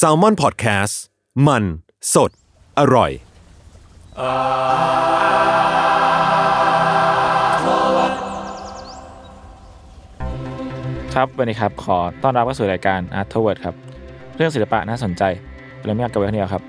[0.00, 0.94] s a l m o n PODCAST
[1.46, 1.64] มัน
[2.14, 2.30] สด
[2.78, 3.10] อร่อย
[11.14, 13.74] ครับวันนี้ครับ ขอต้อนรับเข้าสู่รายการ Art t o w a r d ครับ
[14.36, 15.22] เรื่องศิลปะน่าสนใจ
[15.84, 16.62] เราไม่อยากกับไว้คนเดียวครับ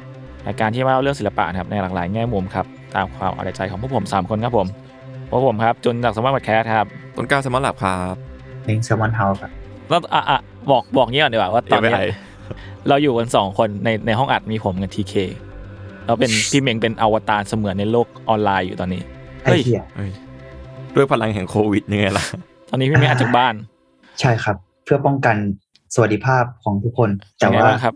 [0.48, 4.68] รายการที่มาเล่าเรื่องศิลปะนะครับในหลากหลายแง่มุมครับ ตามความเอาใจของพวกผม 3 คนครับผม
[5.30, 8.16] พวกผมครับจุนจากสมาร์ทแคสครับต้นกล้าสมอลลับครับ
[8.68, 9.52] ลิงแซลมอนเฮาส์ครับ
[9.90, 10.40] แล้วอะอะ
[10.72, 12.08] บอกบอกงี้ก่อนดีกว่าว่าตอนเนี้ย ABI
[12.88, 15.14] เราอยู่กันสองคนในในห้องอัดมีผมกับทีเค
[16.06, 19.02] เราเป็นพี่เมงเป็นอวตารเสมือนในโลกออนไลน์อยู่ตอนนี้
[19.44, 20.12] ไอ้เฮ้ยเหี้ยเฮ้ย
[20.96, 22.26] ด้วยพลังแห่งโควิดยังไงล่ะ
[22.70, 23.54] ตอนนี้พี่เมงอัดจากบ้าน
[24.20, 25.36] ใช่ครับ เพื่อป้องกัน
[25.94, 27.94] สวัสดิภาพของทุกคน แต่เป็นไงว่าบ้างครับ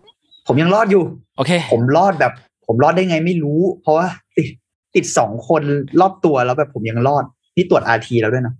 [0.47, 1.03] ผมยังรอดอยู่
[1.37, 2.33] โอเค ผมรอดแบบ
[2.67, 4.07] ผมรอดได้ไงไม่รู้ เพราะว่า
[4.37, 4.47] ติด
[4.95, 5.61] ติดสองคน
[6.01, 7.23] รอบตัวแล้วแบบผมยังรอด
[7.55, 8.53] นี่ตรวจอาทีแล้วด้วยนะ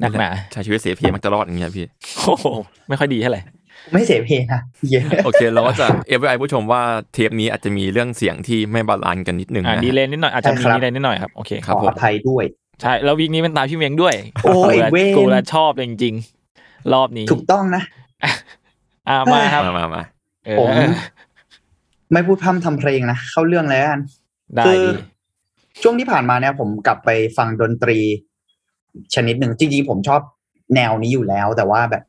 [0.00, 1.86] หนักหนาใช้ชีวิตเสียเพมักจะรอดอย่างเงี้ยพี่
[2.18, 2.46] โอ้โห
[2.88, 3.42] ไม่ค่อยดีเท่าไหร่
[3.92, 5.86] ไม่เสียเพนะเย้โอเคเราก็จะ
[6.18, 12.44] FBI ผู้ชมว่าเทปนี้อาจจะมีเรื่องเสียงที่ไม่บาลานซ์กันนิดนึงอ่านะดีเลย์นิดหน่อยอาจจะมีดีเลย์นิดหน่อยครับโอเคคขรับอผมอภัยด้วย
[12.82, 17.82] ใช่แล้ววีคนี้เป็นตามพี่เมงด้วย โอ้ยกูละเว้ยกูละชอบเลยจริงๆรอบนี้ ถูกต้องนะ
[19.08, 20.02] อ่ามาครับมามามา
[20.46, 20.68] เออผม
[22.12, 24.00] ไม่พูดพร่ำทำเพลงนะเข้าเรื่องแล้วกัน
[24.56, 24.90] ได้คือดี
[25.82, 27.98] ช่วงที่ผ่านมาเนี่ยผมกลับไปฟังดนตรี
[29.14, 30.20] ชนิดหนึ่งจริงๆผมชอบ
[30.76, 32.02] แนวนี้อยู่แล้ว แต่ว่าแบบ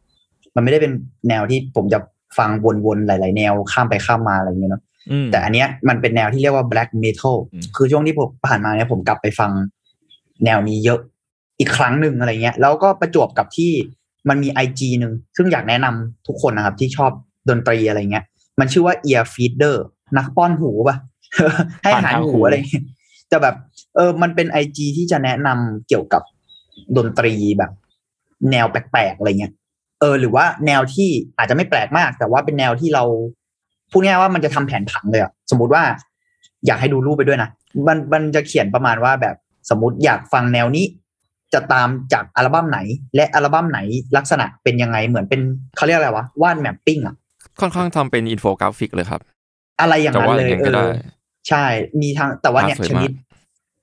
[0.55, 0.93] มันไม่ได้เป็น
[1.29, 1.99] แนวที่ผมจะ
[2.37, 2.49] ฟัง
[2.85, 9.51] วนๆหลาย ๆ แนวข้ามไปข้ามมาอะไรอย่างเงี้ยเนาะอืมแต่อันเนี้ยมันเป็นแนวที่เรียกว่า black metal อืมคือช่วงที่ผมผ่านมาเนี่ยผมกลับไปฟัง
[10.45, 10.99] แนวนี้เยอะ
[11.59, 13.71] อีกครั้งหนึ่งอะไรเงี้ย แล้วก็ประจวบกับที่
[14.29, 17.11] มันมี IG หนึ่งซึ่งอยากแนะนำทุกคนนะครับ ที่ชอบ
[17.49, 18.25] ดนตรีอะไรเงี้ย
[18.59, 19.75] มันชื่อว่า ear feeder
[20.17, 20.97] นักป้อนหูป่ะ
[21.83, 22.83] ให้อาหารหูอะไรเงี้ย
[23.29, 23.55] แต่แบบ
[23.95, 26.23] เออมันเป็น IG ที่จะแนะนำเกี่ยวกับ
[26.97, 27.71] ดนตรีแบบ
[28.51, 29.53] แนวแปลกๆอะไรเงี้ย
[29.99, 33.03] เออหรือว่าแนวที่อาจจะไม่แปลกมาก แต่ว่าเป็นแนวที่เรา
[33.91, 35.83] พูดง่ายๆว่ามันจะทำแผนผังเลยอะสมมุติว่า
[36.65, 37.49] อยากให้ดูรูปไปด้วยนะ
[37.87, 39.35] มันมันจะเขียนประมาณว่าแบบ
[39.69, 40.85] สมมติอยากฟังแนวนี้
[41.53, 42.79] จะตามจากอัลบั้มไหน
[43.15, 43.79] และอัลบั้มไหน
[44.17, 45.41] ลักษณะเป็นยังไงเหมือนเป็น
[45.75, 47.15] เขาเรียกอะไรวะวาดแมปปิ้งอะ
[47.59, 49.21] ค่อนข้างทำเป็นอินโฟกราฟิกเลยครับ
[49.81, 50.91] อะไรอย่างจะนั้นว่าอเลยย่างนั้นเอก็ได้อ
[51.49, 51.65] ใช่
[52.01, 53.13] มีทางแต่ว่าเนี่ยภาพสวยชมากนิด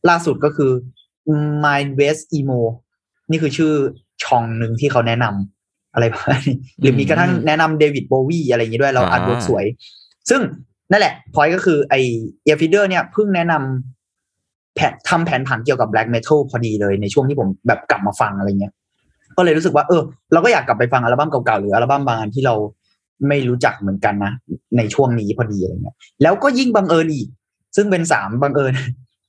[0.09, 0.73] ล่าสุดก็คือ
[1.65, 2.61] Mind West Emo
[3.31, 3.72] นี่คือชื่อ
[4.25, 9.65] ช่องหนึ่งที่เขาแนะนำอะไรประมาณนี้หรือมีกระทั่งแนะนำเดวิดโบวีอะไรอย่างนี้ด้วยแล้วอาร์ตเวิร์กสวย
[10.31, 10.41] ซึ่ง
[10.91, 11.94] นั่นแหละพอยก็คือไอ
[12.47, 18.72] เอฟ e เดอร์เนี่ยเพิ่งแนะนำแผนทำแผนผังเกี่ยวกับ black metal พอดีเลยในช่วงที่ผมแบบกลับมาฟังอะไรเงี้ย
[19.37, 20.03] ก็เลยรู้สึกว่าเออ
[20.33, 22.55] เราก็อยากกลับไปฟังอัลบั้มเก่าๆหรืออัลบั้มบางอันที่เรา
[23.28, 24.33] ไม่รู้จักเหมือนกันนะ
[24.77, 27.28] ในช่วงนี้พอดีอะไรเงี้ย แล้วก็ยิ่งบังเอิญอีก
[27.77, 28.72] ซึ่งเป็นสามบังเอิญ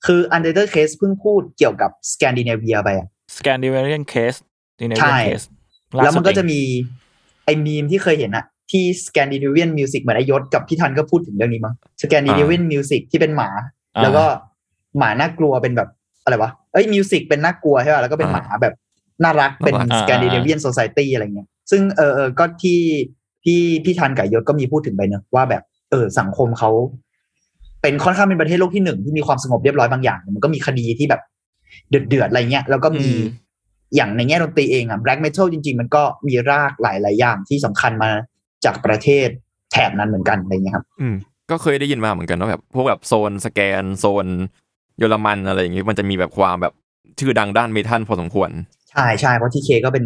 [0.05, 3.07] คือ Untitled Case เพิ่งพูดเกี่ยวกับสแกนดิเนเวียไปอะ
[3.38, 5.41] Scandinavian case ใช่ Scandinavian case
[6.03, 6.59] แล้วมันก็จะมี
[7.45, 13.50] ไอ้มีมที่เคยเห็นอะที่ Scandinavian Music เหมือนไอยศกับพี่ทันก็พูดถึงเรื่องนี้มั้ง Scandinavian Music ที่เป็นหมา
[14.01, 14.23] แล้วก็
[14.97, 15.89] หมาน่ากลัวเป็นแบบ
[16.23, 18.73] อะไรวะเอ้ยมิวสิกเป็นน่ากลัวใช่ป่ะแล้วก็เป็นหมาแบบ
[19.23, 22.79] น่ารักเป็น Scandinavian Society อะไรเงี้ยซึ่งเออเออก็ที่
[23.44, 26.69] พี่พี่ทันกับยศก็มีพูดถึงไปเนอะว่าแบบเออสังคมเขา
[27.81, 31.22] เป็นค่อนข้างเป็นประเทศโลกที่หนึ่งที่มีความสงบเรียบร้อยบางอย่าง มันก็มีคดีที่แบบ
[31.89, 33.22] เดือดเดือดๆอะไรเงี้ยแล้วก็มีอืม
[33.95, 38.11] อย่างในแง่ดนตรีเองอะ black metal จริง ๆ มันก็มีรากหลายๆอย่างที่สำคัญมา
[38.66, 39.27] จากประเทศ
[39.72, 41.16] แถบนั้นเหมือนกันอะไรเงี้ยครับ อืม
[41.51, 44.25] ก็เคยได้ยินมาเหมือนกันว่าแบบพวกแบบโซนสแกนโซน
[44.97, 46.73] เยอรมันอะไรอย่างงี้มันจะมีแบบความแบบ
[47.19, 48.50] ชื่อดังด้านเมทัลพอสมควร
[48.91, 50.06] ใช่ใช่เพราะที่เคก็เป็น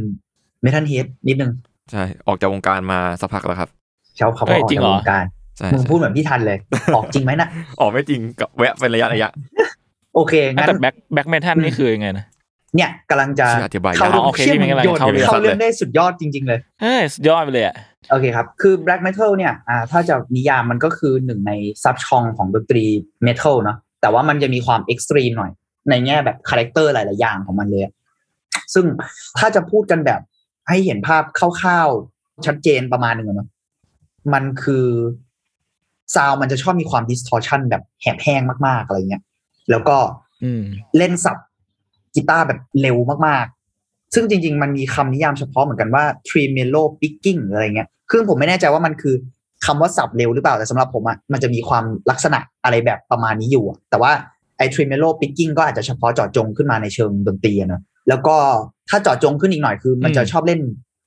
[0.61, 1.51] เมทัลเฮดนิดนึง
[1.91, 3.69] ใช่ ออกจากวงการมาสักพักแล้วครับ
[4.15, 5.25] เช้าเขาเฮ้ก็ยออกจริงจากเหรอวงการ
[5.57, 6.57] ใช่มึงใช่พูดเหมือนพี่ทันเลย
[6.95, 7.47] ออกจริงไหมนะ
[7.81, 9.30] ออกไม่จริงกับแวะเป็นระยะระยะ
[10.15, 12.25] โอเคงั้นแต่ black black metal นี่คือยังไงนะ
[12.75, 17.75] เนี่ยกำลังจะชื่ออธิบายยากเข้าเรื่องโอเคเชื่อพี่มเมย์กำลังโยนเข้าเรื่องเข้าเรื่องได้สุดยอดจริง ๆ เลยเฮ้ยสุดยอดไปเลยอะ
[18.12, 21.51] โอเคครับ คือ black metal เนี่ยอ่าถ้าจะนิยามมันก็คือหนึ่งใน
[21.83, 22.86] sub-genre ของดนตรี
[23.27, 25.51] metal เนอะแต่ว่ามันจะมีความ extreme หน่อย
[25.89, 27.94] ในแง่แบบ character หลาย ๆ อย่างของมันเลยอะ
[28.74, 28.86] ซึ่ง
[29.39, 30.21] ถ้าจะพูดกันแบบ
[30.69, 33.50] ให้เห็นภาพคร่าวๆ ชัดเจนประมาณหนึ่งอะเนอะ
[34.33, 34.88] มันคือ
[36.16, 39.24] ซาวมันจะชอบมีความ distortion แบบแหบแห้งมาก ๆ อะไรเงี้ย
[39.71, 39.98] แล้วก็
[40.44, 40.63] อืม
[40.98, 41.38] เล่นสับ
[42.15, 49.15] กีตาร์แบบเร็วมากๆ ซึ่งจริง ๆ มันมีคำนิยามเฉพาะเหมือนกันว่า tremolo picking หรืออะไรเงี้ยคือผมไม่แน่ใจว่ามันคือ
[49.65, 54.12] คำว่าสับเร็วหรือเปล่า แต่สำหรับผมอะมันจะมีความลักษณะอะไรแบบประมาณนี้อยู่อะแต่ว่า
[54.57, 58.36] ไอ้ tremolo picking ก็อาจจะเฉพาะเจาะจงขึ้นมาในเชิงดนตรีอะเนอะแล้วก็
[58.89, 60.59] ถ้าเจาะจงขึ้นอีกหน่อยคือ มันจะชอบเล่น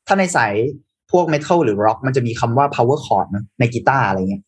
[0.07, 0.53] ถ้าในสาย
[1.13, 4.43] พวก metal หรือร็อกมันจะมีคำว่า power chord นะในกีตาร์อะไรเงี้ย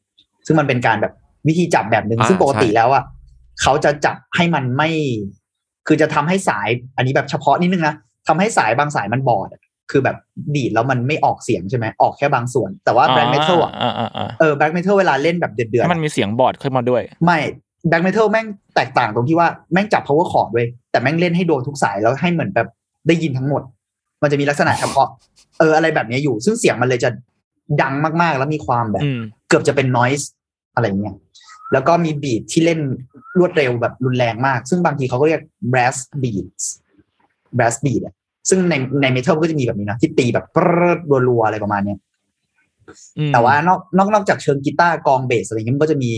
[0.46, 1.12] ซึ่งมันเป็นการแบบ
[1.48, 3.04] วิธีจับแบบหนึ่งอ่าซึ่งปกติใช่แล้วอะ
[3.62, 4.90] เขาจะจับให้มันไม่
[5.86, 7.94] คือจะทำให้สาย อันนี้แบบเฉพาะนิดนึงนะ
[8.28, 10.16] ทำให้สายบางสายมันบอดอะคือแบบ
[10.54, 17.38] ดีดแล้วมันไม่ออกเสียงใช่ไหมออกแค่บางส่วน แต่ว่า black metal อะอ่าอ่าอ่าเออ black metal เวลาเล่นแบบเดือดๆให้อะมันมีเสียงบอร์ดขึ้นมาด้วย ไม่
[17.88, 22.68] แบล็กเมทัลแม่งแตกต่างตรงที่ว่าแม่งจับ power chord ด้วยแต่แม่งเล่นให้โดนทุกสายแล้วให้เหมือนแบบ
[23.08, 23.62] ได้ยินทั้งหมด
[24.22, 25.08] มันจะมีลักษณะเฉพาะ
[25.58, 27.10] เอออะไรแบบนี้อยู่ ซึ่งเสียงมันเลยจะ
[27.82, 30.24] ดังมากๆ แล้วมีความแบบอืมเกือบจะเป็น noise
[30.74, 31.14] อะไรเงี้ย
[31.72, 32.80] แล้วก็มีบีทที่เล่น
[33.38, 35.42] รวดเร็วแบบรุนแรงมาก ซึ่งบางทีเขาก็เรียก
[35.72, 36.64] brass beats
[37.56, 38.14] brass beat อะ
[38.48, 40.98] ซึ่งในในเมทัลก็จะมีแบบนี้นะที่ตีแบบปรึ๊ด
[41.28, 41.98] รัวๆอะไรประมาณเนี้ย
[43.18, 46.10] อืมแต่ว่านอกนอกนอกจากเชิงกีตาร์กลองเบสอะไรเงี้ยมันก็จะมี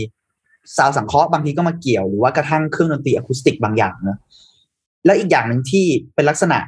[0.75, 4.17] sound สังเคราะห์บางทีก็มาเกี่ยวหรือว่ากระทั่งเครื่องดนตรีอะคูสติกบางอย่างเนอะ
[5.05, 6.59] แล้วอีกอย่างหนึ่งที่เป็นลักษณะ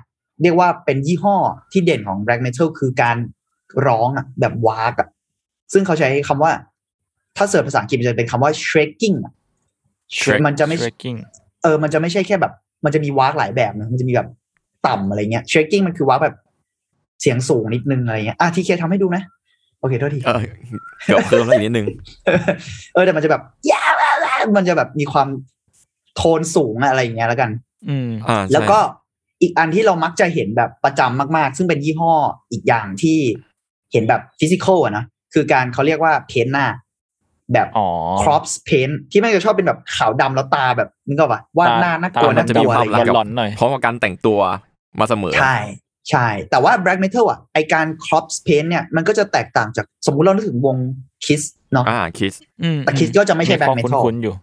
[0.42, 1.36] เรียกว่าเป็นยี่ห้อ
[1.72, 3.18] ที่เด่นของ black metal คือการ
[3.88, 5.08] ร้องอะแบบว้ากอะ
[5.74, 6.52] ซึ่งเขาใช้คำว่า
[7.38, 9.34] ถ้า search ภาษาอังกฤษมันจะเป็นคำว่า shrieking อะ
[10.18, 11.18] Shrek มันจะไม่ Shrieking
[11.64, 12.54] เออ มันจะไม่ใช่แค่แบบ
[12.86, 14.28] มันจะมีว้ากหลายแบบนะมันจะมีแบบ
[14.88, 16.36] ต่ำอะไรเงี้ย shrieking มันคือว้ากแบบ
[17.22, 19.24] เสียงสูงนิดนึงอะไรเงี้ยอะทีเคทำให้ดูนะ
[19.80, 20.40] โอเคโทษทีเออ
[21.06, 21.86] เกือบเพิ่มแล้วอีกนิดนึง
[22.94, 23.42] เออแต่มันจะแบบ
[23.72, 23.94] ยาว
[24.58, 25.28] มันจะแบบมีความ
[26.16, 27.50] โทนสูงอะอะไรอย่างเงี้ยแล้วกัน
[27.90, 28.80] อืมอ่าใช่แล้วก็
[29.42, 32.14] อีกอันที่เรามักจะเห็นแบบประจำมาก ๆ ซึ่งเป็นยี่ห้อ
[32.52, 33.18] อีกอย่างที่
[33.92, 36.66] เห็นแบบฟิสิกอลอะนะคือการเขาเรียกว่าเพ้นหน้า
[37.54, 37.88] แบบอ๋อ
[38.22, 44.40] crops paint ที่แม่งจะชอบเป็นแบบขาวดำแล้วตาแบบนึกออกปะวาดหน้าน่ากลัวตาน่ากลัวมันอะไรจะมีเงี้ยหลอนๆหน่อยเพราะว่าการแต่งตัว
[45.00, 45.56] มาเสมอใช่
[46.10, 50.78] ใช่ แต่ว่า black metal อะไอการ crops paint เนี่ยมันก็จะแตกต่างจากสมมุติเรานึกถึงวง
[51.26, 51.42] kiss
[51.74, 54.36] เนาะอ่าคิดอืมแต่ Kiss ก็จะไม่ใช่ความ black metal คุ้นๆอยู่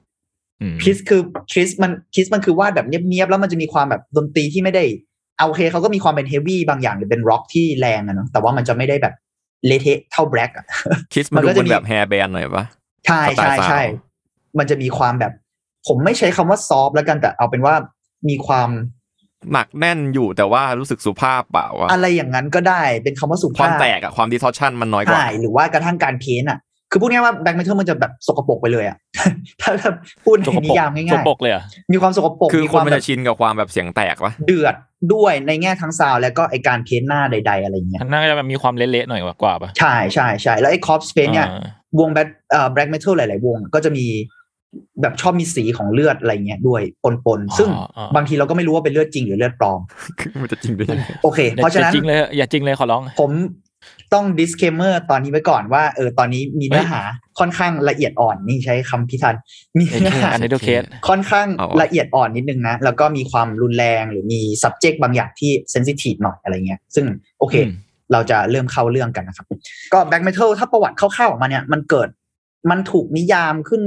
[0.61, 1.21] อืมคิสคือ
[1.53, 4.85] คิสมันคิสมันคือวาดแบบเนียบๆ แล้วมันจะมีความแบบดนตรีที่ไม่ได้
[5.39, 9.15] เอาโอเคเขาก็มีความเป็นเฮฟวี่บางอย่างหรือเป็นร็อกที่แรงอะเนาะแต่ว่ามันจะไม่ได้แบบ
[9.67, 10.67] เละเทะเท่าแบล็กอะ
[11.15, 12.65] คิดมัมันนดูก็จะเป็นมีแบบแฮร์แบนหน่อยปะ
[13.07, 13.83] ใช่สไตล์ใช่สาวใช่
[14.59, 15.33] มันจะมีความแบบ
[15.87, 17.75] ผมไม่ใช้คำว่าซอฟแล้วกันแต่เอาเป็นว่า
[18.29, 18.71] มีความ
[19.53, 26.59] หนักแน่นอยู่แต่ว่ารู้สึกสุภาพเปล่าวะอะไรอย่างนั้นก็ได้เป็นคำว่าสุความภาพแตกอะความดิทอชันมันน้อยกว่าใช่หรือว่ากระทั่งการเพ้นท์อะ
[26.91, 28.97] คือพูดง่ายๆว่าแบล็กเมทัลมันจะแบบสกปรกไปเลยอะ
[29.61, 29.91] ถ้าถ้า
[30.25, 34.75] พูดในสกปนิรกยามสง่ากยปรกเลยเหรอะๆมีความสกปรกคือมีคคนวามมันแบจะบชินกับความแบบเสียงแตกปะเดือด
[35.15, 41.65] ด้วยในแง่ทั้งซาวด์แล้วก็ไอการเพ้นท์หน้าใด ๆ อะไรเงี้ยน่าจะแบบมีความเละๆหน่อยกว่าป่ะใช่ใช่ใช่แล้วไอ้คอปสเปนเนี่ยอ่า
[42.01, 44.07] วงแบทเอ่อแบล็กเมทัลหลาย ๆ วงก็จะมี
[45.01, 46.83] แบบชอบมีสีของเลือดอะไรเงี้ยด้วย
[47.27, 49.81] ปนๆซึ่งอ๋ออ๋อบางทีเราก็ไม่รู้ว่าเป็นเลือดจริงหรือเลือดปลอม
[50.43, 53.31] มันจะจริงด้วยยังไงโอเคอย่าเพราะฉะนั้นอย่าจริงเลยอย่าจริงเลยขอร้อง ผม
[54.15, 57.01] ต้อง disclaimer ตอนนี้ไว้ก่อนว่าเออตอนนี้มีเนื้อหา
[57.39, 59.35] ค่อนข้างละเอียดอ่อนนี่ใช้คำพิธัน
[59.79, 67.07] มีโอเนื้อเคหาอันนี้ดูเคสค่อนข้างเอาวะละเอียดอ่อนนิดนึงนะ แล้วก็มีความรุนแรงหรือมี subject บางอย่างที่ sensitive หน่อยอะไรเงี้ย ซึ่ง
[67.39, 67.73] โอเคอืม
[68.13, 69.47] เราจะเริ่มเข้าเรื่องกันนะครับ
[69.93, 72.09] ก็ black metal ถ้าประวัติคร่าวๆออกมาเนี่ยมันเกิด
[72.71, 73.83] มันถูกนิยามขึ้น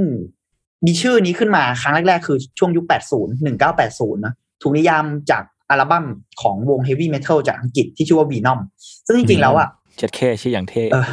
[0.86, 6.06] มีชื่อนี้ขึ้นมาครั้งแรกๆ คือช่วงยุค 80 1980นะถูกนิยามจากอัลบั้ม
[6.42, 8.60] ของวง heavy metal จากอังกฤษที่ชื่อว่า Venom
[9.08, 11.04] ซึ่งจริงๆแล้วอะ เจ็ดเคชื่ออย่างเท่เออ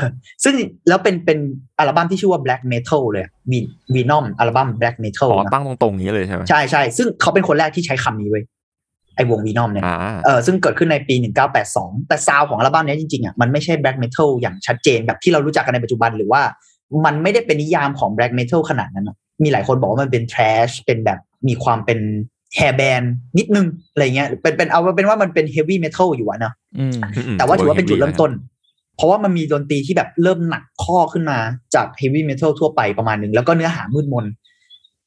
[0.44, 0.55] ซึ่ง
[0.88, 1.38] แล้วเป็นเป็น
[1.79, 3.59] อัลบั้มที่ชื่อว่า black metal เลยวี
[3.95, 8.45] วีนอมอัลบั้ม black metal อ๋อนะตั้งตรงๆนี้เลยใช่ไหมใช่ใช่ซึ่งเขาเป็นคนแรกที่ใช้คำนี้เว้ย
[9.16, 11.14] ไอวงวีนอมเนี่ยอ่าเออซึ่งเกิดขึ้นในปี
[11.62, 16.43] 1982 แต่ซาวด์ของอัลบั้มเนี้ยจริงๆอะมันไม่ใช่ black metal อย่างชัดเจนแบบที่เรารู้จักกันในปัจจุบันหรือว่า
[17.04, 21.99] มันไม่ได้เป็นนิยามของ black metal ขนาดนั้นอะมีหลายคนบอกว่ามันเป็น trash เป็นแบบมีความเป็น
[22.59, 23.07] hair band
[23.38, 28.31] นิดนึงอะไรเงี้ยเป็นเป็นเอาเป็นว่ามันเป็น heavy metal อยู่อะเนาะอืมอืมแต่ว่าถือว่าเป็นจุดเริ่มต้น
[29.00, 31.38] เพราะว่ามันมีดนตรีที่แบบเริ่มหนักข้อขึ้นมา
[31.75, 34.25] จากเฮฟวี่เมทัลทั่วไปประมาณหนึ่งแล้วก็เนื้อหามืดมน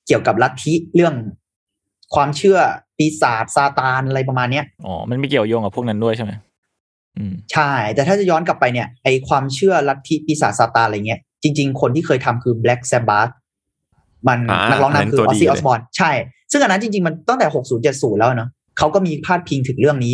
[0.08, 1.14] เกี่ยวกับลัทธิเรื่อง
[2.16, 2.58] ความเชื่อ
[2.98, 6.32] ปีศาจซาตานอะไรประมาณเนี้ยอ๋อ มันไม่เกี่ยวโยงกับพวกนั้นด้วยใช่ไหม
[7.18, 13.32] อืมใช่ แต่ถ้าจะย้อนกลับไปเนี่ย ไอความเชื่อลัทธิปีศาจซาตานอะไรเงี้ย จริง ๆ คนที่เคยทำคือ Black Sabbath
[14.28, 16.12] มันอ่านักร้องอันนั้นนำคือตัวออดีซซี่อเลอยสบอนใช่
[16.52, 20.14] ซึ่งอันนั้นจริง ๆ มันตั้งแต่ 60 70 แล้วเนาะเขาก็มีพาดพิงถึงเรื่องนี้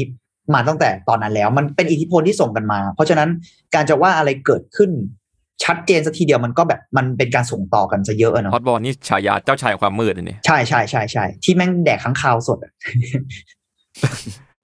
[0.53, 3.29] มาตั้งแต่ตอนนั้นแล้ว มันเป็นอิทธิพลที่ส่งกันมา เพราะฉะนั้น
[3.75, 4.91] การจะว่าอะไรเกิดขึ้น
[5.63, 12.72] ชัดเจนสักทีเดียวมันก็แบบมันเป็นการส่งต่อกันซะเยอะอะเนาะฮอตบอลนี่ฉายาเจ้าชายความมืดอันนี้ใช่ใช่ใช่ใช่ที่แม่งแดกข้างคาวสดอะ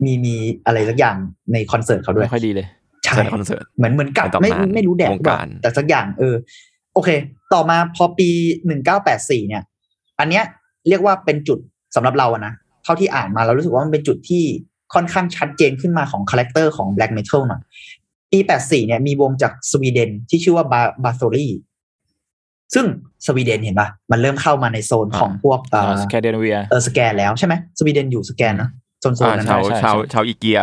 [0.03, 1.15] มีมีอะไรสักอย่าง
[1.53, 2.67] ในคอนเสิร์ตเขาด้วยไม่ค่อยดีเลย
[3.03, 6.35] ใช่ใช่คอนเสิร์ตเหมือนเหมือนกับในตำนานไม่ไม่รู้แดกวงการหรือเปล่แต่สักอย่างเออ
[6.93, 7.09] โอเค
[7.53, 8.29] ต่อมาพอปี
[8.67, 9.63] หนึ่งเก้าแปดสี่เนี่ย
[10.19, 10.43] อันเนี้ย
[10.89, 11.59] เรียกว่าเป็นจุด
[11.95, 14.43] สำหรับเราอะนะเท่าที่อ่านมาเรารู้สึกว่ามันเป็นจุดที่
[14.93, 17.61] ค่อนข้างชัดเจนขึ้นมาของคาแรคเตอร์ของ Black Metal หน่อย
[18.31, 21.47] ปีแปดสี่เนี่ยมีวงจากสวีเดนที่ชื่อว่าบา Bathory
[22.73, 22.85] ซึ่ง
[23.25, 28.69] สวีเดนเห็นปะมันเริ่มเข้ามาในโซนของพวกเออสแกนดิเนเวียเออสแกนแล้วใช่ไหมสวีเดนอยู่สแกนนะ
[29.01, 30.59] โซนโซนอ่านั้นชาวนะใช่ชาวใช่ชาวอีเกีย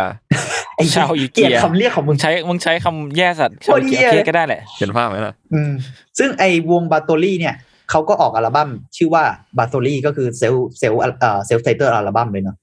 [0.76, 5.70] ไอ้ชาวอีเกีเกียยคำเรียกของมึมึงงใช้มึงใช้คำแย่สัตว์ชาวอีเกียโคตรเหี้ยโอเคก็ได้แหละเห็นภาพไหมล่ะอืม
[6.18, 7.54] ซึ่งไอ้วง Bathory เนี่ย
[7.90, 9.24] เขาก็ออกอัลบั้มชื่อว่า
[9.58, 12.56] Bathory ก็คือ self self เอ่อ self-titled อัลบั้มเลยเนาะ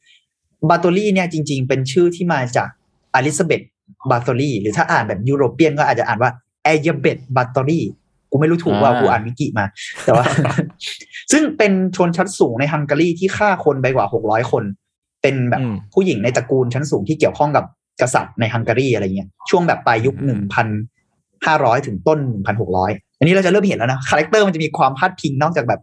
[0.69, 2.67] Bathory เนี่ยจริง ๆ เป็นชื่อที่มาจาก
[3.15, 3.61] Elizabeth
[4.11, 6.31] Bathory หรือถ้าอ่านแบบ European ก็อาจจะอ่านว่า
[6.63, 7.85] Erzsébet Bathory
[8.31, 9.65] กูไม่รู้ถูกว่าอ่ากูอ่านวิกิมา
[10.05, 10.25] แต่ว่า
[11.31, 14.63] ซึ่งเป็นชนชั้นสูงในฮังการีที่ฆ่าคนไปกว่าหกร้อยคน
[15.21, 17.65] เป็นแบบอืมผู้หญิงในตระกูลชั้นสูงที่เกี่ยวข้องกับ
[18.01, 20.67] กษัตริย์ในฮังการีอะไรเงี้ยช่วงแบบปลายยุคอืมหนึ่งพัน
[21.45, 25.81] ห้าร้อยถึงต้นหนึ่งพันหกร้อยอันนี้เราจะเริ่มเห็นแล้วนะ character มันจะมีความพาดพิงนอกจากแบบ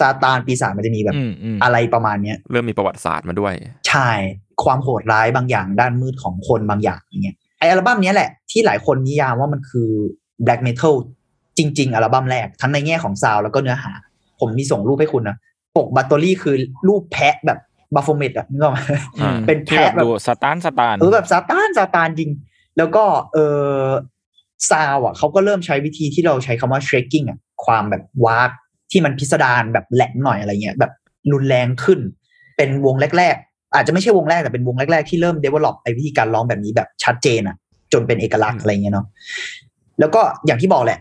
[0.00, 3.52] ซาตานปีศาจมันจะมีแบบอืมอืมอะไรประมาณเนี้ยเริ่มมีประวัติศาสตร์มาด้วย
[3.88, 4.10] ใช่
[4.64, 9.88] ความโหดร้ายบางอย่างด้านมืดของคนบางอย่างอย่างเงี้ยไออัลบั้มเนี้ยแหละที่หลายคนนิยามว่ามันคือ
[10.44, 10.94] black metal
[11.58, 13.92] จริง ๆ อัลบั้มแรก ทั้งในแง่ของ sound แล้วก็เนื้อหา
[14.40, 15.36] ผมมีส่งรูปให้คุณนะ
[15.76, 16.54] ปก Bathory คือ
[16.88, 17.58] รูปแพะแบบ
[17.94, 18.78] Baphomet อะนึกออกไหม
[19.18, 22.30] อืมเป็นที่แพะแบบแบบดูสตาร์นสตาร์นเออแบบซาตานซาตานจริง
[22.78, 23.38] แล้วก็เอ
[23.82, 23.86] อ
[24.70, 28.50] ซาวอะเขาก็เริ่มใช้วิธีที่เราใช้คำว่า shrieking อะความแบบว้าก
[28.90, 30.92] ที่มันพิสดารแบบแหลมหน่อยอะไรเงี้ยแบบ
[31.32, 32.00] รุนแรงขึ้น
[32.56, 37.56] เป็นวงแรก ๆ อาจจะไม่ใช่วงแรกแต่เป็นวงแรก ๆ ที่เริ่ม develop ไอ้วิธีการร้องแบบนี้แบบชัดเจนอะ
[37.92, 39.06] จนเป็นเอกลักษณ์อะไรเงี้ยเนาะ
[40.00, 41.00] แล้วก็อย่างที่บอกแหละ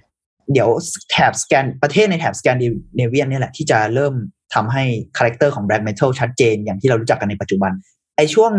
[0.54, 0.70] เดี๋ยว
[1.12, 4.14] แถบสแกนประเทศในแถบสแกนดิเนเวียเนี่ยแหละที่จะเริ่ม
[4.54, 4.84] ทำให้
[5.18, 7.72] character ของ black metal ชัดเจนอย่างที่เรารู้จักกันในปัจจุบัน
[8.18, 8.52] ไอช่วง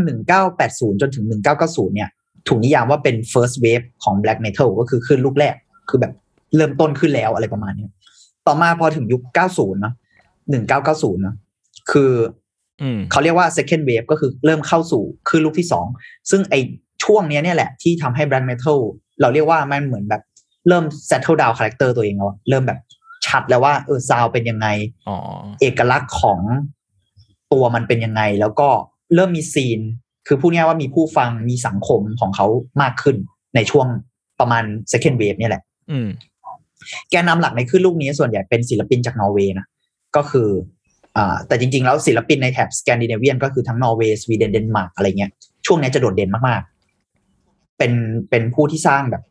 [0.47, 1.25] 1980 จนถึง
[1.61, 2.08] 1990 เนี่ย
[2.49, 5.54] ถูกนิยามว่าเป็น first wave ของ black metal ก็คือคลื่นลูกแรก
[5.88, 6.12] คือแบบ
[6.56, 7.87] เริ่มต้นขึ้นแล้วอะไรประมาณนี้
[8.49, 9.95] ต่อมาพอถึงยุค 90 เนอะ
[10.57, 11.37] 1990 เนอะ
[11.90, 12.12] คือ
[12.83, 15.87] อืมเขาเรียกว่า second wave ก็คือเริ่มเข้าสู่คลื่นลูกที่สอง
[16.31, 16.55] ซึ่งไอ
[17.05, 18.78] ช่วงเนี้ยเนี่ยแหละที่ทำให้ black metal
[19.21, 20.23] เราเรียกว่ามันเหมือนแบบ
[20.69, 22.81] เริ่ม settle down character ตัวเองแล้วอะเริ่มแบบ
[23.26, 24.67] ชัดแล้วว่าเออซาวเป็นยังไง
[25.09, 25.17] อ๋อ
[25.61, 26.40] เอกลักษณ์ของ
[27.52, 28.69] ตัวมันเป็นยังไง แล้วก็
[29.14, 29.80] เริ่มมี scene
[30.26, 32.47] คือพูดง่ายๆว่ามีผู้ฟังมีสังคมของเขา
[32.83, 33.17] มากขึ้น
[33.55, 33.87] ในช่วง
[34.40, 36.09] ประมาณ second wave เนี่ยแหละอืม
[37.11, 39.66] แกนนำหลักในคลื่นลูกนี้ส่วนใหญ่เป็นศิลปินจากนอร์เวย์นะ
[40.16, 40.49] ก็คือ
[41.16, 45.30] อ่าแต่จริง ๆ แล้วศิลปินในแถบสแกนดิเนเวียก็คือทั้งนอร์เวย์สวีเดนเดนมาร์กอะไรเงี้ย
[45.66, 47.92] ช่วงนี้จะโดดเด่นมากๆ เป็น
[48.30, 49.23] เป็นผู้ที่สร้างแบบ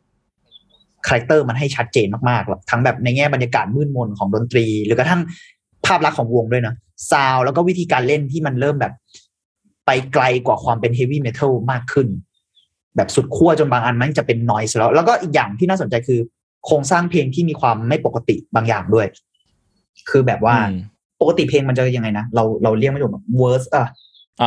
[1.06, 5.20] character มันให้ชัดเจนมากๆหรอกทั้งแบบในแง่บรรยากาศมืดมนของดนตรี หรือกระทั่ง
[5.86, 6.74] ภาพลักษณ์ของวงด้วยนะ
[7.10, 8.92] ซาวแล้วก็วิธีการเล่นที่มันเริ่มแบบ
[9.86, 12.08] ไปไกลกว่าความเป็น heavy metal มากขึ้น
[12.96, 16.20] แบบสุดขั้วจนบางอันมันจะเป็น noise แล้ว แล้วก็อีกอย่างที่น่าสนใจคือ
[16.66, 19.06] โครงสร้างเพลงที่มีความไม่ปกติบางอย่างด้วย
[20.10, 20.56] คือแบบว่า
[21.20, 23.86] ปกติเพลงมันจะยังไงนะ เราเราเรียกไม่ถูก verse อะ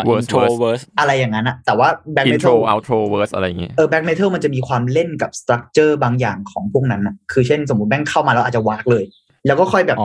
[0.07, 7.89] verse to verse อะไรอย่างนั้นอะแต่ว่า black metal เอา to verse อะไรอย่างเงี้ยเออ black metal มันจะมีความเล่นกับ structure บางอย่างของพวกนั้นอะคือเช่นสมมติ
[7.89, 9.03] bang เข้ามาแล้วอาจจะว้ากเลย
[9.47, 9.97] แล้วก็ค่อยแบบ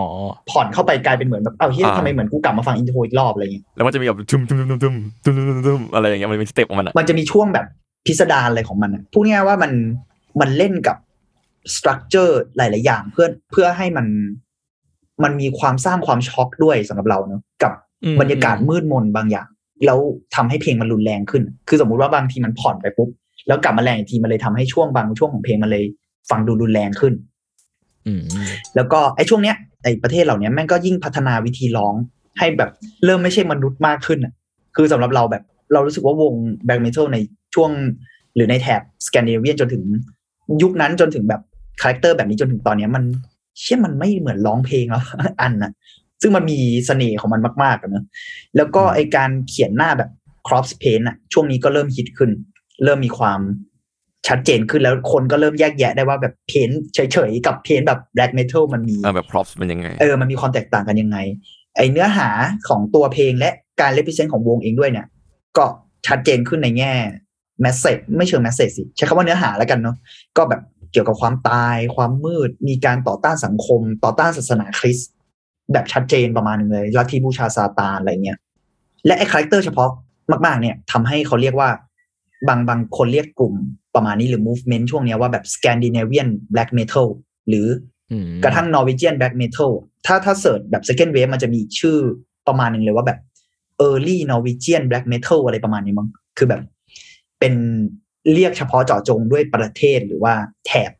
[0.50, 4.94] ผ่อนเข้าไปกลายเป็นเหมือนแบบเอ้าเหี้ยทำไมเหมือนกูกลับมาฟัง intro อีกรอบอะไรอย่างเงี้ยแล้วมันจะมีแบบจุ่มจุ่มจุ่มจุ่ม
[5.24, 5.34] จุ่ม
[5.66, 7.66] จุ่มอะไรอย่างเงี้ยมันเป็น step ของมันอะมันจะมีช่วงแบบ
[8.06, 9.72] พิสดารอะไรของมันอะพูดง่ายว่ามัน
[10.40, 10.96] มันเล่นกับ
[11.74, 14.06] structure หลาย ๆ อย่างเพื่อเพื่อให้มัน
[15.24, 17.72] มันมีความสร้างความช็อกด้วยสำหรับเราเนอะกับ
[18.04, 19.48] อืมบรรยากาศมืดมนบางอย่าง
[19.86, 19.98] แล้ว
[20.34, 23.08] ทำให้เพลงมันรุนแรงขึ้น คือสมมุติว่าบางทีมันผ่อนไปปุ๊บ
[23.46, 25.84] แล้วกลับมาแรงอีกทีมันเลยทำให้ช่วงบางช่วงของเพลงมันเลย
[26.30, 27.14] ฟังดูรุนแรงขึ้น
[28.06, 28.22] อืม
[28.76, 31.94] แล้วก็ไอ้ช่วงเนี้ยไอ้ประเทศเหล่าเนี้ยแม่งก็ยิ่งพัฒนาวิธีร้อง
[32.38, 32.70] ให้แบบ
[33.04, 34.32] เริ่มไม่ใช่มนุษย์มากขึ้นอะ
[34.76, 35.42] คือสำหรับเราแบบ
[35.72, 37.18] เรารู้สึกว่าวง black metal ใน
[37.54, 37.70] ช่วง
[38.34, 39.84] หรือในแถบสแกนดิเนเวียจนถึง
[40.62, 41.42] ยุคนั้นจนถึงแบบ
[41.80, 43.04] character แบบนี้จนถึงตอนเนี้ยมัน
[43.60, 45.02] เชื่อมันไม่เหมือนร้องเพลงแล้ว
[45.40, 45.72] อันนะ
[46.22, 48.04] ซึ่งมันมีเสน่ห์ของมันมากๆอะเนอะ
[48.56, 50.10] แล้วก็ไอการเขียนหน้าแบบ
[50.46, 52.30] corpse paint อะช่วงนี้ก็เริ่มฮิตขึ้น
[52.84, 53.40] เริ่มมีความ
[54.28, 61.18] ชัดเจนขึ้นแล้วคนก็เริ่มแยกแยะได้ว่าแบบ paint เฉยๆ กับ paint แบบ black metal มันมีเออแบบ corpse เป็นยังไง เออ มันมีความแตกต่างกันยังไง
[61.76, 62.28] ไอเนื้อหา
[62.68, 65.06] ของตัวเพลงและการ represent ของวงเองด้วยเนี่ย
[65.56, 65.64] ก็
[66.06, 66.92] ชัดเจนขึ้นในแง่
[67.60, 69.96] message ไม่เชิง message สิ ใช้คำว่าเนื้อหาแล้วกันเนาะ
[70.36, 75.10] ก็แบบเกี่ยวกับความตาย ความมืด มีการต่อต้านสังคม ต่อต้านศาสนาคริสต์
[75.72, 78.38] แบบชัดเจนประมาณหนึ่งเลยลัทธิบูชาซาตานอะไรเงี้ย
[79.06, 79.90] และไอ character เฉพาะ
[80.46, 81.70] มากๆ เนี่ยทำให้เขาเรียกว่า
[82.48, 83.54] บางบางคนเรียกกลุ่ม
[83.94, 87.06] ประมาณนี้หรือ movement ช่วงเนี้ยว่าแบบ Scandinavian Black Metal
[87.48, 87.66] หรือ
[88.12, 89.70] อืมกระทั่ง Norwegian Black Metal
[90.06, 91.96] ถ้าถ้า search แบบ second wave มันจะมีชื่อ
[92.48, 93.18] ประมาณหนึ่งเลยว่าแบบ
[93.88, 96.62] early Norwegian Black Metal อะไรประมาณนี้มั้งคือแบบ
[97.40, 97.54] เป็น
[98.32, 100.34] เรียกเฉพาะเจาะจงด้วยประเทศหรือว่า
[100.66, 100.92] แถบ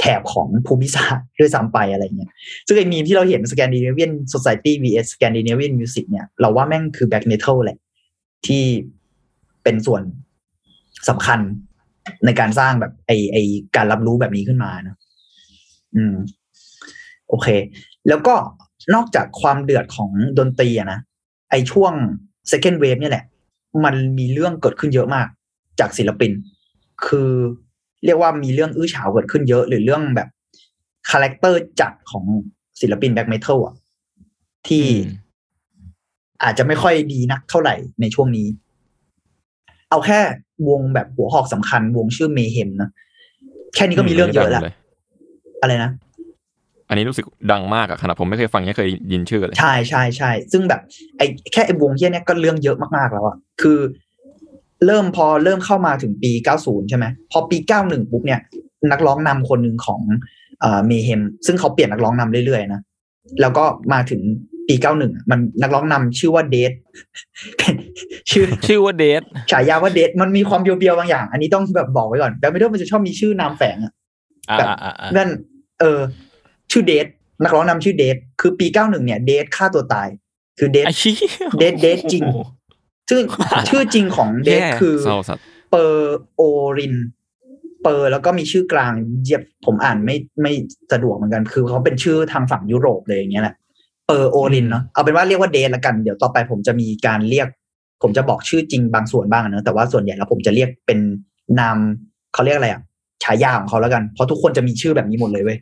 [0.00, 2.32] แถบของภูมิศาสตร์ด้วยซ้ำไปอะไรเงี้ย
[2.66, 7.78] ซึ่งไอ้มีมที่เราเห็น Scandinavian Society vs Scandinavian Music เนี่ย เราว่าแม่งคือ Black Metal แหละ
[8.46, 8.64] ที่
[9.62, 10.02] เป็นส่วน
[11.08, 11.40] สำคัญ
[12.24, 13.36] ในการสร้างแบบไอไอ
[13.76, 14.96] การรับรู้แบบนี้ขึ้นมาเนะ
[15.96, 16.16] อืม
[17.28, 17.48] โอเค
[18.08, 18.34] แล้วก็
[18.94, 20.98] นอกจากความเดือดของดนตรีนะ
[21.50, 21.92] ไอช่วง
[22.50, 23.24] second wave เนี่ยแหละ
[23.84, 25.28] มันมีเรื่องเกิดขึ้นเยอะมาก
[25.80, 26.32] จากศิลปิน
[27.06, 27.30] คือ
[28.04, 30.28] เรียกว่ามีเรื่องอื้อฉาวเกิดขึ้นเยอะ หรือเรื่องแบบ
[31.10, 32.24] character จัดของ
[32.80, 33.74] ศิลปิน black metal อะ
[34.68, 35.24] ที่อืม
[36.44, 38.46] อาจจะไม่ค่อยดีนักเท่าไหร่ในช่วงนี้
[39.90, 40.18] เอาแค่
[40.68, 42.90] วงแบบหัวหอกสำคัญ วงชื่อ Mayhem นะ
[43.74, 44.74] แค่นี้ก็มีเรื่องเยอะแล้วดัง
[45.62, 45.90] อะไรนะ
[46.88, 50.80] อันนี้รู้สึกดังมากอะขนาดผมไม่เคยฟังยังเคยยินชื่อเลย ใช่ใช่ใช่ซึ่งแบบ
[51.18, 53.78] ไอ้แค่ไอ้วงเหี้ยเนี้ยก็เรื่องเยอะมากๆแล้วอะคือ
[54.86, 58.40] เริ่มพอเริ่มเข้ามาถึงปี 90 ใช่ไหมพอปี 91 ปุ๊บเนี่ย
[58.90, 60.00] นักร้องนำคนหนึ่งของ
[60.60, 62.80] เอ่อเมเฮมซึ่งเขาเปลี่ยนนักร้องนำเรื่อยๆนะ
[63.40, 64.20] แล้วก็มาถึง
[64.68, 66.72] ปี 91อะมันนักร้องนำชื่อว่าเดท
[68.30, 73.92] ชื่อชื่อว่าเดทฉายาว่าเดทมันมีความเบียวๆบางอย่าง อันนี้ต้องแบบบอกไว้ก่อนแบ็คเมทัลมันจะชอบมีชื่อนามแฝงอะ
[74.50, 75.28] อ่าแบบอ่าอ่านั่น
[75.80, 76.00] เออ
[76.72, 77.06] ชื่อเดท
[77.42, 80.08] นักร้องนำชื่อเดทคือปี 91 เนี่ยเดทฆ่าตัวตาย
[80.58, 81.14] คือ Dead ไอ้ชื่
[81.58, 82.22] อ Dead Dead จริง
[83.10, 83.20] ซึ่ง
[83.68, 86.94] ชื่อจริงของ Dead แย่คือเศร้าสัตว์ Per Ohlin
[87.82, 90.52] Per แล้วก็มีชื่อกลางเหยียบผมอ่านไม่ไม่
[90.92, 93.54] สะดวกเหมือนกัน คือเขาเป็นชื่อทางฝั่งยุโรปเลยอย่างเงี้ยแหละ
[94.06, 97.48] Per Ohlin เนาะเอาเป็นว่าเรียกว่า Dead ละกันเดี๋ยวต่อไปผมจะมีการเรียก
[98.02, 100.98] ผมจะบอกชื่อจริงบางส่วนบ้างอะเนอะแต่ว่าส่วนใหญ่แล้วผมจะเรียกเป็น
[101.58, 101.76] นาม
[102.34, 102.80] เขาเรียกอะไรอะ
[103.24, 105.58] ฉายาของเขาแล้วกัน เพราะทุกคนจะมีชื่อแบบนี้หมดเลยเว้ย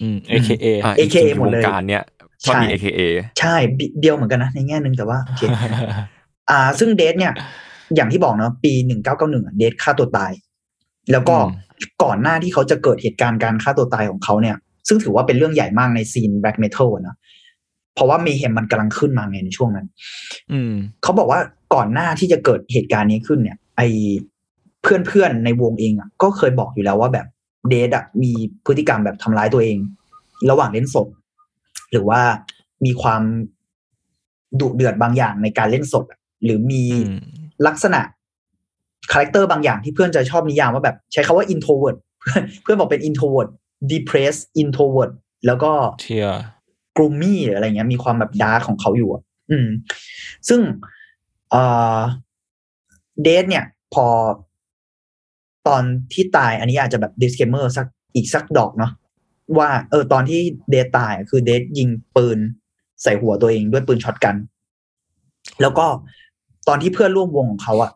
[0.00, 2.02] อืม AKA อะ AKA จริงๆหมดเลยวงการเนี้ย
[2.44, 3.00] ชอบมีใช่ AKA
[3.38, 5.42] ใช่บิเดียวเหมือนกันนะในแง่หนึ่งแต่ว่าโอเค
[6.50, 7.32] อ่า ซึ่งเดทเนี่ย
[7.96, 10.32] อย่างที่บอกเนาะปีหนึ่งเก้าเก้าหนึ่งเดทฆ่าตัวตาย
[11.12, 11.64] แล้วก็อืม
[12.02, 14.56] ก่อนหน้าที่เขาจะเกิดเหตุการณ์การฆ่าตัวตายของเขาเนี่ย
[14.88, 17.16] ซึ่งถือว่าเป็นเรื่องใหญ่มากในซีนแบล็กเมทัลนะ
[17.94, 19.86] เพราะว่าเมเฮมมันกำลังขึ้นมาไงในช่วงนั้น
[20.52, 20.72] อืม
[21.02, 21.40] เขาบอกว่า
[21.74, 23.82] ก่อนหน้าที่จะเกิดเหตุการณ์นี้ขึ้นเนี่ย ไอ
[24.82, 27.26] เพื่อนๆในวงเองอะ ก็เคยบอกอยู่แล้วว่าแบบ
[27.68, 28.32] Dead อะมี
[28.66, 29.78] พฤติกรรมแบบทำร้ายตัวเอง
[30.50, 31.06] ระหว่างเล่นสด
[31.92, 32.20] หรือว่า
[32.84, 33.22] มีความ
[34.60, 37.18] ดุเดือดบางอย่างในการเล่นสดอะ หรือมีอืม
[37.66, 38.00] ลักษณะ
[39.12, 41.96] คาแรคเตอร์บางอย่างที่เพื่อนจะชอบนิยามว่าแบบใช้คำว่า introvert
[42.62, 43.48] เพื่อนบอกเป็น introvert
[43.92, 45.12] depressed introvert
[45.46, 45.72] แล้วก็
[46.02, 46.42] เชียร์
[46.96, 49.68] gloomy หรืออะไรเงี้ยมีความแบบ dark ของเขาอยู่อะอืม
[50.48, 50.60] ซึ่ง
[51.50, 51.62] เอ่
[51.96, 51.98] อ
[53.22, 54.06] Dead เนี่ย พอ
[55.68, 58.92] ตอนที่ตายอันนี้อาจจะแบบ disclaimer สักอีกสักดอกเนาะ
[59.58, 62.38] ว่า เออ ตอนที่ Dead ตายอะคือ Dead ยิงปืน
[63.02, 64.36] ใส่หัวตัวเองด้วยปืน shotgun
[65.60, 65.86] แล้วก็
[66.68, 67.90] ตอนที่เพื่อนร่วมวงของเขาอะ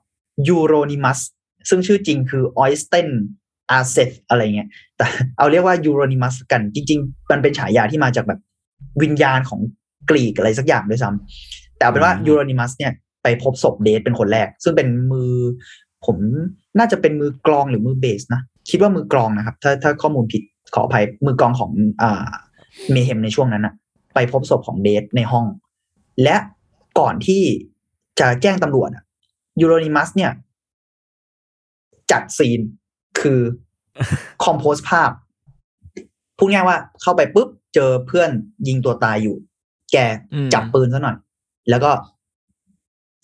[0.49, 1.19] Euronymous
[1.69, 3.09] ซึ่งชื่อจริงคือ Øystein
[3.71, 5.07] Aarseth อะไรเงี้ยแต่
[5.39, 8.41] เอาเรียกว่า Euronymous กัน จริง ๆ มันเป็นฉายาที่มาจากแบบ
[9.03, 9.61] วิญญาณของ
[10.11, 15.33] กรีกอะไรสักอย่างด้วยซ้ำแต่เอาเป็นว่าอืม Euronymous เนี่ยไปพบศพ Dead เป็นคนแรก ซึ่งเป็นมือ
[16.07, 16.17] ผม
[16.79, 20.43] น่าจะเป็นมือกลองหรือมือเบสนะ คิดว่ามือกลองนะครับ ถ้าถ้าข้อมูลผิด
[20.75, 21.71] ขออภัยมือกลองของ
[22.03, 22.29] อ่า
[22.91, 23.75] Mayhem ในช่วงนั้นอะ
[24.15, 25.47] ไปพบศพของ Dead ในห้อง
[26.23, 26.37] และ
[26.99, 27.43] ก่อนที่
[28.21, 28.91] จะแจ้งตำรวจ
[29.61, 30.33] Euronymous เนี่ย
[32.11, 32.61] จัด scene
[33.21, 33.41] คือ
[34.45, 35.11] compose ภาพ
[36.39, 38.31] พูดง่ายว่าเข้าไปปุ๊บ เจอเพื่อน
[38.69, 39.37] ยิงตัวตายอยู่
[39.93, 39.97] แก
[40.35, 41.17] อืมจับปืนซะหน่อย
[41.71, 41.91] แล้วก็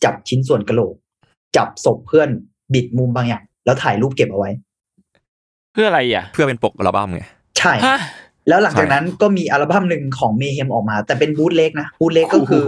[0.04, 0.94] จับชิ้นส่วนกระโหลก
[1.56, 2.28] จับศพเพื่อน
[2.74, 4.50] บิดมุมบางอย่าง แล้วถ่ายรูปเก็บเอาไว้
[5.72, 7.22] เพื่ออะไรอะ เพื่อเป็นปกอัลบั้มไง
[7.58, 7.98] ใช่ฮะ
[8.48, 12.64] แล้วหลังจากใช่นั้นก็มีอัลบั้มหนึ่งของ Mayhem ออกมา แต่เป็น bootleg นะ bootleg ก็คือ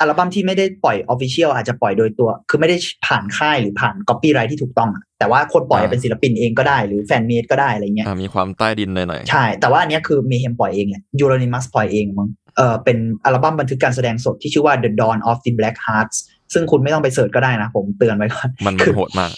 [0.00, 14.90] อัลบั้มที่ไม่ได้ปล่อย official อาจจะปล่อยโดยตัว คือไม่ได้ผ่านค่ายหรือผ่าน copyright ที่ถูกต้องอะแต่ว่าคนปล่อยเป็นศิลปินเองก็ได้ หรือ fan-made ก็ได้อะไรเงี้ยอ่ามีความใต้ดินหน่อยใช่ แต่ว่าอันเนี้ยคือ Mayhem ปล่อยเองแหละ Euronymous ปล่อยเองมั้งเออเป็นอัลบั้มบันทึกการแสดงสดที่ชื่อว่า The
[15.00, 16.18] Dawn of the Black Hearts
[16.54, 19.30] ซึ่งคุณไม่ต้องไป search ก็ได้นะ ผมเตือนไว้ก่อนๆมันมันโหดมาก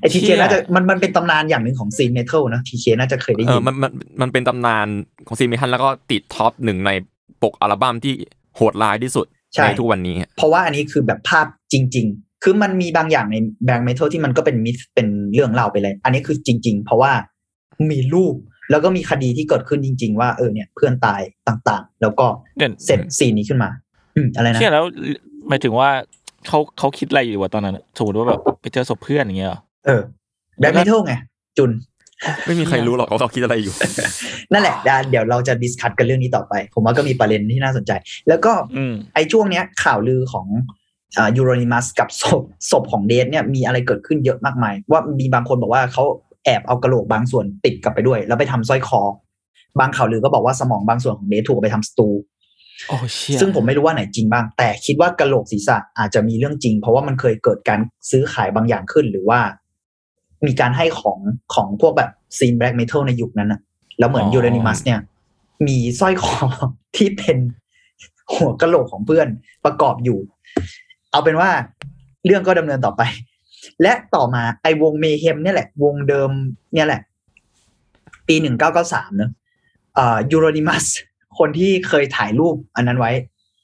[0.00, 4.86] ไอทีเคน่าจะมันมันเป็นตำนานอย่างหนึ่งของ scene metal นะทีเคน่าจะเคยได้เอยิอนมันมันมันเป็นตำนาน
[5.26, 6.90] ของ scene metal แล้วก็ติด top หนึ่งใน
[7.42, 8.14] ปกอัลบั้มที่
[8.56, 17.12] โหดร้ายที่สุดใช่ในทุกวันนี้ เพราะว่าอันนี้คือแบบภาพจริง ๆ คือมันมีบางอย่างในแบง k ์เมทัลที่มันก็เป็น myth เป็นเรื่องเล่าไปเลย อันนี้คือจริง ๆ เพราะว่า
[17.90, 18.34] มีรูป
[18.70, 22.26] แล้วก็มีคดีที่เกิดขึ้นจริง ๆ ว่าเออเนี่ยเพื่อนตายต่างๆ แล้วก็
[22.58, 23.70] ดัน set scene นี้ขึ้นมา
[24.16, 24.84] อืมอะไรนะเชื่อแล้ว
[25.48, 25.90] หมายถึงว่า
[26.48, 30.02] เขาเขาคิดอะไรอยู่วะตอนนั้นอะสมมติว่าแบบไปเจอศพเพื่อนอย่างเงี้ยเหรอเออ
[30.58, 31.14] แบง k ์เมทัลไง
[31.58, 31.70] จุน
[32.46, 33.74] ไม่มีใครรู้หรอกว่าเขาคิดอะไรอยู่
[34.52, 37.92] นั่นแหละเดี๋ยวเดี๋ยวเราจะ discuss กันเรื่องนี้ต่อไป ผมว่าก็มีประเด็นที่น่าสนใจ
[38.28, 40.46] แล้วก็อืมไอ้ช่วงเนี้ย ข่าวลือของ
[41.16, 46.04] อ่ายูโรนิมัสกับศพศพของเดทเนี่ยมีอะไรเกิดขึ้นเยอะมากมาย ว่ามีบางคนบอกว่าเขา
[46.44, 49.02] แอบเอากระโหลกบางส่วนติดกลับไปด้วย แล้วไปทำสร้อยคอ
[49.80, 52.31] บางข่าวลือก็บอกว่าสมองบางส่วนของเดทถูกเอาไปทำสตูโอ้เชี่ย
[53.40, 59.40] ซึ่งผมไม่รู้ว่าไหนจริงบ้าง แต่คิดว่ากระโหลกศีรษะอาจจะมีเรื่องจริง เพราะว่ามันเคยเกิดการซื้อขายบางอย่างขึ้นหรือว่า
[60.46, 61.18] มีการให้ของ
[61.54, 63.60] ของพวกแบบซีนแบล็กเมทัลในยุคนั้นนะ
[63.98, 65.00] แล้วเหมือนอ๋อยูเรนิมัสเนี่ย
[65.66, 66.36] มีสร้อยคอ
[66.96, 67.38] ที่เป็น
[68.34, 69.28] หัวกะโหลกของเพื่อน
[69.64, 70.18] ประกอบอยู่
[71.10, 71.50] เอาเป็นว่า
[72.26, 73.02] เรื่องก็ดำเนินต่อไป
[73.82, 76.30] และต่อมาไอวง Mayhem เนี่ยแหละ วงเดิม
[76.74, 77.00] เนี่ยแหละ
[78.28, 79.30] ปีหนึ่งเก้าเก้าสามเนอะ
[79.98, 80.84] อ่า Euronymous
[81.38, 83.12] คนที่เคยถ่ายรูปอันนั้นไว้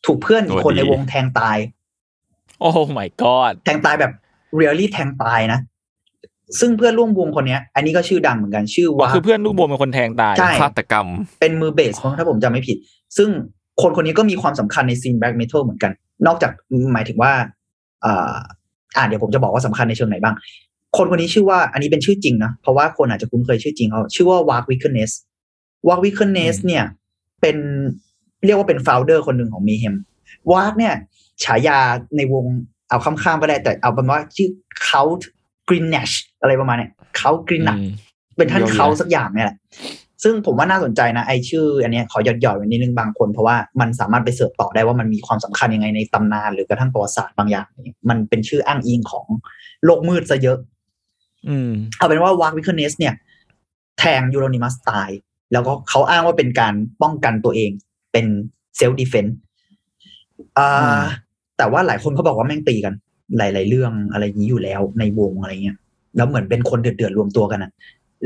[0.06, 1.56] ถูกเพื่อนอีกคนในวงแทงตาย
[2.60, 4.12] โอ้ my god แทงตายแบบ
[4.56, 5.60] really แทงตายนะ
[6.60, 11.06] ซึ่งเพื่อนร่วมวงคนเนี้ย อันนี้ก็ชื่อดังเหมือนกันชื่ออ๋อว่าคือเพื่อนลูกบวมเป็นคนแทงตายใช่ฆาตกรรม
[11.40, 12.76] เป็นมือเบสมั้งถ้าผมจำไม่ผิด
[13.16, 13.28] ซึ่ง
[13.82, 15.92] คนคนนี้ก็มีความสำคัญใน scene black metal เหมือนกัน
[16.26, 16.52] นอกจาก
[16.92, 17.32] หมายถึงว่า
[18.04, 18.34] อ่า
[18.96, 20.34] อ่าเดี๋ยวผมจะบอกว่าสำคัญในเชิงไหนบ้าง
[20.96, 25.10] คนคนนี้ชื่อว่าอันนี้เป็นชื่อจริงนะ เพราะว่าคนอาจจะคุ้นเคยชื่อจริงเขาชื่อว่าวาร์ w วิ k เ n เนส
[25.88, 26.84] วาร์ w วิ k เ n เนสเนี่ย
[27.40, 27.56] เป็น
[28.44, 29.94] เรียกว่าเป็น f ฟ u เดอร์คนหนึ่งของมีเฮม
[30.52, 30.94] วาร์ k เนี่ย
[31.44, 31.78] ฉายา
[32.16, 32.44] ในวง
[32.88, 34.48] เอาข้ามๆก็ได้แต่เอาเป็นว่าชื่อ
[34.84, 37.88] Count Grishnackh อะไรประมาณเนี้ยCount Grishnackh อืม
[38.36, 39.56] เป็นท่านเยอะเขาแยะสักอย่างเนี่ยแหละ
[40.22, 49.26] ซึ่งผมว่าน่าสนใจนะไอชื่อ อันเนี้ยขอหยอดหยอดๆไว้นิดนึงบางคน เพราะว่ามันสามารถไป search ต่อได้ว่ามันมีความสำคัญยังไงในตำนาน หรือกระทั่งประวัติศาสตร์บางอย่างเนี่ยมันเป็นชื่ออ้างอิงของ
[49.84, 50.58] โลกมืดซะเยอะ
[51.48, 53.14] อืมเอาเป็นว่าวาร์ w วิ k เ n เนสเนี่ย
[53.98, 55.08] แทงยูโรนิมัสตาย
[55.52, 57.70] แล้วก็เขาอ้างว่าเป็นการป้องกันตัวเอง
[58.12, 58.26] เป็น
[58.76, 59.36] เซล f ์ดีเฟนต์
[60.58, 61.02] อ่อืาม
[61.58, 62.94] แต่ว่าหลายคนเขาบอกว่าแม่งตีกัน
[63.38, 65.78] หลาย ๆ เรื่องอะไรอย่างนี้อยู่แล้วในวงอะไรเงี้ย
[66.16, 67.72] แล้วเหมือนเป็นคนเดือดๆรวมตัวกันอะ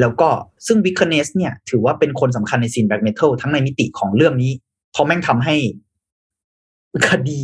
[0.01, 0.29] แล้วก็
[0.67, 4.53] ซึ่ง Vikernes เนี่ย ถือว่าเป็นคนสำคัญใน scene black metal ทั้งในมิติของเรื่องนี้
[4.93, 5.57] เพราะแม่งทำให้
[7.09, 7.41] คดี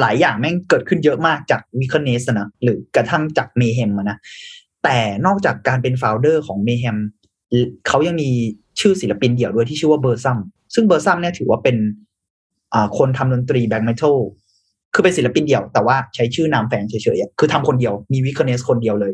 [0.00, 4.18] หลายอย่างแม่งเกิดขึ้นเยอะมากจาก Vikernes นะหรือกระทั่งจาก Mayhem นะ
[4.84, 6.98] แต่นอกจากการเป็นโฟลเดอร์ของเม h ฮม
[7.88, 8.30] เขายังมี
[8.80, 10.38] ชื่อศิลปินเดี่ยวด้วยที่ชื่อว่า Burzum
[10.74, 11.76] ซึ่ง Burzum เนี่ยถือว่าเป็น
[12.74, 14.16] อ่าคนทำดนตรี black metal
[14.94, 19.12] คือเป็นศิลปินเดี่ยวแต่ว่าใช้ชื่อนามแฝงเฉยๆอะคือทำคนเดียวมี Vikernes คนเดียวเลย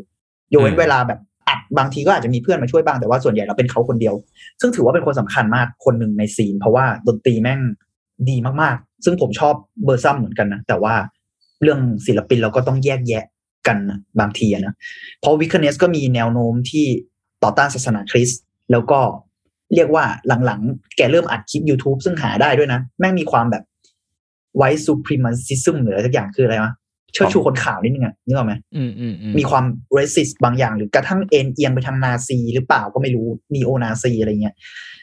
[0.53, 4.15] ยกเว้อืนมเวลาแบบอัดบางทีก็อาจจะมีเพื่อนมาช่วยบ้างแต่ว่าส่วนใหญ่เราเป็นเขาคนเดียว
[4.61, 7.59] ซึ่งถือว่าเป็นคนสำคัญมากคนหนึ่งใน scene เพราะว่าดนตรีแม่ง
[8.29, 9.53] ดีมากๆ ซึ่งผมชอบ
[9.85, 10.93] Burzum เหมือนกันนะแต่ว่า
[11.61, 13.25] เรื่องศิลปินเราก็ต้องแยกแยะ
[13.67, 14.73] กันนะบางทีอะนะ
[15.21, 16.85] เพราะ Vikernes ก็มีแนวโน้มที่
[17.43, 18.99] ต่อต้านศาสนาคริสต์แล้วก็
[19.75, 20.05] เรียกว่า
[20.45, 23.63] หลังๆ แกเริ่มอัดคลิป YouTube ซึ่งหาได้ด้วยนะ แม่งมีความแบบ
[24.57, 26.73] ไว t ์ s ู p r e m a c i s m หรืออะไรสักอย่างคืออะไรวะ
[27.13, 29.65] เชิดชูคนขาวนิดนึงอะนึกออกไหมอืมอืมอืมมีความ
[29.97, 34.55] racist บางอย่าง หรือกระทั่งเอ็นเอียงไปทางนาซีหรือเปล่าก็ไม่รู้ neo-Nazi อะไรเงี้ย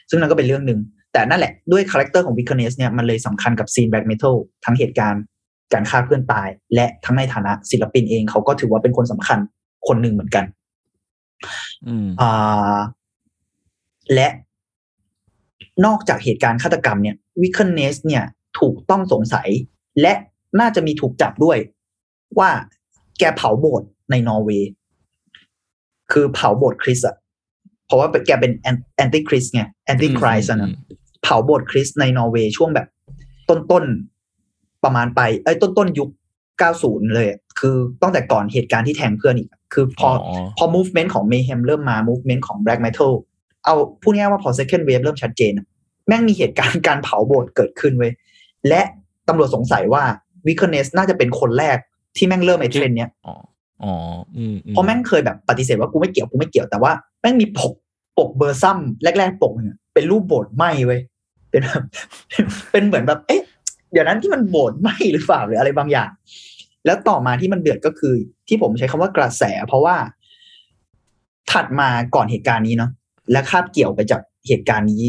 [0.09, 0.79] ซึ่งนั่นก็เป็นเรื่องหนึ่ง
[1.13, 5.21] แต่นั่นแหละด้วย character ของ Vikernes เนี่ยมันเลยสำคัญกับ scene black metal ทั้งเหตุการณ์
[5.73, 9.39] การฆ่าเพื่อนตาย และทั้งในฐานะศิลปินเองเขาก็ถือว่าเป็นคนสำคัญ
[9.87, 10.45] คนหนึ่งเหมือนกัน
[11.87, 12.77] อืมอ่า
[14.13, 14.27] และ
[15.85, 18.23] นอกจากเหตุการณ์ฆาตกรรมเนี่ยวิคเ n เนสเนี่ย
[18.59, 19.49] ถูกต้องสงสัย
[20.01, 20.13] และ
[20.59, 21.57] น่าจะมีถูกจับด้วย
[22.39, 22.49] ว่า
[23.19, 24.69] แกเผาโบสถ์ในนอร์เวย์
[26.11, 27.15] คือเผาโบสถ์คริสต์อะ
[27.85, 30.71] เพราะว่าแกเป็น Antichrist ไง Antichrist อะนะ
[31.23, 32.87] เผาโบสถ์คริสต์ในนอร์เวย์ช่วงแบบ
[33.49, 36.09] ต้นๆประมาณไป เอ้ยต้นๆยุค
[36.61, 43.11] 90เลยอะ คือตั้งแต่ก่อนเหตุการณ์ที่แทงเพื่อนอีกอะคือพอออพอ movement ของ Mayhem เริ่มมา movement ของ Black Metal
[43.65, 45.65] เอาพูดง่ายๆว่าพอ second wave เริ่มชัดเจนอะ
[46.07, 48.11] แม่งมีเหตุการณ์การเผาโบสถ์เกิดขึ้นเว้ย
[48.67, 48.81] และ
[49.27, 50.03] ตำรวจสงสัยว่า
[50.47, 51.77] w i c k e n e s s น่าจะเป็นคนแรก
[52.17, 53.35] ที่แม่งเริ่มไอ้เทรนด์เนี้ยอ๋อ
[53.83, 53.93] อ๋อ
[54.37, 56.91] อืมอืเพราะแม่งเคยแบบปฏิเสธว่ากูไม่เกี่ยวกูไม่เกี่ยวแต่ว่า
[57.21, 57.73] แม่งมีปก
[58.17, 61.01] ปกเบอร์ซัมแรก ๆ ปกเนี่ยเป็นรูปโบสถ์ไหม้เว้ย
[61.51, 61.83] เป็นแบบ
[62.71, 63.41] เป็นเหมือนแบบ เอ๊ะ
[63.91, 66.09] เดี๋ยวนั้นที่มันโบสถ์ไหม้หรือเปล่าหรืออะไรบางอย่าง
[66.85, 68.13] แล้วต่อมาที่มันเดือดก็คือ
[68.47, 69.95] ที่ผมใช้คำว่ากระแส เพราะว่า
[71.51, 72.91] ถัดมาก่อนเหตุการณ์นี้เนาะ
[73.31, 75.03] และคาบเกี่ยวไปจากเหตุการณ์นี้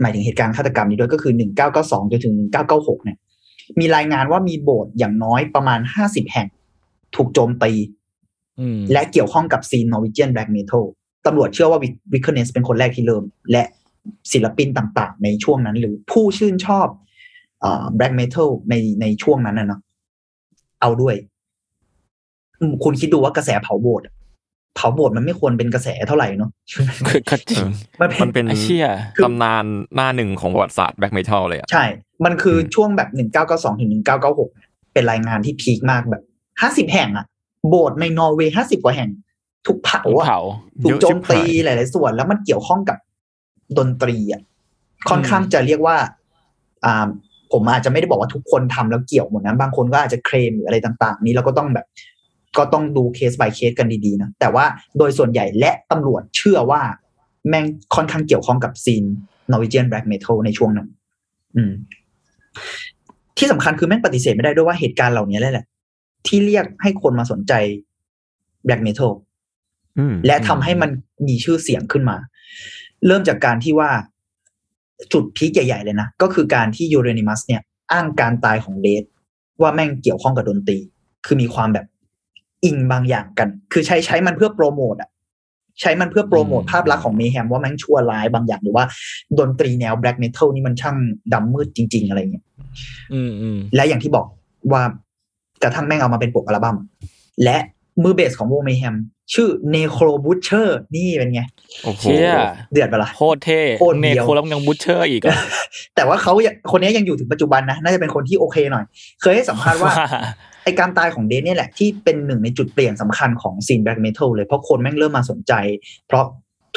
[0.00, 3.18] หมายถึงเหตุการณ์ฆาตกรรมนี้ด้วยก็คือหนึ่งเก้าเก้าสองจนถึงหนึ่งเก้าเก้าหกเนี่ย
[3.80, 6.46] มีรายงานว่ามีโบสถ์อย่างน้อยประมาณห้าสิบแห่ง
[7.16, 7.72] ถูกโจมตี
[8.60, 10.84] อืมและเกี่ยวข้องกับ scene Norwegian black metal
[11.26, 11.80] ตำรวจเชื่อว่า
[12.12, 13.62] Vikernes เป็นคนแรกที่เริ่ม และ
[14.32, 16.88] ศิลปินต่างๆ ในช่วงนั้น หรือผู้ชื่นชอบ
[17.96, 19.80] black metal ในในช่วงนั้นนะเนาะ
[20.82, 21.14] เอาด้วย
[22.60, 24.14] อืมคุณคิดดูว่ากระแสเผาโบสถ์อะ
[24.76, 26.50] เผาโบสถ์มันไม่ควรเป็นกระแสเท่าไหร่เนาะ
[27.08, 27.64] คือก็จริง
[28.00, 28.86] มันเป็มันเป็นไอเชี่ย
[29.24, 29.64] ตำนาน
[29.94, 31.84] หน้าหนึ่งของประวัติศาสตร์ black metal เลยอะใช่
[32.24, 34.50] มันคือ อืมช่วงแบบหนึ่งเก้าเก้าสองถึงหนึ่งเก้าเก้าหก
[34.92, 36.22] เป็นรายงานที่ peak มากแบบ
[36.60, 37.26] ห้าสิบแห่งอะ
[37.68, 39.10] โบสถ์ในนอร์เวย์ห้าสิบกว่าแห่ง
[39.66, 40.40] ถูกเผาอะเผา
[40.84, 42.98] ถูกโจมตีเยอะชิบหายหลาย ๆ ส่วน แล้วมันเกี่ยวข้องกับ
[43.78, 44.42] ดนตรีอะ
[45.10, 45.96] ค่อนข้างจะเรียกว่า
[46.84, 47.08] อ่า
[47.52, 51.86] ผมอาจจะไม่ได้บอกว่าทุกคนทำแล้วเกี่ยวหมดนะบางคนก็อาจจะเคลมหรืออะไรต่าง ๆ นี้เราก็ต้องแบบ
[52.58, 54.64] ก็ต้องดูเคส by เคสกันดีๆนะแต่ว่า
[54.98, 56.82] โดยส่วนใหญ่และตำรวจเชื่อว่า
[57.48, 59.04] แม่งค่อนข้างเกี่ยวข้องกับซีน
[59.50, 60.88] Norwegian Black Metal ในช่วงนั้น
[61.56, 61.72] อืม
[63.38, 65.66] ที่สำคัญคือแม่งปฏิเสธไม่ได้ด้วยว่าเหตุการณ์เหล่านี้แหละ
[66.26, 67.52] ที่เรียกให้คนมาสนใจ
[68.66, 69.12] Black Metal
[69.98, 70.90] อืมและทำให้มัน
[71.26, 72.16] มีชื่อเสียงขึ้นมา
[73.06, 73.90] เริ่มจากการที่ว่า
[75.12, 77.60] จุด peak ใหญ่ๆเลยนะ ก็คือการที่ Euronymous เนี่ย
[77.92, 79.04] อ้างการตายของ Dead
[79.62, 80.78] ว่าแม่งเกี่ยวข้องกับดนตรี
[81.26, 81.86] คือมีความแบบ
[82.64, 85.10] อิงบางอย่างกัน คือใช้ใช้มันเพื่อโปรโมทอะ
[85.80, 88.84] ใช้มันเพื่อโปรโมทอืมภาพลักษณ์ของ Mayhem ว่าแม่งชั่วร้ายบางอย่างหรือว่า
[89.38, 90.96] ดนตรีแนว black metal นี่มันช่าง
[91.32, 92.44] ดำมืดจริง ๆ อะไรเงี้ย
[93.12, 94.26] อืมอืมและอย่างที่บอก
[94.72, 94.82] ว่า
[95.62, 96.76] กระทั่งแม่งเอามาเป็นปกอัลบั้ม
[97.44, 97.56] และ
[98.02, 98.96] มือเบสของวง Mayhem
[99.34, 101.42] ชื่อ Necrobutcher นี่เป็นไง
[101.84, 102.30] โอ้โหเชี่ย
[102.72, 105.36] เดือดปะล่ะโคตรเท่โคตรเดียว Necro แล้วยัง butcher อีกอะ
[105.96, 108.84] แต่ว่าเขายังคนนี้ยังอยู่ถึงปัจจุบันนะ น่าจะเป็นคนที่โอเคหน่อย
[109.20, 109.92] เคยให้สัมภาษณ์ว่า
[110.64, 115.52] ไอการตายของ Dead เนี่ยแหละ ที่เป็นหนึ่งในจุดเปลี่ยนสำคัญของ scene black metal เลยเพราะคนแม่งเริ่มมาสนใจ
[116.06, 116.24] เพราะ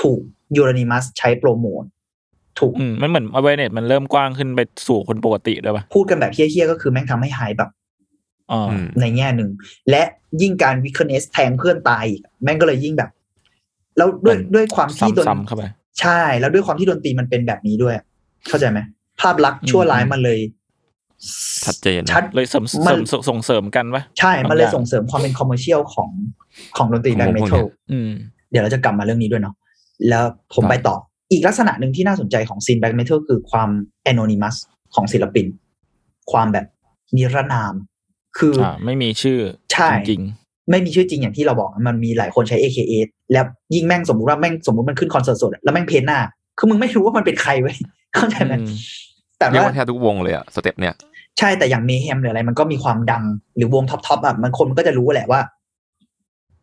[0.01, 0.19] ถูก
[0.56, 1.84] ยูรานิมัสใช้โปรโมท
[2.60, 7.84] ถูกอืมมันเหมือน awareness มันเริ่มกว้างขึ้นไปสู่คนปกติด้วยป่ะพูดกันแบบเฮี้ยๆก็คือแม่งทำให้หายแบบอ๋อออืม
[9.01, 9.49] ในแง่หนึ่ง
[9.89, 10.03] และ
[10.41, 13.10] ยิ่งการวิคเนสแทงเพื่อนตายอีกแม่งก็เลยยิ่งแบบ
[13.97, 15.63] แล้วด้วยด้วยความที่ดนซ้ำๆเข้าไป
[16.01, 17.95] ใช่ แล้วด้วยความที่ดนตรีมันเป็นแบบนี้ด้วย
[18.47, 18.79] เข้าใจไหม
[19.21, 20.39] ภาพลักษณ์ชั่วร้ายอืมมันเลย
[21.65, 26.10] ชัดเจนนะชัดเลยเสริมมัเสนริมส่งส่งเสริมกันปะใช่ มันเลยบางอย่างส่งเสริมความเป็นคอมเมอร์เชียลของ
[26.77, 28.12] ของดนตรีของ black metal พวกทัเนี้ยเลยอืม
[28.51, 29.55] เดี๋ยวเราจะกลับมาเรื่องนี้ด้วยเนาะ
[30.10, 30.95] แล้วผมครับไปต่อ
[31.31, 33.69] อีกลักษณะหนึ่งที่น่าสนใจของ scene black metal คือความ
[34.03, 34.55] anonymous
[34.95, 35.45] ของศิลปิน
[36.31, 36.65] ความแบบ
[37.15, 37.73] นิรนาม
[38.37, 39.39] คือออ่าไม่มีชื่อ
[39.71, 40.23] ใช่จริง
[40.69, 42.93] ไม่มีชื่อจริงอย่างที่เราบอกมันมีหลายคนใช้ AKA
[43.31, 43.45] แล้ว
[43.75, 46.19] ยิ่งแม่งสมมติว่าแม่งสมมติมันขึ้นคอนเสิร์ตสดอะแล้วแม่ง paint หน้า
[46.57, 47.75] คือมึงไม่รู้ว่ามันเป็นใครเว้ย
[48.15, 48.75] เข้าใจๆไหมอืม
[49.37, 50.93] แต่เรียกว่าว่าแทบทุกวงเลยอะ step เนี่ย
[51.39, 53.23] ใช่แต่อย่าง Mayhem หรืออะไร มันก็มีความดัง
[53.55, 55.41] หรือวง top top อะมันคนมันก็จะรู้แหละว่า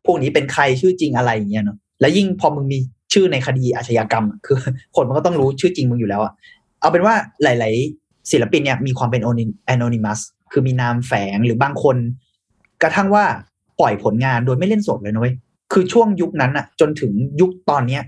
[0.06, 2.78] พวกนี้เป็นใครชื่อจริงอะไรอย่างเงี้ยเนาะแล้วยิ่งพอมึงมี
[3.12, 4.56] ชื่อในคดีอาชญากรรมอะคือ
[4.96, 6.32] คนมันก็ต้องรู้ชื่อจริงมึงอยู่แล้วอะ
[6.80, 9.22] เอาเป็นว่าหลาย ๆ ศิลปินเนี่ยมีความเป็น
[9.74, 10.20] anonymous
[10.52, 11.96] คือมีนามแฝงหรือบางคน
[12.82, 13.24] กระทั่งว่า
[13.80, 15.34] ปล่อยผลงานโดยไม่เล่นสดเลยนะเว้ย
[15.72, 18.02] คือช่วงยุคนั้นอะจนถึงยุคตอนเนี้ย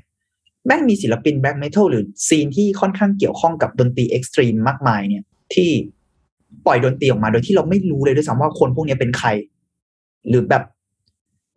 [0.67, 5.71] แม่งมีศิลปิน black metal หรือ scene ที่ค่อนข้างเกี่ยวข้องกับดนตรี extreme มากมายเนี่ยที่
[6.67, 9.29] ปล่อยดนตรีออกมาโดยที่เราไม่รู้เลยด้วยซ้ำว่าคนพวกนี้เป็นใคร
[10.29, 10.63] หรือแบบ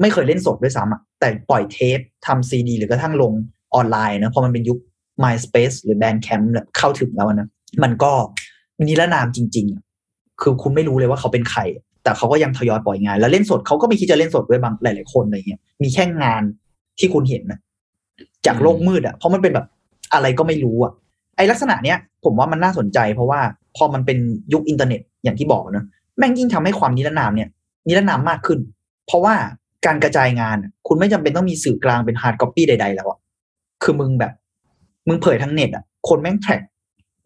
[0.01, 3.31] ไม่เคยเล่นสดด้วยซ้ำอะแต่ปล่อยเทปทำซีดี หรือกระทั่งลง
[3.75, 4.79] ออนไลน์นะพอมันเป็นยุค
[5.23, 7.47] MySpace หรือ Bandcamp เนี่ยเข้าถึงแล้วนะ
[7.83, 8.11] มันก็
[8.87, 9.86] นิรนามจริงๆ
[10.41, 11.61] คือคุณไม่รู้เลยว่าเขาเป็นใคร
[12.03, 16.41] แต่เขาก็ยังทยอยปล่อยงาน แล้วเล่นสดเขาก็ไม่คิดจะเล่นสดด้วยบางหลาย ๆ คนอะไรเงี้ยมีแค่งาน
[16.99, 17.59] ที่คุณเห็นนะ
[18.45, 19.65] จากโลกมืดอะเพราะมันเป็นแบบ
[20.13, 20.91] อะไรก็ไม่รู้อะ
[21.37, 23.39] ไอลักษณะเนี้ยผมว่ามันน่าสนใจเพราะว่า
[23.77, 24.17] พอมันเป็น
[24.53, 25.85] ยุคอินเทอร์เน็ตอย่างที่บอกนะ
[26.17, 27.49] แม่งยิ่งทำให้ความนิรนามเนี่ย
[27.87, 28.59] นิรนามมากขึ้น
[29.07, 29.35] เพราะว่า
[29.85, 33.19] การกระจายงาน คุณไม่จำเป็นต้องมีสื่อกลางเป็น hard copy ใด ๆ แล้วอะ
[33.83, 34.33] คือมึงแบบ
[35.07, 36.61] มึงเผยทางเน็ตอะคนแม่ง track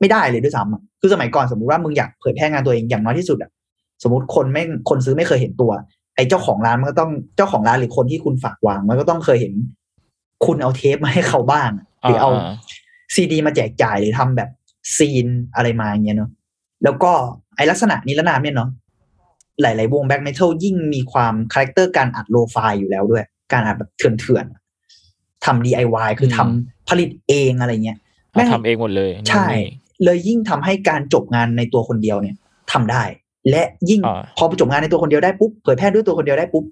[0.01, 3.51] ไม่ได้เลยด้วยซ้ำอะคือสมัยก่อนสมมุติว่ามึงอยากเผยแพร่งานตัวเองอย่างน้อยที่สุดอะ
[4.03, 5.71] สมมติคนแม่งคนซื้อไม่เคยเห็นตัว
[6.15, 9.53] ไอ้เจ้าของร้านมันก็ต้องเจ้าของร้านหรือคนที่คุณฝากวาง มันก็ต้องเคยเห็น
[10.45, 12.53] คุณเอาเทปมาให้เขาบ้างอะหรือเอาอ่า
[13.15, 14.49] ซีดีมาแจกจ่ายหรือทำแบบ
[14.97, 16.31] zine อะไรมาอย่างเงี้ยเนาะ
[16.83, 17.11] แล้วก็
[17.55, 18.69] ไอลักษณะนิรนามเนี่ยเนาะ
[19.61, 27.97] หลาย ๆ วง black metal ยิ่งมีความ character การอัด lo-fi อยู่แล้วด้วย การอัดแบบเถื่อนๆทำ DIY คือทำผลิตเองอะไรเงี้ย
[28.31, 29.63] แม่งทำเองหมดเลย ใช่นี่
[30.03, 32.35] เลยยิ่งทำให้การจบงานในตัวคนเดียวเนี่ย
[32.71, 33.03] ทำได้
[33.49, 36.65] และยิ่งอ่าพอจบงานในตัวคนเดียวได้ปุ๊บเผยแพร่ด้วยตัวคนเดียวได้ปุ๊บ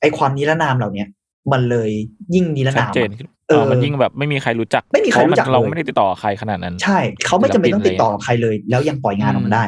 [0.00, 1.08] ไอความนิรนามเหล่าเนี้ย
[1.52, 1.90] มันเลย
[2.34, 9.64] ยิ่งนิรชัดนามเจนอะขึ้นเออเออมันยิ่งแบบไม่มีใครรู้จัก ไม่มีใครรู้จักเพาะมันเราเลยไม่ได้ติดต่อใครขนาดนั้น ใช่เขาไม่จำเป็นต้องติดต่อกับใครเลย แล้วยังปล่อยงานออกมาได้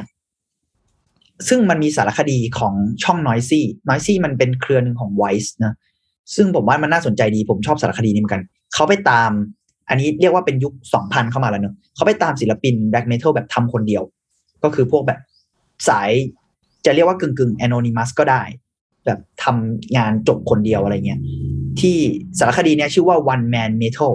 [1.48, 5.72] ซึ่งมันมีสารคดีของช่อง Noisy Noisy มันเป็นเครือหนึ่งของ Vice นะ
[6.34, 8.42] ซึ่งผมว่ามันน่าสนใจดีผมชอบสารคดีนี้เหมือนกัน
[8.74, 9.30] เขาไปตาม
[9.90, 10.72] อันนี้เรียกว่าเป็นยุค
[11.02, 14.02] 2000 เข้ามาแล้วเนอะเขาไปตามศิลปินแบล็กเมทัลแบบทำคนเดียว
[14.62, 15.20] ก็คือพวกแบบ
[15.88, 16.10] สาย
[16.84, 18.42] จะเรียกว่ากึ่งกึ่งๆ anonymous ก็ได้
[19.06, 21.20] แบบทำงานจบคนเดียวอะไรเงี้ย
[21.80, 21.96] ที่
[22.38, 24.14] สารคดีเนี้ยชื่อว่า one man metal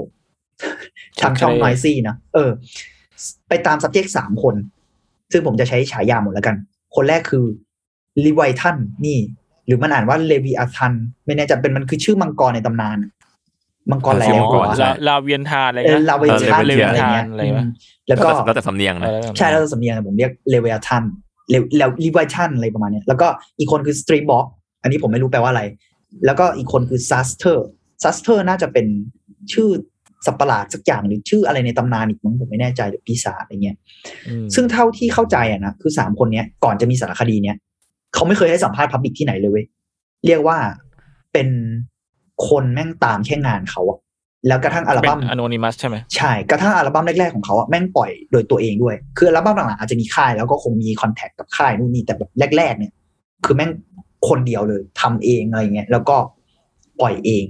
[1.22, 2.50] ทางช่องโอเค Noisy นะเออ
[3.50, 4.56] ไปตาม subject สามคน
[5.32, 6.56] ซึ่งผมจะใช้ฉายาหมดแล้วกัน
[6.96, 7.46] คนแรกคือ
[8.26, 9.20] ลิไวทันนี่
[9.66, 10.94] หรือมันอ่านว่าเลวีอาทัน
[11.26, 13.12] ไม่แน่ใจเป็นมันคือชื่อมังกรในตำนานอะ
[13.92, 17.70] มังกรหลายชื่อแล้มัวงกรหัวใช่ลาลาเวียนทานอะไรเออนะลาเวนทันเอออะไรเงี้ยอะไรอืวะม
[18.08, 21.04] แล้วก็แล้วแต่สำเนียงเอนะอใช่แล้วสำเนียงผมเรียกเลเวลทัน
[21.78, 23.28] แล้วลีไวทันอะไรประมาณเนี้ยแล้วก็
[23.60, 24.46] อีกคนคือสตรีบ็อก
[24.82, 25.64] อันนี้ผมไม่รู้แปลว่าอะไร
[26.26, 27.66] แล้วก็อีกคนคือซัสเตอร์
[28.04, 28.86] ซัสเตอร์น่าจะเป็น
[29.54, 29.70] ชื่อ
[30.26, 33.78] สัตว์ประหลาดสักอย่างหรือชื่ออะไรในตำนานอีกมั้งผมไม่แน่ใจหรือปีศาจอะไรเงี้ย
[34.28, 37.56] อืมซึ่งเท่าที่เข้าใจอะนะคือสามคนเนี้ยก่อนจะมีสารคดีเนี้ย
[38.14, 39.66] เขาไม่เคยให้สัมภาษณ์พับบิกที่ไหนเลยเว้ย
[40.26, 40.58] เรียกว่า
[41.34, 41.48] เป็น
[42.48, 44.00] คนแม่งตามแค่งานเขาอะ
[44.48, 52.94] แล้วกระทั่งเป็นอัลบั้ม anonymous ใช่ไหมใช่กระทั่งอัลบั้มแรกๆของเขาอะแม่งปล่อยโดยตัวเองด้วย คืออัลบั้มหลังๆอาจจะมีค่ายแล้วก็คงมี contact กับค่ายนู่นนี่แต่แบบแรก ๆ เนี่ย
[53.46, 53.72] คือแม่ง
[54.30, 56.16] คนเดียวเลยทำเองอะไรเงี้ยแล้วก็
[57.02, 57.46] ปล่อยเอง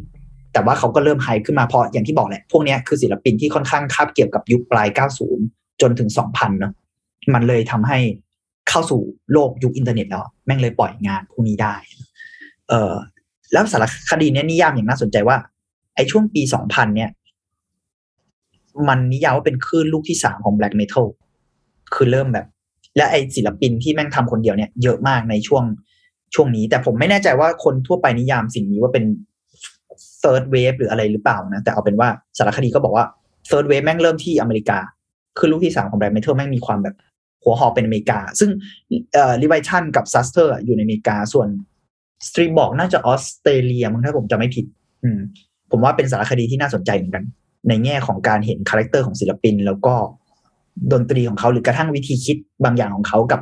[0.54, 4.88] แต่ว่าเขาก็เริ่ม high ขึ้นมาเพราะอย่างที่บอกแหละ พวกเนี้ยคือศิลปินที่ค่อนข้างคาบเกี่ยวกับยุคปลาย
[5.34, 6.74] 90 จนถึง 2000 เนอะ
[7.34, 8.00] มันเลยทำให้
[8.69, 11.76] เข้าสู่โลกยุคอินเทอร์เน็ตแล้ว แม่งเลยปล่อยงานพวกนี้ได้
[12.69, 12.93] เออ
[13.56, 15.38] แล้วสารคดีเนี้ยนิยามอย่างน่าสนใจว่า
[15.96, 17.10] ไอ้ช่วงปี2000เนี่ย
[18.88, 21.06] มันนิยามว่าเป็นคลื่นลูกที่สามของ black metal
[21.94, 22.46] คือเริ่มแบบ
[22.98, 25.63] และไอศิลปินที่แม่งทำคนเดียวเนี่ยเยอะมากในช่วง
[26.36, 29.06] ช่วงนี้ แต่ผมไม่แน่ใจว่าคนทั่วไปนิยามสิ่งนี้ว่าเป็น
[30.22, 33.06] third wave หรืออะไรหรือเปล่านะ แต่เอาเป็นว่าสารคดีก็บอกว่า
[33.50, 34.80] third wave แม่งเริ่มที่อเมริกา
[35.38, 36.96] คือลูกที่สามของ black metal แม่งมีความแบบ
[37.44, 38.50] หัวหอเป็นอเมริกา ซึ่ง
[39.13, 41.48] เอ่อ Leviathan กับ Xasthur อยู่ในอเมริกา ส่วน
[42.28, 44.66] Stream บอกน่าจะออสเตรเลียมั้งถ้าผมจำไม่ผิด
[45.04, 45.20] อืม
[45.72, 47.24] ผมว่าเป็นสารคดีที่น่าสนใจเหมือนกัน
[47.68, 49.94] ในแง่ของการเห็นคาแรคเตอร์ของศิลปิน แล้วก็
[50.92, 53.42] ดนตรีของเขาหรือกระทั่งวิธีคิดบางอย่างของเขากับ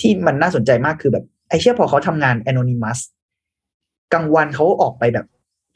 [0.00, 2.98] ที่มันน่าสนใจมากคือแบบไอเชี่ยพอเขาทำงาน anonymous
[4.12, 5.26] กลางวันเขาออกไปแบบ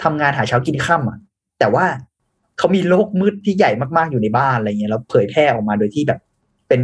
[0.02, 1.18] ทำงานหาเช้ากินค่ำอะ
[1.58, 1.86] แต่ว่า
[2.58, 6.20] เขามีโลกมืดที่ใหญ่มากๆอยู่ในบ้านอะไรเงี้ยแล้วเผยแพร่ออกมาโดยที่แบบ
[6.68, 6.80] เป็น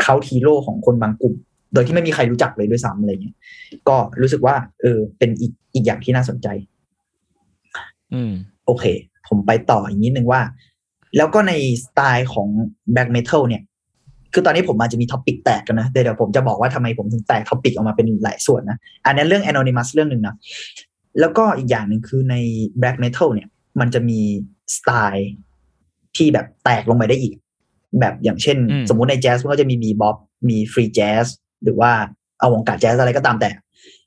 [0.00, 1.34] cult hero ของคนบางกลุ่ม
[1.72, 3.36] โดยที่ไม่มีใครรู้จักเลยด้วยซ้ำอะไรเงี้ย
[3.88, 6.48] ก็รู้สึกว่า เออ เป็นอีกอีกอย่างที่น่าสนใจ
[8.14, 8.32] อืม
[8.66, 8.84] โอเค
[9.28, 10.40] ผมไปต่ออีกนิดนึงว่า
[11.16, 11.52] แล้วก็ใน
[11.84, 12.48] สไตล์ของ
[12.92, 13.62] black metal เนี่ย
[14.32, 20.36] คือตอนนี้ผมอาจจะมี topic แตกกันนะ เดี๋ยวเดี๋ยวผมจะบอกว่าทำไมผมถึงแตก topic ออกมาเป็นหลายส่วนนะ อันนั้นเรื่อง anonymous เรื่องหนึ่งนะ
[21.20, 22.36] แล้วก็อีกอย่างหนึ่งคือใน
[22.80, 23.48] black metal เนี่ย
[23.80, 24.20] มันจะมี
[24.76, 25.30] สไตล์
[26.16, 27.34] ที่แบบแตกลงไปได้อีก
[28.00, 30.16] แบบอย่างเช่นอืมสมมุติในแจ๊สมันก็จะมี bebop
[30.48, 31.26] มี free jazz
[31.64, 31.92] หรือว่า
[32.40, 33.50] เอาวงการแจ๊สอะไรก็ตามแต่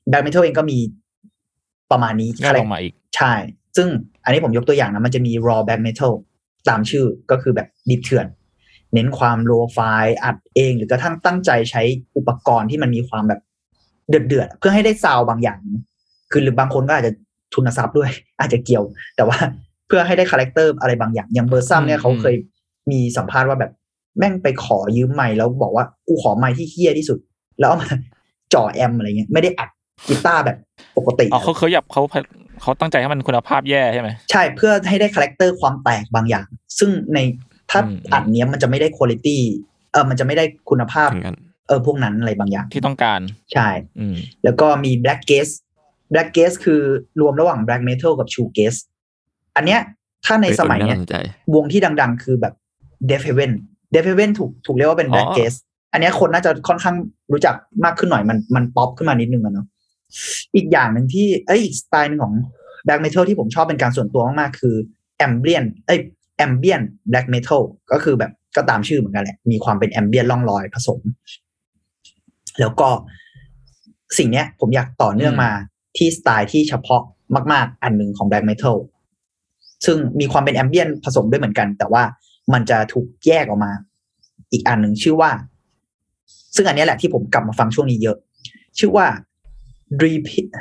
[0.08, 0.78] black metal เองก็มี
[1.90, 3.32] ประมาณนี้ย่อลงมาอีกใช่
[3.76, 3.88] ซึ่ง
[4.24, 6.12] อันนี้ผมยกตัวอย่างนะ มันจะมี raw black metal
[6.68, 8.26] ตามชื่อก็คือแบบดิบเถื่อน
[8.94, 9.78] เน้นความ lo-fi
[10.24, 11.82] อัดเอง หรือกระทั่งตั้งใจใช้
[12.16, 13.40] อุปกรณ์ที่มันมีความแบบ
[14.08, 15.58] เดือดเดือดๆเพื่อให้ได้ sound บางอย่าง
[16.32, 17.12] คือหรือบางคนก็อาจจะ
[17.54, 18.84] ทุนทรัพย์ด้วย อาจจะเกี่ยว
[19.16, 19.38] แต่ว่า
[19.86, 22.34] เพื่อให้ได้คาแรคเตอร์อะไรบางอย่าง อย่าง Burzum เนี่ยอืมเขาเคย
[22.90, 23.72] มีสัมภาษณ์ว่าแบบ
[24.18, 27.18] แม่งไปขอยืมไมค์แล้วบอกว่ากูขอไมค์ที่เหี้ยที่สุด
[27.60, 27.88] แล้วเอามา
[28.54, 29.68] จ่อแอมป์อะไรเงี้ยไม่ได้อัด
[30.08, 30.56] กีตาร์แบบ
[30.96, 32.02] ปกติอ๋อเขาเขาอยากเขา
[32.62, 36.46] เขาตั้งใจให้มันคุณภาพแย่ใช่ไหมใช่เพื่อให้ได้คาแรคเตอร์ความแตกบางอย่าง
[36.78, 37.18] ซึ่งใน
[37.70, 39.50] ถ้าอืมอัดเนี้ยมันจะไม่ได้คุณภาพ
[39.92, 41.36] เออมันจะไม่ได้คุณภาพเหมือนกัน
[41.68, 43.20] เออพวกนั้นอะไรบางอย่างที่ต้องการ
[43.52, 45.52] ใช่อืมแล้วก็มี Black Gaze
[46.12, 46.80] Black Gaze คือ
[47.20, 48.78] รวมระหว่าง Black Metal กับ True Gaze
[49.56, 49.80] อันเนี้ย
[50.24, 51.16] ถ้าในสมัยเนี้ยน่าสนใจ
[51.54, 52.54] วงที่ดังๆ คือแบบ
[53.10, 53.52] Death Heaven
[53.92, 55.58] Death Heaven ถูกถูกเรียกว่าเป็น Black อ๋อ Gaze
[55.92, 56.96] อันเนี้ยคนน่าจะค่อนข้าง
[57.32, 59.66] รู้จักมากขึ้นหน่อยมันมันป๊อปขึ้นมานิดนึงอะเนาะ
[60.54, 62.34] อีกอย่างหนึ่งที่เอ้ยอีกสไตล์หนึ่งของ
[62.86, 64.74] Black Metal ที่ผมชอบเป็นการส่วนตัวมากๆคือ
[65.26, 66.00] Ambient เอ้ย
[66.44, 71.00] Ambient Black Metal ก็คือแบบก็ตามชื่อเหมือนกันแหละ มีความเป็น Ambient ล่องลอยผสม
[72.60, 72.88] แล้วก็
[74.18, 75.50] สิ่งเนี้ย ผมอยากต่อเนื่องมา
[75.96, 77.02] ที่สไตล์ที่เฉพาะ
[77.52, 78.76] มาก ๆ อันหนึ่งของ Black Metal
[79.86, 82.02] ซึ่งมีความเป็น Ambient ผสมด้วยเหมือนกัน แต่ว่า
[82.52, 83.72] มันจะถูกแยกออกมา
[84.52, 85.30] อีกอันหนึ่งชื่อว่า
[86.56, 88.16] ซึ่งอันเนี้ยแหละที่ผมกลับมาฟังช่วงนี้เยอะ
[88.78, 89.06] ชื่อว่า
[90.02, 90.52] Dep-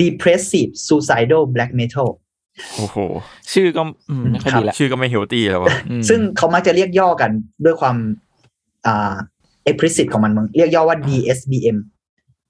[0.00, 2.08] Depressive Suicidal Black Metal
[2.76, 2.96] โอ้โห
[3.52, 7.30] ชื่อก็อืมไม่ค่อยครับดีละชื่อก็ไม่ healthy แล้ววะอืมซึ่งเขามักจะเรียกย่อกัน
[7.64, 7.96] ด้วยความ
[8.86, 9.14] อ่า
[9.68, 11.76] explicit ของมันมึงเรียกย่อว่า DSBM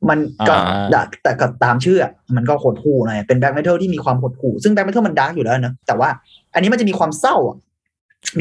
[0.08, 0.18] มัน
[0.48, 6.08] ก็อ่าแต่แต่ก็ตามชื่ออะมันก็โหดหู่หน่อยเป็นแบ็ k เมทัลที่มีความโหดหู่ซึ่งแบ็ k เมทัลมันดาร์กอยู่แล้วนะ แต่ว่า
[6.54, 7.56] อันนี้มันจะมีความเศร้าอะ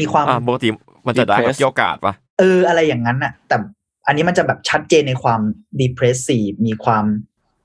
[0.00, 0.68] มีความอ่าปกติ
[1.06, 3.56] มันจะได้แบบเกรี้ยวกราดปะเอออะไรอย่างนั้นน่ะ แต่
[4.06, 5.40] อันนี้มันจะแบบชัดเจนในความ
[5.80, 7.04] depressive มีความ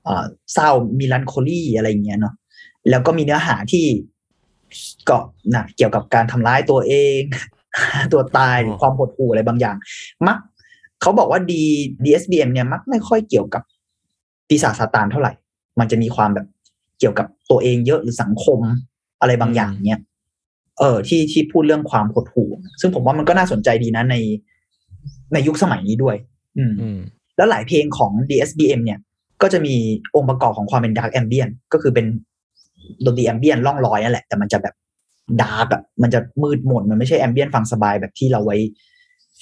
[0.04, 2.34] เอ่อเศร้ามีลันโคลีอะไรอย่างเงี้ยเนาะ
[2.90, 3.86] แล้วก็มีเนื้อหาที่
[5.08, 5.18] ก็
[5.54, 7.20] นะเกี่ยวกับการทำร้ายตัวเอง
[8.12, 9.76] ตัวตายหรือความหดหู่อะไรบางอย่าง
[10.26, 10.38] มัก
[11.00, 11.62] เขาบอกว่าดี
[12.04, 13.62] DSBM เนี่ยมักไม่ค่อยเกี่ยวกับ
[14.48, 15.32] ปีศาจซาตานเท่าไหร่
[15.78, 16.46] มันจะมีความแบบ
[16.98, 18.60] เกี่ยวกับตัวเองเยอะหรือสังคม
[19.20, 20.00] อะไรบางอย่างเนี่ย
[20.78, 22.50] เออที่ที่พูดเรื่องความหดหู่
[22.80, 24.16] ซึ่งผมว่ามันก็น่าสนใจดีนะใน
[25.32, 26.29] ในยุคสมัยนี้ด้วยอืมอืม
[27.36, 28.98] แล้วหลายเพลงของ DSBM เนี่ย
[29.42, 29.74] ก็จะมี
[30.16, 32.06] องค์ประกอบของความเป็น Dark Ambient ก็คือเป็น
[33.04, 34.74] ดนตรี Ambient ล่องลอยนั่นแหละ แต่มันจะแบบ
[35.42, 38.56] ดาร์กอะมันจะมืดมนมันไม่ใช่ Ambient ฟังสบายแบบที่เราไว้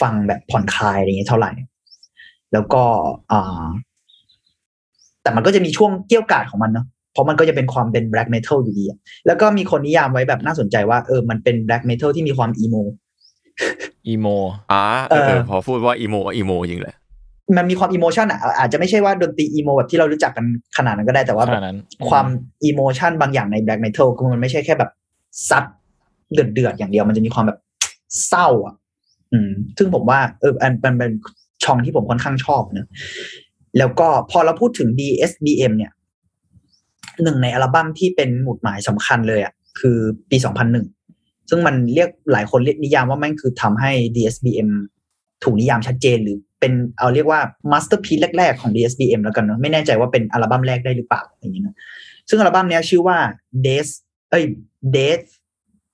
[0.01, 1.51] ฟังแบบผ่อนคลายอะไรเงี้ยเท่าไหร่
[2.53, 2.83] แล้วก็
[3.33, 3.67] อ่า
[5.23, 12.77] แต่มันก็จะมีช่วงเกี่ยวกาดของมันเนาะเพราะมันก็จะเป็นความเป็น black metal อยู่ดีอะแล้วก็มีคนนิยามไว้แบบน่าสนใจว่าเออมันเป็น black metal ที่มีความ emo อีโม
[14.73, 16.95] อ่าเออเออพอพูดว่า emo emo จริงเลย
[17.57, 20.47] มันมีความ emotion อะอาจจะไม่ใช่ว่าดนตรี emo แบบที่เรารู้จักกัน
[20.77, 21.79] ขนาดนั้นก็ได้แต่ว่าขแบนาดบนั้น
[22.11, 22.27] ความ
[22.65, 24.91] emotion บางอย่างใน black metal คือมันไม่ใช่แค่แบบ
[25.49, 25.65] ซัด
[26.33, 27.59] เดือดเดือดๆอย่างเดียวมันจะมีความแบบ
[28.27, 28.75] เศร้า อะ
[29.33, 31.11] อืม ซึ่งผมว่าเอออันมันเป็น
[31.65, 32.87] ช่องที่ผมค่อนข้างชอบเนอะ
[33.79, 35.93] แล้วก็พอเราพูดถึง DSBM เนี่ย
[37.23, 39.99] หนึ่งในอัลบั้มที่เป็นหมุดหมายสำคัญเลยอะคือ
[40.31, 40.98] ปี2001
[41.49, 44.71] ซึ่งมันเรียกหลายคนเรียกนิยามว่าแม่งคือทำให้ DSBM
[45.45, 47.41] ถูกนิยามชัดเจนหรือเป็นเอาเรียกว่า
[47.73, 51.77] masterpiece แรก ๆ ของ DSBM แล้วกันเนอะไม่แน่ใจว่าเป็นอัลบั้มแรกได้หรือเปล่าอย่างนี้นะ
[52.29, 53.19] ซึ่งอัลบั้มเนี้ยชื่อว่า
[53.67, 53.89] Days
[54.31, 54.45] เอ้ย
[54.97, 55.27] Death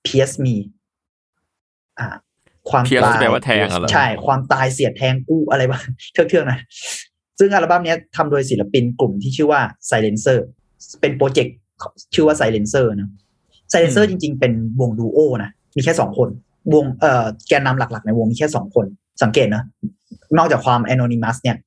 [0.05, 0.55] Pierce Me
[1.99, 2.07] อ่า
[2.69, 5.83] ความ Pierce ตายแปลว่าแทงอะเหรอใช่ ความตายเสียดแทงกูอะไรบ้าง
[6.13, 6.59] เทือกๆนะ
[7.39, 10.39] ซึ่งอัลบั้มเนี้ยทำโดยศิลปินกลุ่มที่ชื่อว่า Silencer
[11.01, 11.55] เป็นโปรเจกต์
[12.13, 13.09] ชื่อว่า Silencer นะ
[13.71, 16.29] Silencer จริง ๆ เป็นวงดูโอนะ มีแค่สองคน
[16.73, 18.85] วงเอ่อแกนนำหลักๆ ในวงมีแค่สองคน
[19.23, 19.63] สังเกตนะ
[20.37, 21.57] นอกจากความ anonymous เนี่ย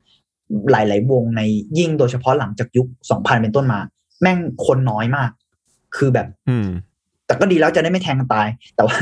[0.71, 1.43] หลาย ๆ วงใน
[1.79, 3.81] ยิ่งโดยเฉพาะหลังจากยุค2000เป็นต้นมา
[4.21, 5.31] แม่งคนน้อยมาก
[5.97, 6.69] คือแบบ อืม
[7.27, 8.97] แต่ก็ดีแล้วจะได้ไม่แทงกันตาย แต่ว่า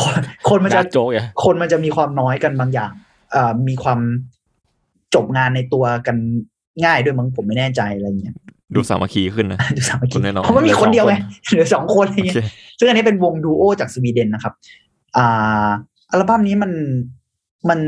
[0.00, 2.92] คนคนมันจะ dark joke อะคนมันจะมีความน้อยกันบางอย่าง
[3.30, 4.00] เอ่อมีความ
[5.14, 6.16] จบงานในตัวกัน
[6.84, 8.34] ง่ายด้วยมั้งผมไม่แน่ใจอะไรเงี้ย
[8.74, 11.14] ดูสามัคคีขึ้นนะดูสามัคคคีนน้อยๆเพราะว่ามีคนเดียวไง
[11.48, 12.46] เหลือสองคนอะไรโอเงี้เคย
[12.78, 14.52] ซึ่งอันนี้เป็นวงดูโอจากสวีเดนนะครับ
[15.16, 15.68] อ่า
[16.10, 16.72] อัลบั้มนี้มัน
[17.68, 17.78] มัน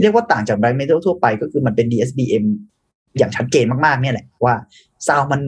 [0.00, 2.44] เรียกว่าต่างจาก black metal ทั่วไปก็คือมันเป็น DSBM
[3.18, 4.54] อย่างชัดเจนมากๆเนี่ยแหละว่า
[5.06, 5.40] sound มัน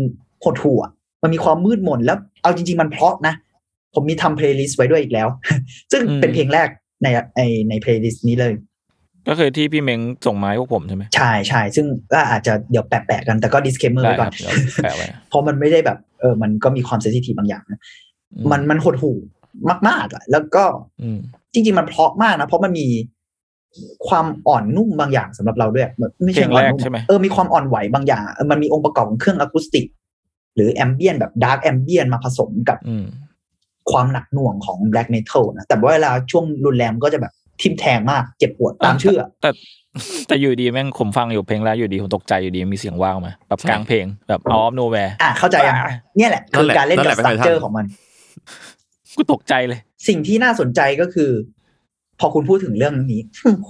[0.44, 0.80] หดหู่
[1.22, 3.34] มันมีความมืดมนแล้วเอาจริง ๆ มันเพราะนะ
[3.94, 5.28] ผมมีทำ playlist ไว้ด้วยอีกแล้ว
[5.92, 6.68] ซึ่งเป็นเพลงแรก
[7.02, 7.06] ใน
[7.36, 8.52] ในใน playlist นี้เลย
[9.28, 17.80] ก็คือที่พี่เม้งส่งมาให้พวกผมใช่ไหมใช่ใช่ซึ่งก็อาจจะเดี๋ยวแปะๆกันแต่ก็ disclaimer ได้ไว้คก่อรันบเดี๋ยวแปะไว้เพราะมันไม่ได้แบบเออมันก็มีความ sensitive บางอย่างนะ
[18.34, 19.12] อืมันมันหดหู่
[19.88, 20.64] มากๆอะแล้วก็
[21.02, 21.18] อืม
[21.52, 22.86] จริง ๆ มันเพราะมากนะ เพราะมันมี
[24.08, 25.88] ความอ่อนนุ่มบางอย่างสำหรับเราด้วย
[26.24, 29.84] ไม่เพลใช่งอ่อแรนกนุ่มใช่ไหมเออมีความอ่อนไหวบางอย่างเออมันมีองค์ประกอบของเครื่องอะคูสติก
[30.54, 33.06] หรือ ambient แบบ dark ambient มาผสมกับอืม
[33.90, 39.50] ความหนักหน่วงของแบล็กเมทัลนะแต่ว่าเวลาช่วงรุนแรงก็จะแบบ ทิมแทงมากเจ็บปวดตามชื่อแต่
[40.28, 47.86] แต่อยู่ดีแม่งผมฟังอยู่เพลงแรกอยู่ดีผมตกใจอยู่ดีมีเสียงว่าวมาแบบกลางเพลงแบบออฟโนแวร์อะเข้าใจยังอ่าเนี่ยแหละคือนั่นแหละการเล่นนั่นกับแหละสตั๊กเจอเป็นไงร์ของมัน
[49.16, 51.30] กูตกใจเลย สิ่งที่น่าสนใจก็คือ
[52.20, 53.20] พอคุณพูดถึงเรื่องนี้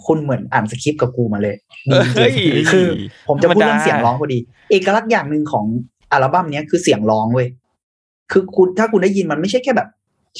[0.06, 1.56] คุณเหมือนอ่านสคริปต์กับกูมาเลย
[1.90, 2.86] ดีจเฮ้ริยงๆคือ
[3.28, 4.38] ผมจะพูดธรรมดาเรื่องเสียงร้องพอดี
[4.70, 5.64] เอกลักษณ์อย่างหนึ่งของ
[6.12, 7.48] อัลบั้มเนี้ยคือเสียงร้องเว้ย
[8.32, 9.88] คือคุณถ้าคุณได้ยินมันไม่ใช่แค่แบบ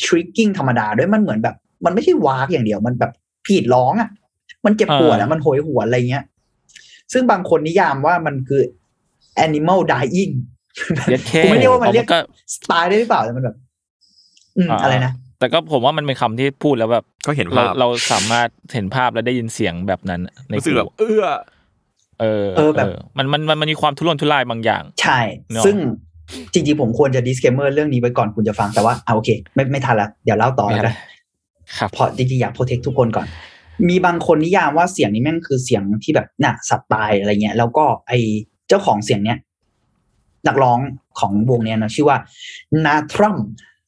[0.02, 3.12] ทริกกิ้งธรรมดาด้วยมันเหมือนแบบ มันไม่ใช่วากอย่างเดียวมันแบบ
[3.46, 4.08] ผีดร้องอะ
[4.64, 6.24] มันเจ็บปวดอะมันโหยหวนอะไรเงี้ย
[7.12, 8.62] ซึ่งบางคนนิยามว่ามันคือ
[9.46, 10.32] animal dying
[11.10, 12.18] เย็ดแค่กูไม่เรียกว่ามันเรียกก็
[12.54, 13.56] สไตล์ได้หรือเปล่าแต่มันแบบ
[14.56, 21.24] อืมอะไรนะแต่ก็ผมว่ามันเป็นคำที่พูดแล้วแบบก็เห็นเราภาพเราสามารถเห็นภาพและได้ยินเสียงแบบนั้น ในรู้สึกแบบหูเอื้อ
[22.20, 22.86] เออเออแบบ
[23.18, 25.18] มันมันมันมันมีความทุรนทุรายบางอย่าง ใช่
[25.52, 25.76] เนอะซึ่ง
[26.52, 33.26] จริงๆผมควรจะ disclaimer เรื่องนี้ไว้ก่อนคุณจะฟังแต่ว่าเอาโอเค ไม่ไม่ทันละเดี๋ยวเล่าต่อแล้วกันครับเพราะจริงๆอยากโปรเทคทุกคนก่อน
[33.88, 38.12] มีบางคนนิยามว่าเสียงนี้แม่งคือเสียงที่แบบน่ะสัตว์ตายอะไรเงี้ย แล้วก็ไอ
[38.68, 39.38] เจ้าของเสียงเนี้ย
[40.46, 40.78] นักร้อง
[41.18, 42.18] ของวงเนี้ยนะชื่อว่า
[42.84, 43.36] นาทรัม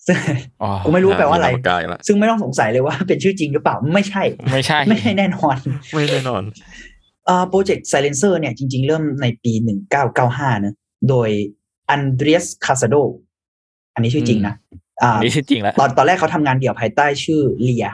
[0.07, 0.16] ซึ่ง
[0.62, 4.22] อ๋อกูไม่รู้แปลว่าอะไรมีนมกายละซึ่งไม่ต้องสงสัยเลยว่าเป็นชื่อจริงหรือเปล่าไม่ใช่
[4.53, 5.57] ไม่ใช่ ไม่ใช่แน่นอน
[5.95, 6.43] ไม่แน่นอน
[7.29, 9.53] อ่าโปรเจกต์ Silencer เนี่ยจริง ๆ เริ่มในปี
[10.09, 10.75] 1995นะ
[11.09, 11.29] โดย
[11.91, 12.95] Andreas Casado
[13.95, 14.55] อันนี้ชื่อจริงนะ
[15.03, 17.86] อ่าอันนี้ที่จริงแล้วตอนตอนแรกเขาทำงานเดี่ยวภายใต้ชื่อเลีย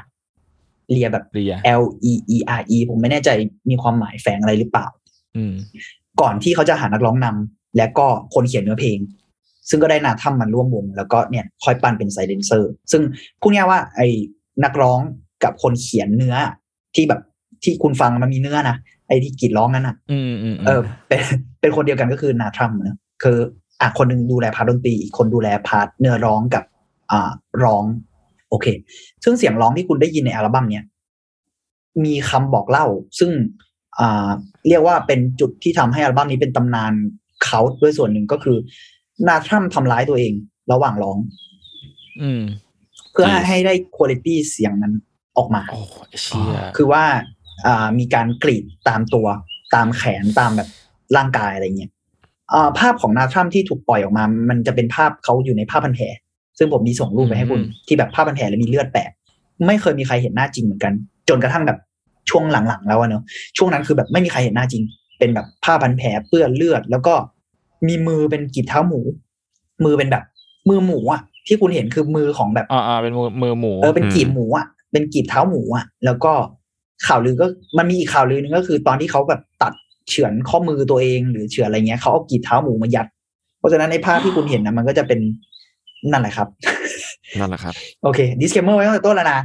[0.93, 3.31] เลียแบบเรีย L E E R E ผมไม่แน่ใจ
[3.71, 4.87] มีความหมายแฝงอะไรหรือเปล่า
[5.37, 5.55] อืม
[6.21, 8.99] ก่อนที่เขาจะหานักร้องนำและก็คนเขียนเนื้อเพลง
[9.69, 13.03] ซึ่งก็ได้ Nattramn ร่วมวง แล้วก็เนี่ยค่อยปั้นเป็น Silencer ซึ่ง
[13.41, 14.09] พูดง่ายๆว่า ไอ้
[14.65, 15.01] นักร้อง
[15.45, 16.35] กับคนเขียนเนื้อ
[16.95, 17.21] ที่แบบ
[17.63, 18.77] ที่คุณฟังมันมีเนื้อนะ
[19.09, 21.21] ไอ้ที่กรีดร้องนั้นอะอืมอืมเออ เป็น
[21.61, 23.39] เป็นคนเดียวกันก็คือ Nattramn นะคือ
[23.81, 26.70] อะคนหนึ่งดูแล part ดนตรีอีกคนดูแล part เนื้อร้องกับอ่า
[27.65, 27.85] ร้อง
[28.51, 28.67] โอเค
[29.25, 30.85] ซึ่งเสียงร้องที่คุณได้ยินในอัลบั้มเนี้ย
[32.05, 32.87] มีคำบอกเล่า
[33.19, 33.31] ซึ่ง
[33.99, 34.29] อ่า
[34.69, 36.93] เรียกว่าเป็นจุดที่ทำให้อัลบั้มนี้เป็นตำนาน
[37.45, 38.57] เขาด้วยส่วนหนึ่งก็คือ
[39.29, 40.33] นาทรัมทำร้ายตัวเอง
[40.73, 41.19] ระหว่างร้อง
[42.21, 42.43] อืม
[43.13, 44.95] เพื่ออืมให้ได้คุณภาพเสียงนั้น
[45.37, 47.05] ออกมาโอ้ไอ้เชี่ยคือว่า
[47.67, 49.27] อ่ามีการกรีดตามตัว
[49.75, 50.69] ตามแขนตามแบบ
[51.17, 51.93] ร่างกายอะไรเงี้ย
[52.53, 56.05] อ่าภาพของนาทรัมที่ถูกปล่อยออกมา มันจะเป็นภาพเขาอยู่ในผ้าพันแผล
[56.61, 59.09] ซึ่งผมมีส่งรูปไปให้คุณที่แบบผ้าพันแผลแล้วมีเลือดแปะ
[59.67, 60.93] ไม่เคยมีใครเห็นหน้าจริงเหมือนกัน
[61.29, 61.79] จนกระทั่งแบบ
[62.31, 63.23] ช่วงหลังๆ แล้วอะเนอะ
[63.57, 64.83] ช่วงนั้นคือแบบไม่มีใครเห็นหน้าจริง
[65.19, 67.15] เป็นแบบผ้าพันแผลเปื้อนเลือด แล้วก็
[67.89, 69.01] มีมือเป็นกีบเท้าหมู
[69.85, 70.25] มือเป็นแบบ
[70.69, 76.33] มือหมูอะที่คุณเห็นคือมือของแบบอ่าอ่าเป็นมือมือหมูเออเป็นอืมกีบหมูอะเป็นกีบเท้าหมูอะแล้วก็
[77.07, 77.47] ข่าวลือก็
[77.79, 79.73] มันมีอีกข่าวลือหนึงก็คือ ตอนที่เขาแบบตัด
[80.09, 83.07] เฉือนข้อมือตัวเองหรือเฉือนอะไรเงี้ยเขาเอากีบเท้าหมูมายัด
[83.59, 85.21] เพราะฉะนั้นในภาพที่คุณเห็นนะมันก็จะเป็น
[86.11, 86.49] นั่นแหละครับ
[87.41, 89.41] นั่นแหละครับ โอเค disclaimer ไว้ตั้งแต่ต้นแล้วนะ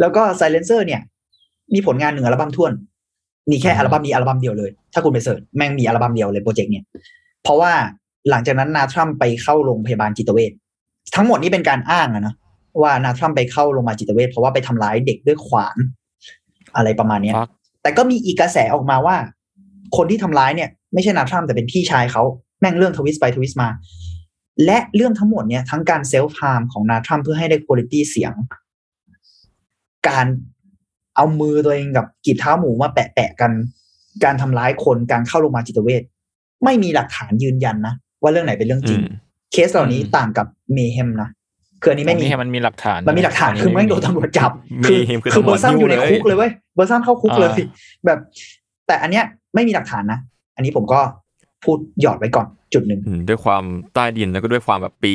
[0.00, 1.00] แล้วก็ Silencer เนี่ย
[1.74, 2.72] มีผลงานหนึ่งอัลบั้มถ้วน
[3.50, 6.84] มีแค่อัลบั้มนี้อัลบั้มเดียวเลย ถ้าคุณไป search แม่งมีอัลบั้มเดียวเลยโปรเจกต์เนี่ย
[7.42, 7.72] เพราะว่า
[8.30, 10.52] หลังจากนั้น Nattramn ไปเข้าโรงพยาบาลจิตเวช
[11.14, 12.34] ทั้งหมดนี้เป็นการอ้างอะนะ
[12.82, 15.76] ว่า Nattramn ไปเข้าโรงพยาบาลจิตเวชเพราะว่าไปทำร้ายเด็กด้วยขวาน
[16.76, 17.48] อะไรประมาณเนี้ย fuck
[17.82, 19.16] แต่ก็มีอีกกระแสออกมาว่า
[19.96, 22.22] คนที่ทำร้ายเนี่ย ไม่ใช่ Nattramn แต่เป็นพี่ชายเขา
[22.60, 23.68] แม่งเรื่อง twist ไป twist มา
[24.64, 28.32] และเรื่องทั้งหมดเนี่ยทั้งการ self-harm ของ Nattramn เพื่อให้ได้คุณภาพเสียง
[30.08, 30.26] การ
[31.16, 33.52] เอามือตัวเองกับกีบเท้าหมูมาแปะๆกัน
[34.24, 36.02] การทำร้ายคนการเข้าโรงพยาบาลจิตเวช
[36.64, 39.16] ไม่มีหลักฐานยืนยันนะ ว่าเรื่องไหนเป็นเรื่องจริงอืม
[39.52, 41.28] เคสเหล่านี้ต่างกับเมเฮมนะ
[41.82, 44.50] คืออันนี้ไม่มีให้มันมีหลักฐาน มันมีหลักฐานคือไม่งโดนตำรวจจับ
[44.82, 47.66] มีคือคือคือตำรเบวอจร์ซัมอยู่ในยุ่งเลยคุกเลยเว้ยเบอร์ซัมเข้าคุกเลยอ่า
[48.06, 48.18] แบบ
[48.86, 49.24] แต่อันเนี้ย
[49.54, 50.18] ไม่มีหลักฐานนะ
[50.56, 51.00] อันนี้ผมก็
[51.64, 55.14] พูดหยอดไว้ก่อนจุดหนึ่งอืมด้วยความใต้ดินแล้วก็ด้วยความแบบปี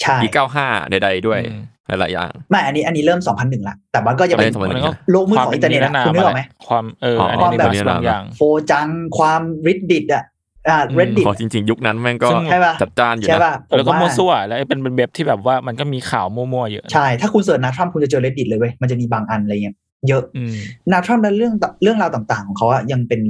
[0.00, 1.62] ใช่ปีเก้าห้าใดๆด้วยอืม
[2.00, 8.40] หลายๆอย่างไม่อันนี้อันนี้เริ่ม2001ละแต่มันก็ยังเป็นเออมันก็โลกมืดของอินเทอร์เน็ตอะควาคุณนึกออกไหมความเอออันความนี้แบบมีบางอย่างโฟ
[8.70, 8.88] จัง
[9.18, 10.24] ความริดดิดอะ
[10.68, 19.76] อ่าอืม reddit พอจริงๆ ยุคนั้นแม่งก็ซึ่งใช่ป่ะจัดจ้านอยู่ใช่นะป่ะแล้วก็ผมั่วว่าซั่วแล้วเป็นเป็นเว็บที่แบบว่ามันก็มีข่าวมั่วๆเยอะใช่ถ้าคุณเสิร์ชนาทรัมป์คุณจะเจอ reddit เลยเว้ยมันจะมีบางอันอะไรเงี้ย
[20.08, 20.54] เยอะอืม
[20.92, 23.20] นาทรัมป์และเรื่องต่เรื่องราวต่างๆ ของเขาอะยังเป็น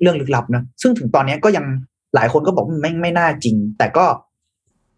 [0.00, 1.64] เรื่องลึกลับนะซึ่งถึงตอนเนี้ยก็ยัง
[2.16, 4.06] หลายคนก็บอกว่าไม่ไม่น่าจริง แต่ก็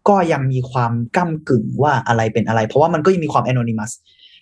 [0.09, 3.91] ก็ยังมีความก้ากึ่งว่าอะไรเป็นอะไร เพราะว่ามันก็ยังมีความ anonymous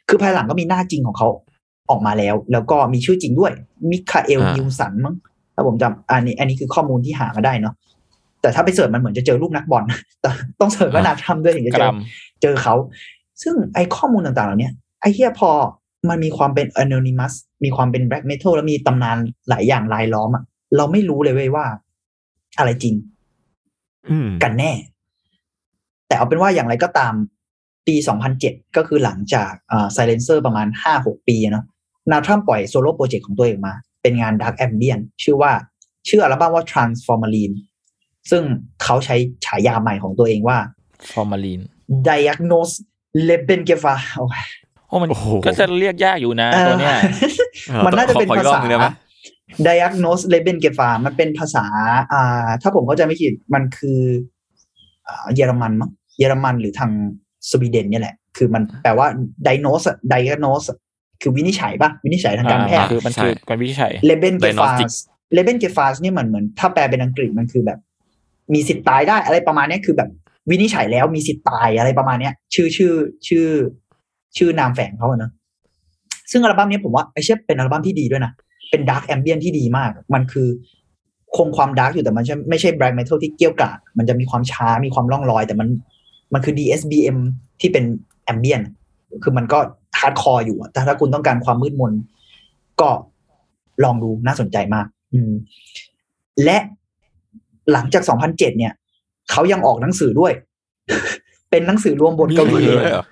[0.09, 1.27] คือภายหลังก็มีหน้าจริงของเขา
[1.89, 3.51] ออกมาแล้ว แล้วก็มีชื่อจริงด้วย
[3.91, 5.15] มิคาเอลอ่านินิวสันมั้ง
[5.55, 7.73] ถ้าผมจำอันนี้ อันนี้คือข้อมูลที่หามาได้เนาะ
[8.41, 9.83] แต่ถ้าไปเสิร์ชมันเหมือนจะเจอรูปนักบอล
[10.21, 10.29] แต่
[10.61, 11.97] ต้องเสิร์ชว่านาทรัมป์ด้วยถึงจะกเจรัอม
[12.41, 12.73] เจอเขา
[13.41, 14.69] ซึ่งไอ้ข้อมูลต่างๆเหล่านี้
[15.01, 15.51] ไอ้เฮียพอ
[16.09, 19.17] มันมีความเป็น anonymous มีความเป็น black metal แล้วมีตำนาน
[19.49, 20.43] หลายอย่างรายล้อมอะ
[20.77, 21.65] เราไม่รู้เลยเว้ยว่า
[22.57, 22.95] อะไรจริง
[24.09, 24.71] อืมกันแน่
[26.07, 27.13] แต่เอาเป็นว่าอย่างไรก็ตาม
[27.87, 27.95] ปี
[28.35, 30.67] 2007 ก็คือหลังจากอ่า Silencer ประมาณ
[30.97, 31.65] 5-6 ปีอะเนาะ
[32.11, 35.51] Nattramn ปล่อยโซโล่โปรเจกต์ของตัวเองมา เป็นงาน dark ambient ชื่อว่า
[36.07, 37.51] ชื่ออัลบั้มว่า Transformalin
[38.31, 38.43] ซึ่ง
[38.83, 40.57] เขาใช้ฉายาใหม่ของตัวเองว่า
[41.11, 41.61] ฟอร์มาลีน
[42.09, 42.75] diagnose
[43.29, 44.45] l e b e n g e v a โอ้ย
[44.87, 46.95] โอ้มันโอ้โหก็จะเรียกยากอยู่นะ ตัวเนี้ย
[47.69, 48.87] เออมันน่าจะเป็นขออีภากรอบษาหนึ่งได้ไหม
[49.65, 51.65] diagnose l e b e n g e v a มันเป็นภาษา
[52.13, 53.99] อ่าถ้าผมเข้าใจไม่ผิดมันคือ
[55.07, 56.91] อ่าเยอรมันมั้งเยอรมันหรือทาง
[57.49, 59.07] สวีเดนเนี่ยแหละ คือมันแปลว่า
[59.47, 60.77] diagnose อะ diagnose อะ
[61.21, 64.97] คือวินิจฉัยปะวินิจฉัยทางการแพทย์คือมันคือการวิจัยเลเบนเกฟา Diagnostic ส
[65.33, 67.79] เลเบนเกฟาสนี่ยมันเหมือนถ้าแปลเป็นอังกฤษมันคือแบบ
[68.53, 70.09] มีสิทธิ์ตายได้อะไรประมาณเนี้ยคือแบบ
[70.49, 72.93] วินิจฉัยแล้วมีสิทธิ์ตายอะไรประมาณเนี้ย ชื่อชื่อ
[73.27, 73.47] ชื่อ
[74.37, 75.31] ชื่อนามแฝงเขาอะเนอะ
[76.31, 78.31] ซึ่งอัลบั้มนี้ผมว่าไอ้เชี่ยเป็นอัลบั้มที่ดีด้วยนะ
[78.69, 80.47] เป็น dark ambient ที่ดีมาก มันคือ
[81.37, 85.67] คงความ dark อยู่แต่มันไม่ใช่ไม่ใช่ black metal ที่เกรี้ยวกราดมันจะมีความช้ามีความล่องลอย แต่มัน
[86.33, 87.17] มันคือ DSBM
[87.61, 87.83] ที่เป็น
[88.25, 88.61] ambient
[89.23, 89.59] คือมันก็
[89.99, 91.93] hardcore อยู่อะแต่ถ้าคุณต้องการความมืดมน
[92.81, 92.89] ก็
[93.83, 95.31] ลองดูน่าสนใจมาก อืม
[96.43, 96.57] และ
[97.71, 98.73] หลังจาก 2007 เนี่ย
[99.31, 100.33] เขายังออกหนังสือด้วย
[101.49, 103.05] เป็นหนังสือรวมบทกวีมีเลยเหรอ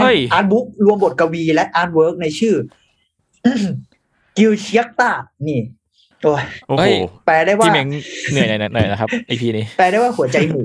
[0.00, 2.54] เฮ้ยอาร์ตบุ๊กรวมบทกวีและอาร์ตเวิร์กในชื่อ
[4.36, 5.10] กิลเชียกตา
[5.48, 5.60] นี่
[6.22, 6.94] โอ้ยโอ้เฮ้โหย
[7.26, 7.88] แปลได้ว่าพี่เม้ง
[8.32, 10.62] เหนื่อยหน่อยหน่อยนะครับไอพีนี้แปลได้ว่าหัวใจหมู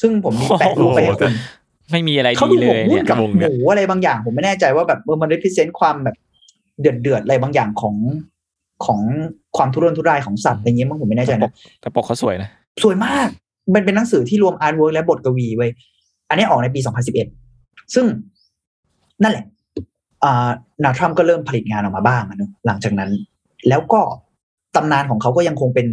[0.00, 1.34] ซึ่งผมมีแปะรูปไปให้คุณ
[1.92, 6.16] ไม่มีอะไรเขาดีดูเลหมกยมุ่เนี่นยกับวงหเนี่ยมูอะไรบางอย่าง ผมไม่แน่ใจว่าแบบเออมัน represent ความแบบ
[6.80, 7.96] เดือดเดือดๆอะไรบางอย่างของ
[8.84, 9.00] ของ
[9.56, 12.48] ความทุรนทุรายของสัตว์อะไรเงี้ยมั้งผมไม่แน่ใจแต่ปนะกแต่ปกเขาสวยนะ
[12.84, 13.28] สวยมาก
[13.74, 15.70] มันเป็นหนังสือที่รวม artwork และบทกวีไว้ย
[16.28, 16.80] อันนี้ออกในปี
[17.36, 18.06] 2011 ซึ่ง
[19.22, 19.55] นั่นแหละอ่า
[20.84, 23.10] Nattramn ก็เริ่มผลิตงานออกมาบ้างอะเนอะหลังจากนั้น
[23.68, 24.00] แล้วก็
[24.76, 25.86] ตำนานของเขาก็ยังคงเป็น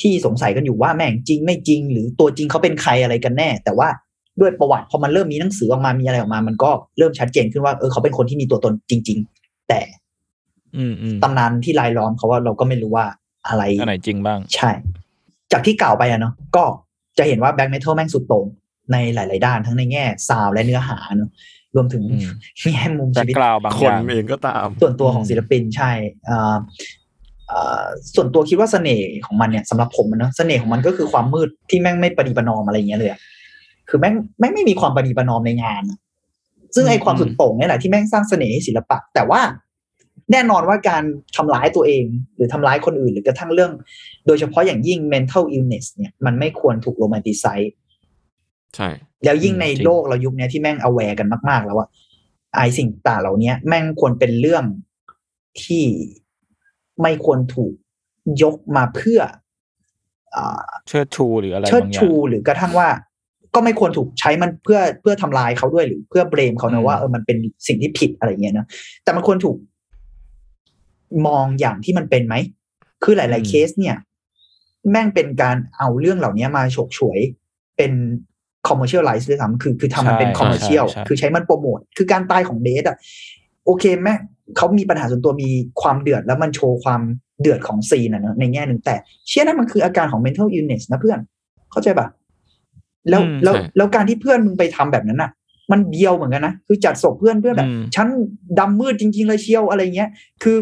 [0.00, 3.88] ที่สงสัยกันอยู่ว่าแม่งจริงไม่จริง หรือตัวจริงเขาเป็นใครอะไรกันแน่ แต่ว่า
[4.40, 9.80] ด้วยประวัติพอมันเริ่มมีหนังสือออกมามีอะไรออกมา มันก็เริ่มชัดเจนขึ้นว่าเออเขาเป็นคนที่มีตัวตนจริง ๆ แต่
[10.76, 13.06] อืมอืมตำนานที่รายล้อมเขาว่าเราก็ไม่รู้ว่า
[13.48, 14.70] อะไรอันไหนจริงบ้าง ใช่
[15.52, 16.64] จากที่กล่าวไปอะเนาะก็
[17.18, 18.46] จะเห็นว่าแบ็ k เมทัลแม่งสุดโต่ง
[18.92, 21.30] ในหลาย ๆ ด้านทั้งในแง่ซาวด์และเนื้อหาเนาะ
[21.76, 22.28] รวมถึงอืม
[22.72, 25.90] แง่มุมแบ็ชีกวิตกราวบางคอนย่างเองก็ตาม ส่วนตัวของอืมศิลปินใช่
[26.28, 26.56] อ่า
[27.50, 33.20] อ่าส่วนตัวคิดว่าเสน่ห์ของมันเนี่ยสำหรับผมอะเนาะเสน่ห์ของมันก็คือความมืดที่แม่งไม่ประนีประนอมอะไรอย่างเงี้ยเลยอะ
[33.88, 35.98] คือแม่งแม่งไม่มีความประนีประนอมในงานอะ
[36.74, 39.40] ซึ่งไอ้ความสุดโต่งเนี่ยแหละที่แม่งสร้างเสน่ห์ให้ศิลปะ แต่ว่า
[40.32, 41.02] แน่นอนว่าการ
[41.36, 42.04] ทำร้ายตัวเอง
[42.36, 43.72] หรือทำร้ายคนอื่น หรือกระทั่งเรื่อง
[44.26, 47.72] โดยเฉพาะอย่างยิ่ง mental illness เนี่ยมันไม่ควรถูกโรแมนติไซส์
[48.76, 48.88] ใช่
[49.24, 51.88] แล้วยิ่งในจริงโลกเรายุคเนี้ยที่แม่ง aware กันมาก ๆ แล้วว่า
[52.54, 54.64] ไอสิ่งต่างเหล่านี้แม่งควรเป็นเรื่อง
[55.62, 55.84] ที่
[57.02, 57.72] ไม่ควรถูก
[58.42, 59.20] ยกมาเพื่อ
[60.34, 62.88] อ่าเชิดชูหรืออะไรเชิดบางอย่าชูงหรือกระทั่งว่า
[63.54, 68.66] ก็ไม่ควรถูกใช้มันเพื่อเพื่อทำลายเขาด้วยหรือเพื่อเบรมเขาอืนะมว่าเออมันเป็นสิ่งที่ผิดอะไรเงี้ยนะ
[69.04, 69.56] แต่มันควรถูก
[71.26, 72.34] มองอย่างที่มันเป็นไหม
[73.04, 73.96] คือหลาย ๆ เคสเนี่ย
[74.90, 77.20] แม่งเป็นการเอาเรื่องเหล่านี้มาฉกฉวย
[77.76, 77.92] เป็น
[78.68, 82.96] commercialize ด้วยซ้ำคือคือทำมันเป็นใช่ commercial ใช่ใช่คือใช้มันโปรโมทคือการตายของเดทอะ
[83.66, 84.14] โอเคแม่
[84.56, 85.50] เขามีปัญหาส่วนตัวมี
[85.82, 87.00] ความเดือดแล้วมันโชว์ความ
[87.40, 88.94] เดือดของซีนอะเนอะในแง่หนึ่งแต่
[89.28, 91.18] เชื่อนั่นมันคืออาการของ mental illness นะเพื่อน
[91.72, 92.06] เข้าใจปะ
[93.08, 95.30] แล้วอืมแล้วใช่แล้วการที่เพื่อนมึงไปทำแบบนั้นอะ
[95.72, 98.06] มันเบียวเหมือนกันนะ คือจัดศพเพื่อนเพื่อนแบบอืมฉัน
[98.58, 100.08] ดำมืดจริง ๆ เลยเชียวอะไรเงี้ย
[100.42, 100.56] คือ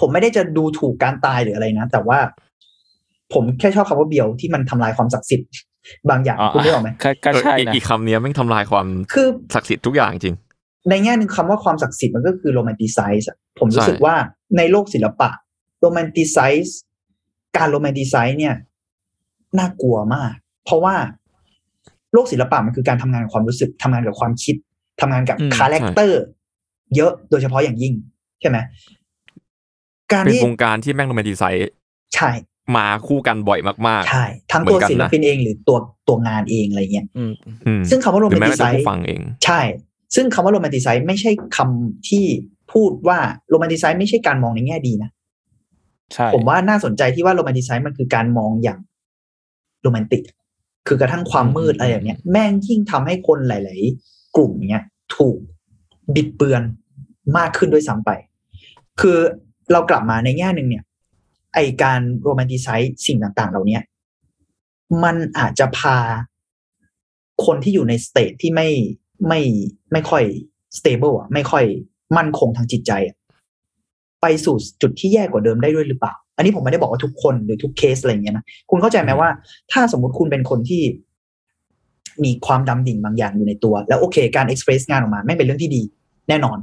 [0.00, 2.18] ผมไม่ได้จะดูถูกการตายหรืออะไรนะ แต่ว่า
[3.32, 5.48] ผมแค่ชอบคำว่าเบียวที่มันทำลายความศักดิ์สิทธิ์
[6.10, 10.36] บางอย่างอ๋อคุณได้หรอกไหมก็ก็ใช่เอออีกนะอีกคำเนี้ยแม่งทำลายความคือศักดิ์สิทธิ์ทุกอย่างจริง
[10.90, 13.28] ในแง่หนึ่งคำว่าความศักดิ์สิทธิ์มันก็คือโรแมนติไซส์
[13.58, 14.16] ผมรู้สึกใช่ว่า
[14.56, 15.30] ในโลกศิลปะ
[15.80, 16.78] โรแมนติไซส์
[17.56, 18.54] การโรแมนติไซส์เนี่ย
[19.58, 20.32] น่ากลัวมาก
[20.64, 20.94] เพราะว่า
[22.12, 24.56] โลกศิลปะมันคือการทำงานกับความรู้สึกทำงานกับความคิด
[25.00, 26.22] ทำงานกับอืมคาแรคเตอร์
[26.96, 27.94] เยอะโดยเฉพาะอย่างยิ่ง
[28.40, 28.58] ใช่ไหม
[30.12, 31.70] การเป็นที่วงการที่แม่งโรแมนติไซส์
[32.14, 32.30] ใช่
[32.76, 39.60] มาคู่กันบ่อยมากใช่ ทั้งเหมืตัวอนกันนะศิลปินเองหรือตัวตัวงานเองอะไรเงี้ยอืมๆอืมซึ่งคำว่าโรหแมรือนแม้ติแต่ไซผู้ส์ฟังเอง ใช่
[40.14, 42.24] ซึ่งคำว่า romanticize ไม่ใช่คำที่
[42.72, 43.18] พูดว่า
[43.50, 45.10] romanticize ไม่ใช่การมองในแง่ดีนะ
[46.14, 48.78] ใช่ผมว่าน่าสนใจที่ว่า romanticize มันคือการมองอย่าง
[49.82, 50.22] โรแมนติก
[50.88, 54.84] คือกระทั่งความมืดอะไรอย่างเงี้ย แม่งยิ่งทำให้คนหลาย ๆ กลุ่มเนี้ย
[55.16, 55.36] ถูก
[56.14, 56.62] บิดเบือน
[57.36, 58.10] มากขึ้นด้วยซ้ำไป
[59.00, 59.18] คือ
[59.72, 60.84] เรากลับมาในแง่หนึ่งเนี่ย
[61.54, 63.82] ไอการ romanticize สิ่งต่างๆ เหล่าเนี้ย
[65.04, 65.96] มันอาจจะพา
[67.46, 68.68] คนที่อยู่ใน state ที่ไม่
[69.28, 69.40] ไม่
[69.92, 70.24] ไม่ค่อย
[70.78, 71.64] stable อะไม่ค่อย
[72.16, 73.16] มั่นคงทางจิตใจอะ
[74.22, 79.28] ไปสู่จุดที่แย่กว่าเดิมได้ด้วยหรือเปล่า อันนี้ผมไม่ได้บอกว่าทุกคนหรือทุกเคสอะไรอย่างเงี้ยนะคุณเข้าใจไหมว่า
[79.72, 80.82] ถ้าสมมติคุณเป็นคนที่
[82.24, 85.82] มีความดำดิ่งบางอย่างอยู่ในตัว แล้วโอเค การ express งานออกมาไม่เป็นเรื่องที่ดี
[86.28, 86.58] แน่นอน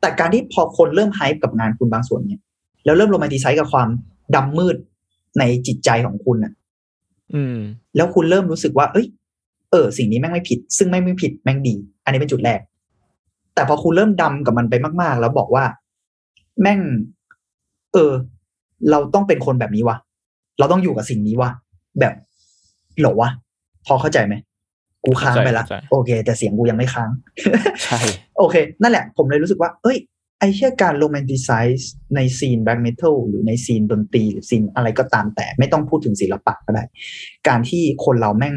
[0.00, 2.40] แต่การที่พอคนเริ่มไฮป์กับงานคุณบางส่วนเนี่ย
[2.88, 3.88] แล้วเริ่มโรแมนติไซส์กับความ
[4.34, 4.76] ดำมืด
[5.38, 6.52] ในจิตใจของคุณน่ะ
[7.34, 7.56] อืม
[7.96, 9.06] แล้วคุณเริ่มรู้สึกว่า เอ้ย
[9.70, 11.74] เออ สิ่งนี้แม่งไม่ผิด ซึ่งแม่งไม่ผิดแม่งดี
[12.04, 12.60] อันนี้เป็นจุดแรก
[13.54, 15.64] แต่พอคุณเริ่มดำกับมันไปมาก ๆ แล้วบอกว่า
[16.62, 16.80] แม่ง
[17.92, 18.12] เออ
[18.90, 19.96] เราต้องเป็นคนแบบนี้วะ
[20.58, 21.50] เราต้องอยู่กับสิ่งนี้วะ
[22.00, 22.12] แบบ
[22.98, 23.30] เหรอวะ
[23.86, 24.34] พอเข้าใจไหม
[25.04, 27.10] กูค้างไปละเข้าใจโอเค แต่เสียงกูยังไม่ค้าง
[27.84, 27.98] ใช่
[28.38, 29.98] โอเค นั่นแหละ ผมเลยรู้สึกว่า เอ้ย
[30.38, 36.84] ไอ้เชี่ย การ romanticize ใน scene black metal หรือใน scene ดนตรีหรือ scene อะไรก็ตามแต่ไม่ต้องพูดถึงศิลปะก็ได้
[37.48, 38.54] การที่คนเราแม่ง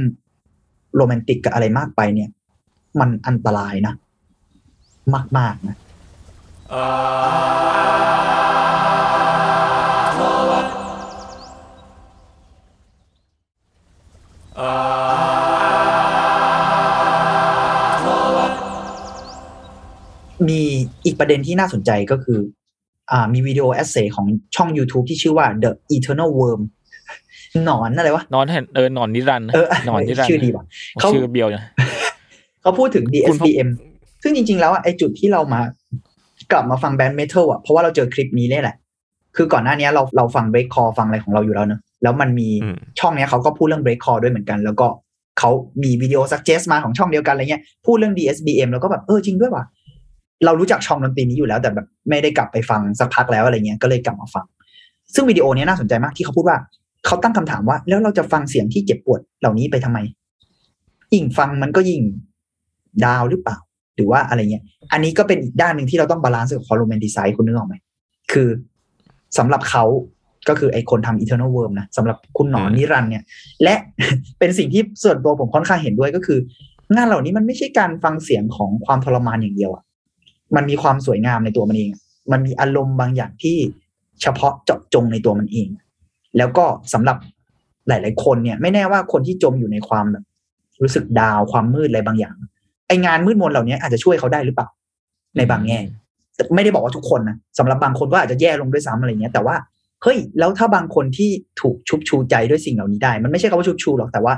[0.95, 2.29] โรแมนติกกับอะไรมากไปเนี่ย
[2.99, 3.93] มันอันตรายนะ
[5.37, 5.77] มาก ๆ นะ
[20.49, 20.61] มี
[21.05, 22.39] อีกประเด็นที่น่าสนใจก็คือ
[23.11, 24.25] อ่ามี video essay ของ
[24.55, 26.61] ช่อง YouTube ที่ชื่อว่า The Eternal Worm
[27.65, 30.63] หนอนอะไรวะนอนเห็นเออหนอนนิรันดร์เออหนอนนิรันดร์ชื่อดีว่ะ
[30.99, 31.63] เขาชื่อเบียวนะ
[32.61, 33.69] เขาพูดถึงคุณพบ DSBM
[34.23, 35.61] ซึ่งจริง ๆ แล้วอะไอจุดที่เรามา
[36.51, 38.75] กลับมาฟัง black metal อะเพราะว่าเราเจอคลิปนี้เนี่ยแหละ
[39.35, 44.87] คือก่อนหน้านี้เราเราฟัง breakcore ฟังอะไรของเราอยู่แล้วเนอะแล้วมันมีอืมช่องเนี้ยเขาก็พูดเรื่อง breakcore ด้วยเหมือนกัน แล้วก็
[45.39, 45.49] เขา
[45.83, 49.63] มีวิดีโอ suggest มาของช่องเดียวกันอะไรเงี้ยพูดเรื่อง DSBM แล้วก็แบบเออจริงด้วยว่ะ
[50.45, 54.45] เรารู้จักช่องดนตรีนี้อยู่แล้ว แต่แบบไม่ได้กลับไปฟังสักพักแล้วอะไรเงี้ยก็เลยกลับมาฟัง
[55.13, 56.57] ซึ่งวิดีโอนี้น่าสนใจมากที่เขาพูดว่า
[57.05, 59.99] เขาตั้งคำถามว่า แล้วเราจะฟังเสียงที่เจ็บปวดเหล่านี้ไปทำไม
[61.13, 62.01] ยิ่งฟังมันก็ยิ่ง
[63.05, 63.57] down หรือเปล่า
[63.95, 67.75] หรือว่าอะไรเงี้ย อันนี้ก็เป็นอีกด้านหนึ่งที่เราต้อง balance กับความ romanticize คุณนึกออกไหม
[68.31, 68.47] คือ
[69.37, 69.83] สำหรับเขา
[70.49, 73.23] ก็คือไอคนทำ Eternal Worm นะสำหรับคุณหนอนนิรันดร์เนี่ย
[73.63, 73.75] และ
[74.39, 76.39] เป็นสิ่งที่ส่วนตัวผมค่อนข้างเห็นด้วยก็คือ
[76.95, 79.83] งานเหล่านี้มันไม่ใช่การฟังเสียงของความทรมานอย่างเดียวอะ
[80.55, 83.57] มันมีความสวยงามในตัวมันเองอะมันมีอารมณ์บางอย่างที่
[84.21, 85.67] เฉพาะเจาะจงในตัวมันเอง
[86.37, 87.17] แล้วก็สำหรับ
[87.87, 90.23] หลาย ๆ คนเนี่ย ไม่แน่ว่าคนที่จมอยู่ในความแบบ
[90.81, 92.35] รู้สึกดาวความมืดอะไรบางอย่าง
[92.87, 94.67] ไองานมืดมนเหล่านี้อาจจะช่วยเขาได้หรือเปล่า
[95.37, 95.79] ในบางแง่
[96.35, 99.55] แต่ไม่ได้บอกว่าทุกคนนะสำหรับบางคนก็อาจจะแย่ลงด้วยซ้ำอะไรเงี้ยแต่ว่า
[100.03, 101.29] เฮ้ยแล้วถ้าบางคนที่
[101.61, 104.33] ถูกชุบชูใจด้วยสิ่งเหล่านี้ได้ มันไม่ใช่คำว่าชุบชูหรอกแต่ว่า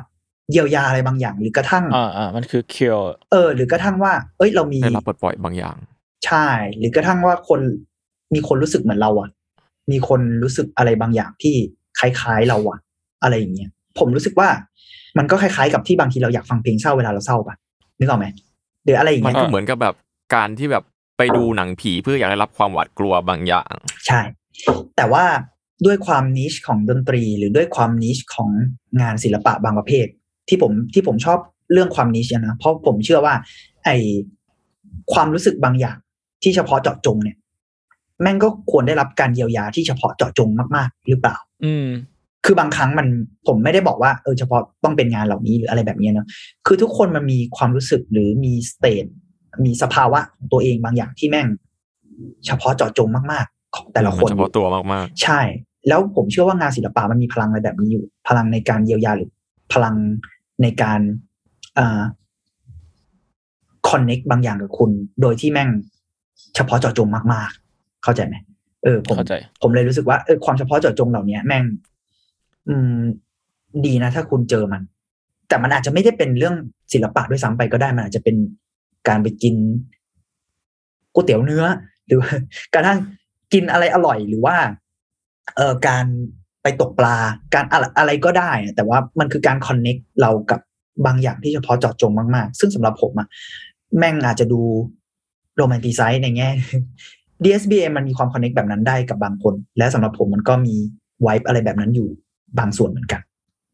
[0.51, 2.99] เยียวยาอะไรบางอย่าง หรือกระทั่งอ่าอ่ามันคือเคียว
[3.32, 5.76] เออ หรือกระทั่งว่า เอ้ยเรามีได้รับปลดปล่อยบางอย่าง
[6.26, 6.47] ใช่
[6.78, 7.59] หรือกระทั่งว่าคน
[8.34, 9.30] มีคนรู้สึกเหมือนเราอะ
[9.91, 11.55] มีคนรู้สึกอะไรบางอย่างที่
[11.99, 12.80] คล้ายๆเราอะ
[13.24, 13.69] อะไรอย่างเงี้ย
[13.99, 14.49] ผมรู้สึกว่า
[15.17, 17.55] มันก็คล้ายๆกับที่บางทีเราอยากฟังเพลงเศร้าเวลาเราเศร้าปะ
[17.99, 18.28] นึกออกไหม
[18.84, 19.95] หรืออะไรอย่างมันเงี้ยก็เหมือนกับแบบ
[20.36, 20.84] การที่แบบ
[21.17, 23.74] ไปดูหนังผีเพื่ออยากได้รับความหวาดกลัวบางอย่าง
[24.07, 24.21] ใช่
[24.95, 25.26] แต่ว่า
[25.86, 28.49] ด้วยความนิชของดนตรี หรือด้วยความนิชของ
[29.01, 30.07] งานศิลปะบางประเภท
[30.49, 31.39] ที่ผมที่ผมชอบ
[31.71, 33.36] เรื่องความนิชนะเพราะผมเชื่อว่า
[33.86, 33.89] ไอ
[35.13, 35.97] ความรู้สึกบางอย่าง
[36.44, 37.38] ที่เฉพาะเจาะจงเนี่ย
[38.22, 41.36] แม่งก็ควรได้รับการเยียวยาที่เฉพาะเจาะจงมากๆ หรือเปล่า
[41.66, 41.88] อืม
[42.46, 43.08] คือบางครั้งมัน
[43.48, 46.28] ผมไม่ได้บอกว่าเออเฉพาะต้องเป็นงานเหล่านี้หรืออะไรแบบนี้เนาะ
[46.66, 49.06] คือทุกคนมันมีความรู้สึกหรือมีสเตท
[49.66, 51.48] มีสภาวะของตัวเองบางอย่างที่แม่ง
[52.46, 55.41] เฉพาะเจาะจงมากๆ ของแต่ละคนเฉพาะตัวมากใช่
[55.88, 59.30] แล้วผมเชื่อว่างานศิลปะมันมีพลังอะไรแบบนี้อยู่ พลังในการเยียวยาหรือ
[59.74, 59.96] พลัง
[60.62, 61.00] ในการ
[61.78, 62.02] อ่า
[63.89, 64.91] คอนเน็กบางอย่างกับคุณ
[65.22, 65.70] โดยที่แม่ง
[66.56, 68.36] เฉพาะเจาะจงมากๆ เข้าใจไหม
[68.84, 71.64] เออผมเข้าใจผมเลยรู้สึกว่าเออความเฉพาะเจาะจงเหล่านี้แม่ง
[72.68, 73.00] อืม
[73.86, 74.82] ดีนะ ถ้าคุณเจอมัน
[75.48, 76.56] แต่มันอาจจะไม่ได้เป็นเรื่อง
[76.94, 78.36] ศิลปะด้วยซ้ำไปก็ได้มันอาจจะเป็น
[79.08, 79.56] การไปกิน
[81.14, 81.64] ก๋วยเตี๋ยวเนื้อ
[82.08, 82.32] หรือว่า
[82.74, 83.00] การทั่ง
[83.54, 84.56] กินอะไรอร่อยหรือว่า
[85.56, 86.06] เอ่อการ
[86.64, 87.16] ไปตกปลา
[87.54, 90.60] การอะไรอะไรก็ได้อะแต่ว่ามันคือการคอนเน็กเรากับ
[91.06, 93.28] บางอย่างที่เฉพาะเจาะจงมาก ๆ ซึ่งสำหรับผมอะ
[93.98, 94.62] แม่งอาจจะดู
[95.58, 96.49] โรแมนติไซส์ในแง่
[97.43, 100.76] DSBM มันมีความคอนเน็กแบบนั้นได้กับบางคน และสำหรับผมมันก็มี
[101.22, 102.10] vibe อะไรแบบนั้นอยู่
[102.60, 103.22] บางส่วนเหมือนกัน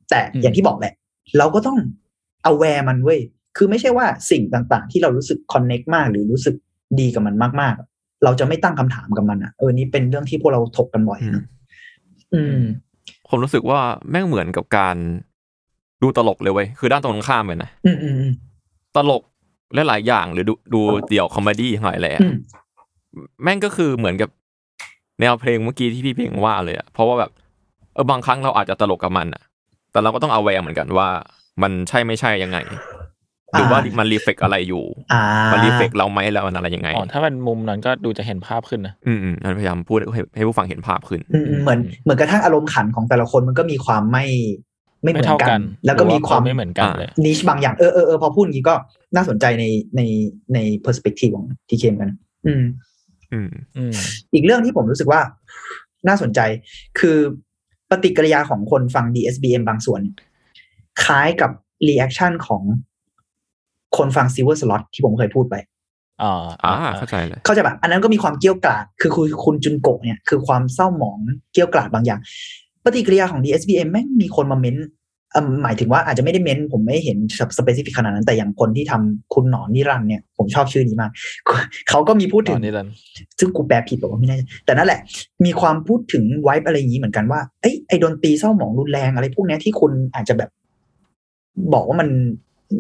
[0.09, 0.93] แต่อืมอย่างที่บอกแหละ
[1.37, 1.77] เราก็ต้อง
[2.51, 3.19] aware มันเว้ย
[3.57, 6.55] คือไม่ใช่ว่าสิ่งต่างๆ ที่เรารู้สึก connect มาก หรือรู้สึก
[6.99, 11.43] ดีกับมันมากๆ เราจะไม่ตั้งคำถามกับมันอะ เออ นี่เป็นเรื่องที่พวกเราถกกันบ่อยอืมนะ
[12.33, 14.95] อืมๆผมรู้สึกว่าแม่งเหมือนกับการ
[16.01, 18.33] ดูตลกเลยเว้ย คือด้านตรงกันข้ามเลยนะอืมอืมอืม
[18.95, 19.21] ตลก
[19.73, 22.35] และหลายอย่างหรือดูดูเดี่ยว comedy หน่อยแหละอืม
[23.43, 24.29] แม่งก็คือเหมือนกับ
[25.21, 27.31] แนวเพลงเมื่อกี้ที่พี่เพลงว่าเลยอะเพราะว่าแบบ
[27.93, 29.41] เออบางครั้งเราอาจจะตลกกับมันอะ
[29.91, 31.07] แต่เราก็ต้อง aware เหมือนกันว่า
[31.61, 32.57] มันใช่ไม่ใช่ยังไง
[33.53, 44.25] หรือว่ามัน reflect อะไรอยู่อ่ามัน reflect เราไหมแล้วมันอะไรยังไงอ๋อถ้าเป็นมุมนั้นก็ดูจะเห็นภาพขึ้นนะอืมอืมอันพยายามพูดให้ให้ผู้ฟังเห็นภาพขึ้นอืมอืมเหมือนเหมือนกระทั่งอารมณ์ขันของแต่ละคนมันก็มีความไม่
[45.03, 48.75] ไม่เหไม่มือนเท่ากักันนแล้วก็มีความไม่เหมือนกันเลย niche บางอย่างเออเออเออพอพูดอย่างนี้ก็
[49.15, 50.01] น่าสนใจในใน
[50.53, 52.09] ใน perspective ของทีเคมกัน
[52.47, 52.63] อืม
[53.31, 53.93] อืม อืม
[54.33, 55.21] อีกเรื่องที่ผมรู้สึกว่า
[56.07, 56.39] น่าสนใจ
[56.99, 57.17] คือ
[57.89, 60.15] ปฏิกิริยาของคนฟัง DSBM บางส่วนเนี่ย
[61.03, 61.51] คล้ายกับ
[61.87, 62.63] reaction ของ
[63.97, 65.55] คนฟัง Sewerslvt ที่ผมเคยพูดไป
[66.21, 71.17] อ่าอ่าเข้าใจเลย เข้าใจปะอันนั้นก็มีความเกรี้ยวกราด คือคุณคุณจุนโกะเนี่ย คือความเศร้าหมอง
[71.53, 72.19] เกรี้ยวกราดบางอย่าง
[72.83, 74.98] ปฏิกิริยาของ DSBM แม่งมีคนมาเม้นเอิ่ม
[75.63, 77.17] หมายถึงว่าอาจจะไม่ได้เม้น ผมไม่เห็น
[77.57, 81.11] specific ขนาดนั้น แต่อย่างคนที่ทำคุณหนอนนิรันดร์เนี่ย ผมชอบชื่อนี้มาก
[81.89, 82.87] เขาก็มีพูดตถึองนนี้ดัน
[83.39, 84.99] ซึ่งกูแปลผิดบอกว่าไม่แน่ใจแต่นั่นแหละ
[85.45, 90.49] มีความพูดถึง vibe อะไรอย่างนี้เหมือนกันว่าเอ้ยไอดนตรีเศร้าหมองรุนแรงอะไรพวกเนี้ยที่คุณอาจจะแบบ
[91.73, 92.09] บอกว่ามัน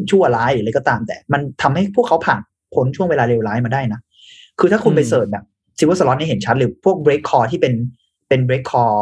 [0.09, 2.41] ชั่วร้ายหรืออะไรก็ตาม แต่มันทำให้พวกเขาผ่าน
[2.73, 3.99] พ้นช่วงเวลาเลวร้ายมาได้นะ
[4.59, 5.43] คือถ้าคุณไปอืม search แบบ
[5.77, 7.73] Sewerslvt เนี่ยเห็นชัดหรือพวก breakcore ที่เป็น
[8.27, 8.99] เป็น breakcore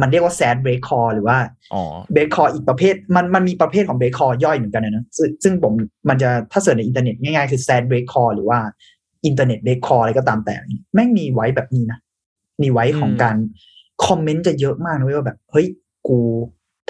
[0.00, 1.38] มันเรียกว่า sad breakcore หรือว่า
[1.74, 1.82] อ๋อ
[2.12, 5.72] breakcore อีกประเภทมันมันมีประเภทของ breakcore ย่อยเหมือนกันนะนะซึ่งซึ่งผม
[6.08, 8.58] มันจะถ้า search ในอินเทอร์เน็ตง่ายๆคือ sad breakcore หรือว่า
[9.26, 10.54] internet breakcore อะไรก็ตามแต่
[10.94, 11.98] แม่งมีไว้แบบนี้นะ
[12.62, 13.36] มีไว้ของอืมการ
[14.06, 15.66] คอมเมนต์จะเยอะมากนะเว้ยว่าแบบ เฮ้ย
[16.08, 16.18] กู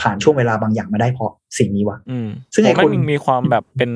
[0.00, 3.90] ผ่านช่วงเวลาบางอย่างมาได้เพราะสิ่งนี้วะอืมซึ่งไอ้ผมว่าคนมันมีความแบบเป็น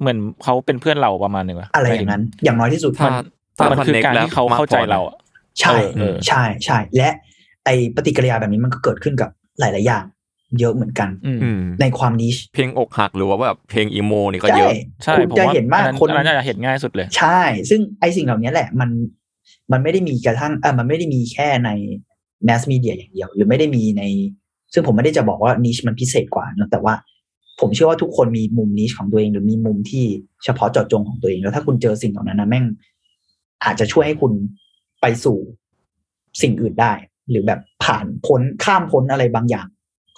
[0.00, 3.10] เหมือนเขาเป็นเพื่อนเราประมาณหนึ่งวะอะไรอย่างนั้น อย่างน้อยที่สุดถ้า
[3.58, 5.16] มันมันคือการที่เขาเข้าใจเราอะ
[5.60, 7.10] ใช่เออเออใช่ใช่และ
[7.64, 9.30] ไอปฏิกิริยาแบบนี้มันก็เกิดขึ้นกับ
[9.60, 10.04] หลาย ๆ อย่าง
[10.60, 14.72] เยอะเหมือนกันอืมอืมในความนิชเพลงอกหักหรือว่าแบบเพลงอีโมนี่ก็ใช่เยอะ
[15.04, 17.40] ใช่คุณผมจะว่าเห็นมากอันั้นคนอันนั้นจะเห็นง่ายสุดเลย ใช่
[17.70, 18.90] ซึ่งไอสิ่งเหล่านี้แหละมัน
[19.72, 21.70] มันไม่ได้มีกระทั่งเออมันไม่ได้มีแค่ใน
[22.44, 24.02] แมสมีเดียอย่างเดียว หรือไม่ได้มีใน
[24.72, 26.94] ซึ่งผมไม่ได้จะบอกว่านิชมันพิเศษกว่านะแต่ว่า
[27.60, 30.04] ผมเชื่อว่าทุกคนมีมุมนิชของตัวเอง หรือมีมุมที่
[30.44, 32.64] เฉพาะเจาะจงของตัวเอง แล้วถ้าคุณเจอสิ่งเหล่านั้นนะแม่ง
[33.64, 34.32] อาจจะช่วยให้คุณ
[35.00, 35.36] ไปสู่
[36.42, 36.92] สิ่งอื่นได้
[37.30, 39.68] หรือแบบผ่านพ้นข้ามพ้นอะไรบางอย่าง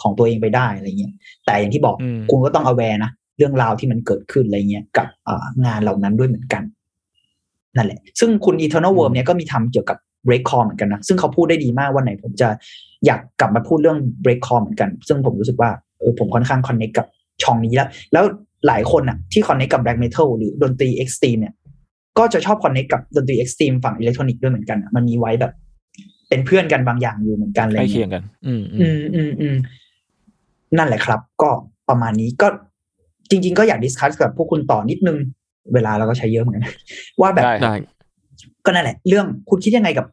[0.03, 1.13] ของตัวเองไปได้อะไรเงี้ย
[1.45, 6.63] แต่อย่างที่บอกอืมคุณก็ต้อง aware นะเรื่องราวที่มันเกิดขึ้นอะไรเงี้ยกับอ่างานเหล่านั้นด้วยเหมือนกัน
[7.77, 12.49] นั่นแหละ ซึ่งคุณ Eternal Worm เนี่ยก็มีทำเกี่ยวกับ break call เหมือนกันนะ ซึ่งเขาพูดได้ดีมากวันไหน ผมจะ
[13.07, 17.07] อยากกลับมาพูดเรื่อง break call เหมือนกัน ซึ่งผมรู้สึกว่าเออผมค่อนข้าง connect กับ
[17.43, 18.25] ช่องนี้แล้ว แล้ว
[18.67, 21.55] หลายคนอะที่ connect กับ black metal หรือดนตรี extreme เนี่ย
[22.19, 25.53] ก็จะชอบ connect กับดนตรี extreme ฝั่งอิเล็กทรอนิกส์ด้วยเหมือนกันอะมันมีไว้แบบ
[26.33, 29.57] เป็นเพื่อนกันบางอย่างอยู่เหมือนกันอะไรใกล้เงี้ยเคียงกัน อืมอือืมมอืมอืม
[30.79, 31.51] นั่นแหละครับ ก็
[31.89, 32.49] ประมาณนี้ก็
[33.31, 35.19] จริง ๆ ก็อยาก discuss กับพวกคุณต่อนิดนึง
[35.75, 36.65] เวลาเราก็ใช้เยอะเหมือนกัน
[37.21, 37.75] ว่าแบบได้ได้
[38.65, 40.07] ก็นั่นแหละ เรื่องคุณคิดยังไงกับ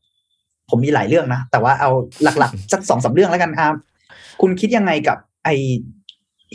[0.69, 1.91] ผมมีหลายเรื่องนะ แต่ว่าเอา
[2.23, 3.73] หลักๆสักสองสามเรื่องแล้วกันครับ
[4.41, 5.49] คุณคิดยังไงกับ ไอ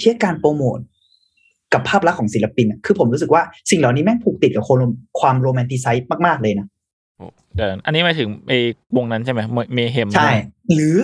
[0.00, 0.78] เรื่องการโปรโมท
[1.72, 4.78] กับภาพลักษณ์ของศิลปินอะคือผมรู้สึกว่าสิ่งเหล่านี้แม่งผูกติดกับคน
[5.20, 6.66] ความ romanticize มาก ๆ เลยนะ
[7.54, 8.58] เดี๋ยวอันนี้หมายถึงไอ้
[8.96, 9.40] วงนั้นใช่ไหม
[9.74, 10.30] Mayhem ใช่
[10.72, 10.94] หรือ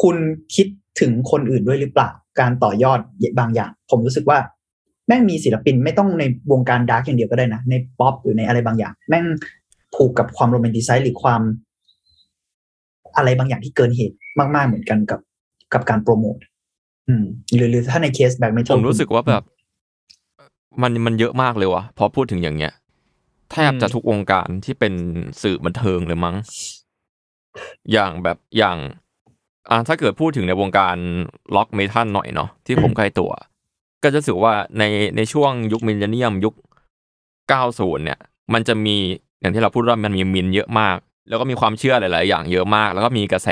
[0.00, 0.16] คุณ
[0.54, 0.66] คิด
[1.00, 2.10] ถึงคนอื่นด้วยหรือเปล่า
[2.40, 3.00] การต่อยอด
[3.38, 4.38] บางอย่าง ผมรู้สึกว่า
[5.06, 9.24] แม่งมีศิลปินไม่ต้องในวงการ dark อย่างเดียวก็ได้นะ ในป๊อปหรือในอะไรบางอย่าง แม่ง
[9.94, 11.40] ผูกกับความ romanticize หรือความ
[13.16, 15.20] อะไรบางอย่างที่เกินเหตุมากๆเหมือนกันกับ
[15.72, 16.38] กับการโปรโมท
[17.08, 19.42] อืมหรือหรือถ้าใน case black metal ผมรู้สึกว่าแบบ
[20.82, 22.72] มันมันเยอะมากเลยวะพอพูดถึงอย่างเงี้ย
[23.54, 24.94] แทบจะทุกวงการที่เป็น
[25.42, 26.36] สื่อบันเทิงเลยมั้ง
[27.92, 28.78] อย่างแบบอย่าง
[29.70, 30.96] อ่าถ้าเกิดพูดถึงในวงการ
[31.54, 33.30] ร็อกเมทัลหน่อยเนาะที่ผมใกล้ตัว
[34.02, 34.84] ก็จะรู้สึกว่าใน
[35.16, 36.54] ในช่วงยุคมิลเลนเนียมยุค
[37.28, 38.20] 90 เนี่ย
[38.52, 38.96] มันจะมี
[39.40, 40.96] อย่างที่เราพูดว่ามันมี myth เยอะมาก
[41.28, 43.48] แล้วก็มีความเชื่อหลาย ๆ อย่างเยอะมาก แล้วก็มีกระแส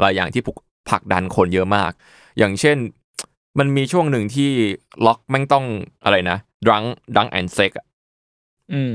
[0.00, 0.42] หลายอย่างที่
[0.88, 1.90] ผลักดันคนเยอะมาก
[2.38, 2.76] อย่างเช่น
[3.58, 4.50] มันมีช่วงหนึ่งที่
[5.06, 5.64] ร็อกแม่งต้อง
[6.04, 6.38] อะไรนะ
[6.68, 6.84] drug
[7.16, 7.72] drug and sex
[8.72, 8.94] อืม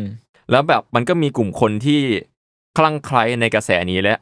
[0.51, 2.01] แล้วแบบมันก็มีกลุ่มคนที่
[2.77, 4.15] คลั่งไคล้ในกระแสนี้และ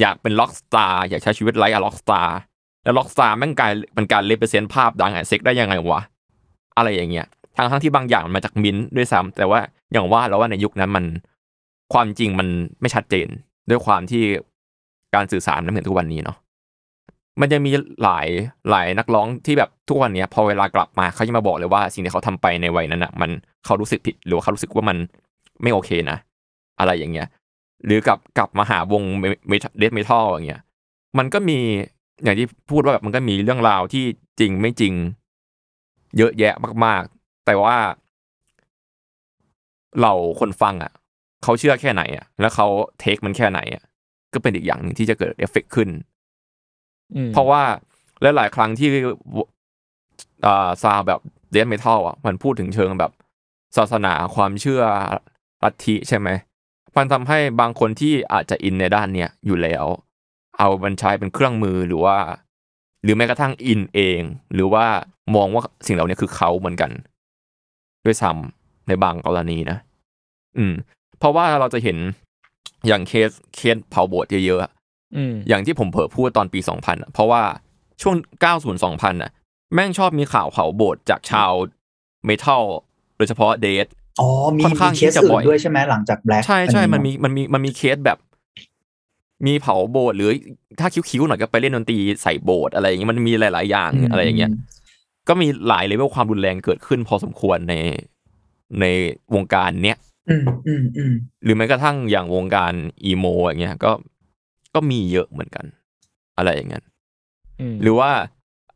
[0.00, 2.36] อยากเป็นร็อกสตาร์อยากใช้ชีวิต like a rockstar
[2.84, 6.00] แล้วร็อกสตาร์แม่งกลายเป็นการ represent ภาพดังแอเซ็กได้ยังไงวะ
[6.76, 9.60] อะไรอย่างเงี้ยทั้งทั้งที่บางอย่างมันมาจาก myth ด้วยซ้ำแต่ว่า
[9.92, 11.04] อย่างว่าแล้วว่าในยุคนั้นมัน
[11.92, 12.48] ความจริงมัน
[12.80, 13.28] ไม่ชัดเจน
[13.70, 14.22] ด้วยความที่
[15.14, 16.36] การสื่อสารมันเหมือนทุกวันนี้เนาะ
[17.40, 18.28] มันจะมีหลาย
[18.70, 23.30] หลายนักร้องที่แบบทุกวันเนี้ยพอเวลากลับมาเขาจะมาบอกเลยว่าสิ่งที่เขาทำไปในวัยนั้นอะมัน
[23.64, 24.96] เขารู้สึกผิดหรือเขารู้สึกว่ามัน
[25.62, 26.18] ไม่โอเคนะ
[26.78, 27.28] อะไรอย่างเงี้ย
[27.86, 29.02] หรือกลับกลับมาหาวง
[29.48, 30.62] death metal อย่างเงี้ย
[31.18, 31.58] มันก็มี
[32.22, 34.04] อย่างที่พูดว่าแบบมันก็มีเรื่องราวที่
[34.40, 34.94] จริงไม่จริง
[36.18, 36.54] เยอะแยะ
[36.84, 37.76] มาก ๆ แต่ว่า
[40.00, 40.92] เราคนฟังอะ
[41.42, 42.66] เขาเชื่อแค่ไหนอะ แล้วเขา
[43.00, 43.82] take มันแค่ไหนอะ
[44.32, 45.88] ก็เป็นอีกอย่างหนึ่งที่จะเกิดเอฟเฟกขึ้น
[47.14, 47.62] อืมเพราะว่า
[48.22, 48.88] และหลายครั้งที่
[50.46, 53.12] อ่า sound แบบ death metal อะมันพูดถึงเชิงแบบ
[53.76, 54.82] ศาสนาความเชื่อ
[55.64, 56.28] ลัทธิใช่ไหม
[56.96, 59.84] มันทำให้บางคนที่อาจจะอินในด้านเนี้ยอยู่แล้ว
[60.58, 62.16] เอามันใช้เป็นเครื่องมือหรือว่า
[63.02, 64.20] หรือแม้กระทั่งอินเอง
[64.54, 64.86] หรือว่า
[65.34, 66.90] มองว่าสิ่งเหล่านี้คือเขาเหมือนกัน
[68.04, 69.78] ด้วยซ้ำในบางกรณีนะ
[70.58, 70.74] อืม
[71.18, 71.96] เพราะว่าเราจะเห็น
[72.86, 74.72] อย่างเคสเคสเผาโบสถ์เยอะๆอะ
[75.16, 77.42] อืมอย่างที่ผมเผลอพูดตอนปี2000อะเพราะว่า
[78.02, 79.30] ช่วง90 2000อะ
[79.74, 81.52] แม่งชอบมีข่าวเผาโบสถ์จากชาว
[82.24, 82.64] เมทัล
[83.16, 83.86] โดยเฉพาะ death
[84.20, 88.18] อ๋อมีค่อนข้างมีเคสที่จะอื่บ่อนยด้วยใช่ไหมหลังจาก black ใช่ใช่มันมีมันมีมันมีเคสแบบ
[89.46, 90.30] มีเผาโบสถ์หรือ
[90.80, 94.50] ถ้า cute ๆหน่อยก็ไปเล่นดนตรีใส่โบสถ์อะไรอย่างเงี้ยมันมีหลาย ๆ อย่างอะไรอย่างเงี้ย
[95.28, 97.74] ก็มีหลายเลเวลความรุนแรงเกิดขึ้นพอสมควรใน
[98.80, 98.84] ใน
[99.34, 99.98] วงการเนี้ย
[100.28, 101.12] อืมอืมอืม
[101.44, 102.72] หรือแม้กระทั่งอย่างวงการ
[103.04, 103.92] emo อย่างเงี้ยก็
[104.74, 105.64] ก็มีเยอะเหมือนกัน
[106.36, 106.84] อะไรอย่างเงี้ย
[107.60, 108.10] อืมหรือว่า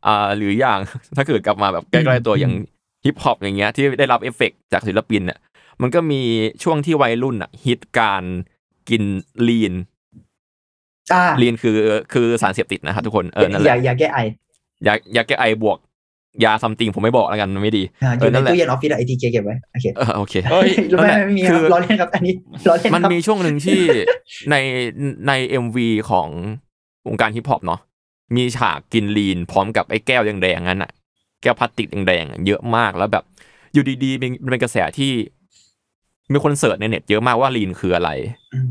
[0.05, 0.79] อ่า หรืออย่าง
[1.15, 2.53] ถ้าเกิดกลับมาแบบใกล้ๆตัวอย่าง
[3.05, 5.39] ฮิปฮอปอย่างเงี้ยที่ได้รับเอฟเฟกต์จากศิลปินเนี่ย
[5.81, 6.21] มันก็มี
[6.63, 8.23] ช่วงที่วัยรุ่นอะฮิตการ
[8.89, 9.03] กิน
[9.47, 9.73] lean
[11.13, 11.77] อ่า lean คือ
[12.13, 14.19] คือสารเสพติดนะครับทุกคนเออนั่นแหอย่าละอย่าแก้ไอ
[14.87, 15.77] ยายาแก้ไอบวก
[16.43, 20.69] ยา something ผมไม่บอกแล้วกันมันไม่ดีอ่าอเออยู่ในนั่นแหละตู้เย็นออฟฟิศไอทีเก็บไว้โอเคเออโอเคเอ้ย
[21.01, 22.33] ไม่นั่นแหละไม่มีคคืรับอล้อเล่นครับอันนี้
[22.69, 23.81] ล้อเล่นมันครับมีช่วงหนึ่งที่
[24.51, 24.55] ใน
[25.27, 26.27] ใน MV ของ
[27.07, 27.79] วงการฮิปฮอปเนาะ
[28.35, 30.91] มีฉากกิน lean พร้อมกับไอ้แก้วแดงๆนั้นอะ
[31.41, 33.23] แก้วพลาสติกแดงๆอะเยอะมากแล้วแบบ
[33.73, 35.11] อยู่ดีๆเป็นมันเป็นกระแสที่
[36.31, 38.09] มีคน search ในเน็ตเยอะมากว่า lean คืออะไร
[38.53, 38.69] อืม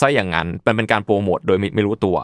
[0.00, 2.16] ซะอย่างนั้นมันเป็นการโปรโมทโดยไม่ไม่รู้ตัว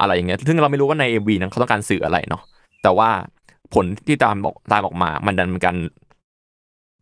[0.00, 2.42] อะไรอย่างเงี้ย ซึ่งเราไม่รู้ว่าใน MV นั้นเขาต้องการสื่ออะไรเนาะ
[2.82, 3.10] แต่ว่า
[3.74, 5.76] ผลที่ตามบอกตามออกมา มันดันเป็นการ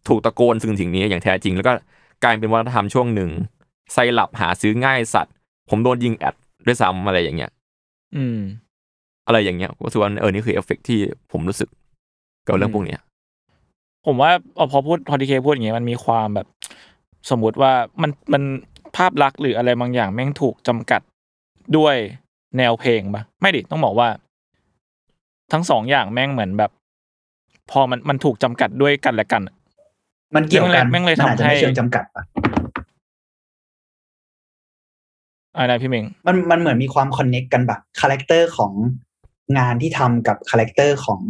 [0.09, 1.72] ถูกตะโกนซึ่งสิ่งนี้อย่างแท้จริง แล้วก็
[2.24, 3.30] กลายเป็นวัฒนธรรมช่วงหนึ่ง
[3.92, 5.34] ไซลับหาซื้อง่ายสัตว์
[5.70, 6.34] ผมโดนยิงแอด
[6.66, 7.51] ด้วยซ้ำอะไรอย่างเงี้ย
[8.16, 8.38] อืม
[9.26, 10.99] อะไรอย่างเงี้ยก็ถือว่าเออนี่คือเอฟเฟกต์ที่
[11.32, 11.68] ผมรู้สึก
[12.47, 13.01] กับเรื่องพวกเนี้ย
[14.07, 16.47] ผมว่าเอาพอพูดพอดีเคพูดอย่างเงี้ยมันมีความแบบ
[17.30, 17.72] สมมุติว่า
[18.03, 18.42] มันมัน
[18.97, 21.01] ภาพลักษณ์หรืออะไรบางอย่างแม่งถูกจำกัด
[21.76, 21.97] ด้วย
[22.59, 24.09] แนวเพลงปะไม่ดิต้องบอกว่า
[25.53, 26.70] ทั้งสองอย่างแม่งเหมือนแบบ
[27.70, 29.55] พอมันมันถูกจำกัดด้วยกันและกันอะ
[30.36, 32.24] มันเกี่ยวกันแม่งเลยมันอาจจะทำให้ไม่เชิงจำกัดปะ
[35.55, 38.72] อะไรนะพี่เมงมันมันเหมือนมีความ connect กันแบบ character ของ
[39.59, 41.20] งานที่ทำกับ character ของ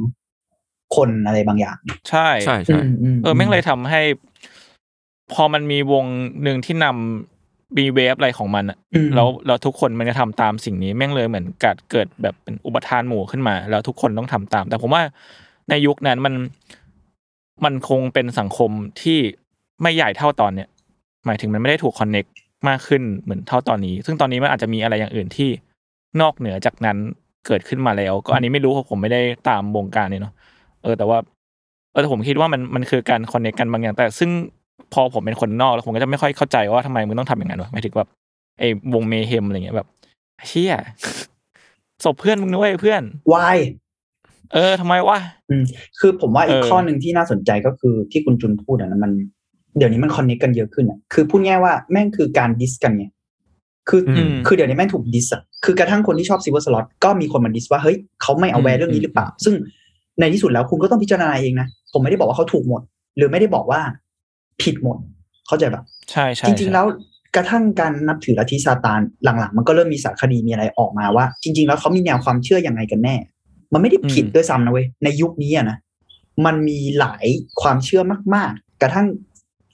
[0.97, 1.77] คนอะไรบางอย่าง
[2.09, 4.01] ใช่ใช่อืใช่มอืมเออแม่งเลยทำให้
[5.35, 6.05] พอมันมีวง
[6.43, 15.03] หนึ่งที่นำมี wave อะไรของมันอะอืมแล้วแล้วทุกคนมันจะทำตามสิ่งนี้แม่งเลยเหมือนกัดเกิดแบบเป็นอุปทานหมู่ขึ้นมา แล้วทุกคนต้องทำตาม แต่ผมว่า
[15.71, 16.35] ในยุคนั้นมัน
[17.65, 18.71] มันคงเป็นสังคม
[19.03, 19.19] ที่
[19.83, 20.69] ไม่ใหญ่เท่าตอนเนี้ย
[21.27, 22.25] หมายถึงมันไม่ได้ถูกคอนเน็ก
[22.69, 25.51] มากขึ้นเหมือนเท่าตอนนี้ ซึ่งตอนนี้มันอาจจะมีอะไรอย่างอื่นที่
[26.21, 26.97] นอกเหนือจากนั้น
[27.47, 30.35] เกิดขึ้นมาแล้ว ก็อันนี้ไม่รู้เพราะผมไม่ได้ตามวงการนี้เนาะ
[30.85, 31.19] เออแต่ว่า
[31.93, 34.31] เออแต่ผมคิดว่ามันมันคือการคอนเนคกันบางอย่าง แต่ซึ่ง
[34.93, 38.09] พอผมเป็นคนนอกแล้วผมก็จะไม่ค่อยเข้าใจว่าทำไมมึงต้องทำอย่างนั้นวะหมายถึงแบบ
[38.59, 39.89] ไอ้วงเมเฮมอะไรเงี้ยแบบ
[40.49, 40.73] เชี่ย
[42.05, 43.03] ศพเพื่อนมึงด้วยเพื่อน
[43.35, 43.59] วาย
[44.55, 45.19] เออทำไมวะ
[45.51, 45.65] อืม
[46.01, 49.13] คือผมว่าอีกเออข้อหนึ่งที่น่าสนใจก็คือที่คุณจุนพูดอะนะมัน
[49.77, 53.07] เดี๋ยวนี้มัน connect กันเยอะขึ้นอะคือพูดง่ายว่าแม่งคือการ diss กันไง
[53.89, 59.55] คืออมคือเดี๋ยวนี้แม่งถูก diss อะคือกระทั่งคนที่ชอบซิ l เวอร์สล็อตก็มีคนมา diss ว่าเฮ้ยเขาไม่ aware เรื่องนี้หรือเปล่า ซึ่ง
[60.21, 62.83] ในที่สุดแล้วคุณก็ต้องพิจารณาเองนะ ผมไม่ได้บอกว่าเขาถูกหมด
[63.17, 63.81] หรือไม่ได้บอกว่า
[64.63, 64.97] ผิดหมด
[65.47, 66.87] เข้าใจปะใช่ใช่จริง ๆ แล้ว
[67.37, 73.17] กระทั่งการนับถือลัทธิซาตานหลังๆ มันก็เริ่มมีสารคดีมีอะไรออกมาว่า จริง ๆ แล้วเขามีแนวความเชื่อยังไงกันแน่
[73.73, 75.79] มันไม่ได้ผิดด้วยซ้ำนะเว้ยในยุคนี้อะนะ
[76.47, 77.27] มันมีหลาย
[77.63, 78.03] ความเชื่อ
[78.35, 79.07] มาก ๆ กระทั่ง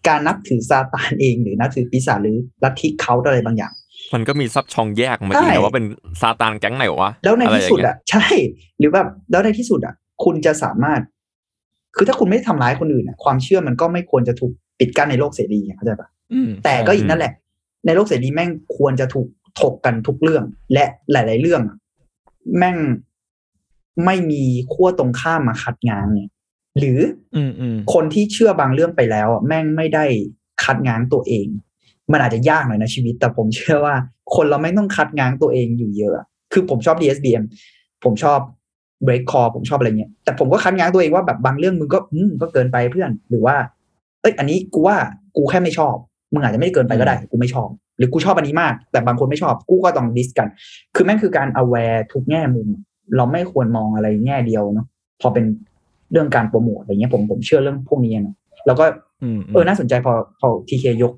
[0.09, 3.73] การนับถือซาตานเองหรือนับถือปีศาจหรือลัทธิเขาอะไรบางอย่าง
[4.15, 5.85] มันก็มีซับช่องแยกมาจริงใช่แต่ว่าเป็น
[6.21, 8.27] ซาตานแก๊งไหนวะแล้วในที่สุดไรย่างเงี้ยอะใช่
[8.79, 9.95] หรือแบบแล้วในที่สุดอะ
[10.25, 11.01] คุณจะสามารถ
[11.97, 17.33] คือถ้าคุณไม่ได้ทำร้ายคนอื่นอะความเชื่อมันก็ไม่ควรจะถูกปิดกั้นในโลกเสรีอะเข้าใจปะอืมแต่ก็อีกนั่นแหละ
[17.87, 19.27] ในโลกเสรีแม่งควรจะถูก
[19.61, 21.77] ถกกันทุกเรื่อง และหลาย ๆ เรื่องอะ
[22.59, 22.77] แม่ง
[24.05, 24.43] ไม่มี
[24.73, 26.31] ขั้วตรงข้ามมาคัดงานเนี่ย
[26.79, 27.01] หรือ
[27.37, 30.05] อืมอืมคนที่เชื่อบางเรื่องไปแล้วอะแม่งไม่ได้
[30.63, 31.47] คัดง้างตัวเอง
[32.13, 33.95] มันอาจจะยากหน่อยนะชีวิต แต่ผมเชื่อว่า
[34.35, 37.45] คนเราไม่ต้องคัดง้างตัวเองอยู่เยอะอะคือผมชอบ DSBM
[38.05, 38.41] ผมชอบ
[39.07, 43.57] break call ผมชอบอะไรเงี้ยแต่ผมก็คัดง้างตัวเองว่าแบบบางเรื่องมึงก็อืมก็เกินไปเพื่อน หรือว่า
[44.21, 44.97] เอ้ย อันนี้กูว่า
[45.37, 45.95] กูแค่ไม่ชอบ
[46.33, 50.49] มึงอาจจะไม่ได้เกินไปก็ได้กูไม่ชอบ หรือกูชอบอันนี้มาก แต่บางคนไม่ชอบกูก็ต้องดิสกัน
[50.95, 52.69] คือแม่งคือการ aware ทุกแง่มุม
[53.17, 54.87] เราไม่ควรมองอะไรแง่เดียวเนาะ
[55.21, 55.45] พอเป็น
[56.13, 58.35] เรื่องการโปรโมทอะไรเงี้ยผมผมเชื่อเรื่องพวกนี้นะ
[58.67, 58.85] แล้วก็
[59.23, 61.13] อืมเออน่าสนใจพอพอทีเคยก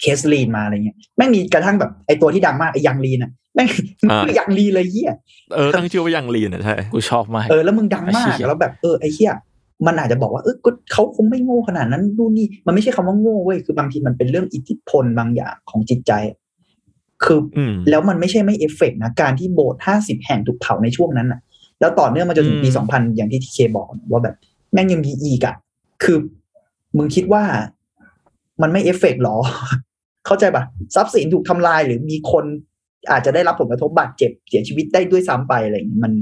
[0.00, 3.68] เคสลีนมาอะไรเงี้ยแม่งมีกระทั่งแบบไอตัวที่ดังมากไอยังลีนอะแม่ง
[4.10, 5.12] อ่าคือยังลีเลยเฮีย
[5.54, 9.32] เออตั้งชื่อว่ายังลีนอะใช่กูชอบมากเออแล้วมึดังมากไอ้เหี้ยแล้วแบบเออไอ้เหี้ย
[9.86, 16.12] มันอาจจะบอกว่าเออก็เขาคงไม่โง่ขนาดนั้นนู่นนี่มันไม่ใช่คำว่าโง่เว้ยคือบางทีมันเป็นเรื่องอิทธิพลบางอย่างของจิตใจ
[17.24, 21.40] คือออืมแล้วมันไม่ใช่ไม่เอฟเฟกต์นะการที่โบสถ์ห้าสิบแห่งถูกเผาในช่วงนั้นน่ะ
[21.80, 24.34] แล้วต่อเนื่องมาจนถึงปีอืมสองพันอย่างที่ทีเคบอกนะว่าแบบ
[24.72, 25.54] แม่งยังมีอีกอะ
[26.02, 26.18] คือ
[26.96, 27.42] มึงคิดว่า
[28.62, 29.36] มันไม่เอฟเฟกต์หรอ
[30.26, 32.44] เข้าใจปะทรัพย์สินถูกทำลายหรือมีคน
[33.10, 36.12] อาจจะได้รับผลกระทบบาดเจ็บเสียชีวิตได้ด้วยซ้ำไปอะไรอย่างเงี้ยมัน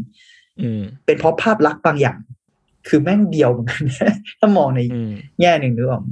[0.60, 2.18] อืมเป็นเพราะภาพลักษณ์บางอย่าง
[2.88, 3.82] คือแม่งเดียวเหมือนกัน
[4.40, 5.10] ถ้ามองในอืม
[5.40, 6.10] แง่หนึ่งนึกออกไหม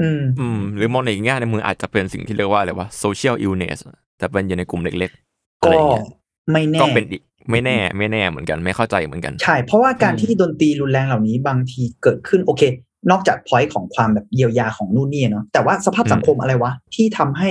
[0.00, 3.78] อืมอืม หรือมองในอีกแง่ในงมืออาจจะเป็นสิ่งที่เรียกว่าอะไรวะ social illness
[4.18, 6.04] แต่เป็นอยู่ในกลุ่มเล็กๆอะก็ไรอย่างเงี้ย
[6.52, 12.62] ไม่แน่ก็เป็นอีกไม่แน่ ไม่แน่เหมือนกัน ไม่เข้าใจเหมือนกัน ใช่ เพราะว่าการอืมที่ดนตรีรุนแรงเหล่านี้บางทีเกิดขึ้นโอเค
[13.10, 17.50] นอกจากพอยต์ของความแบบเยียวยาของนู่นนี่เนาะแต่ว่าสภาพสังคมอะไรวะ ที่ทำให้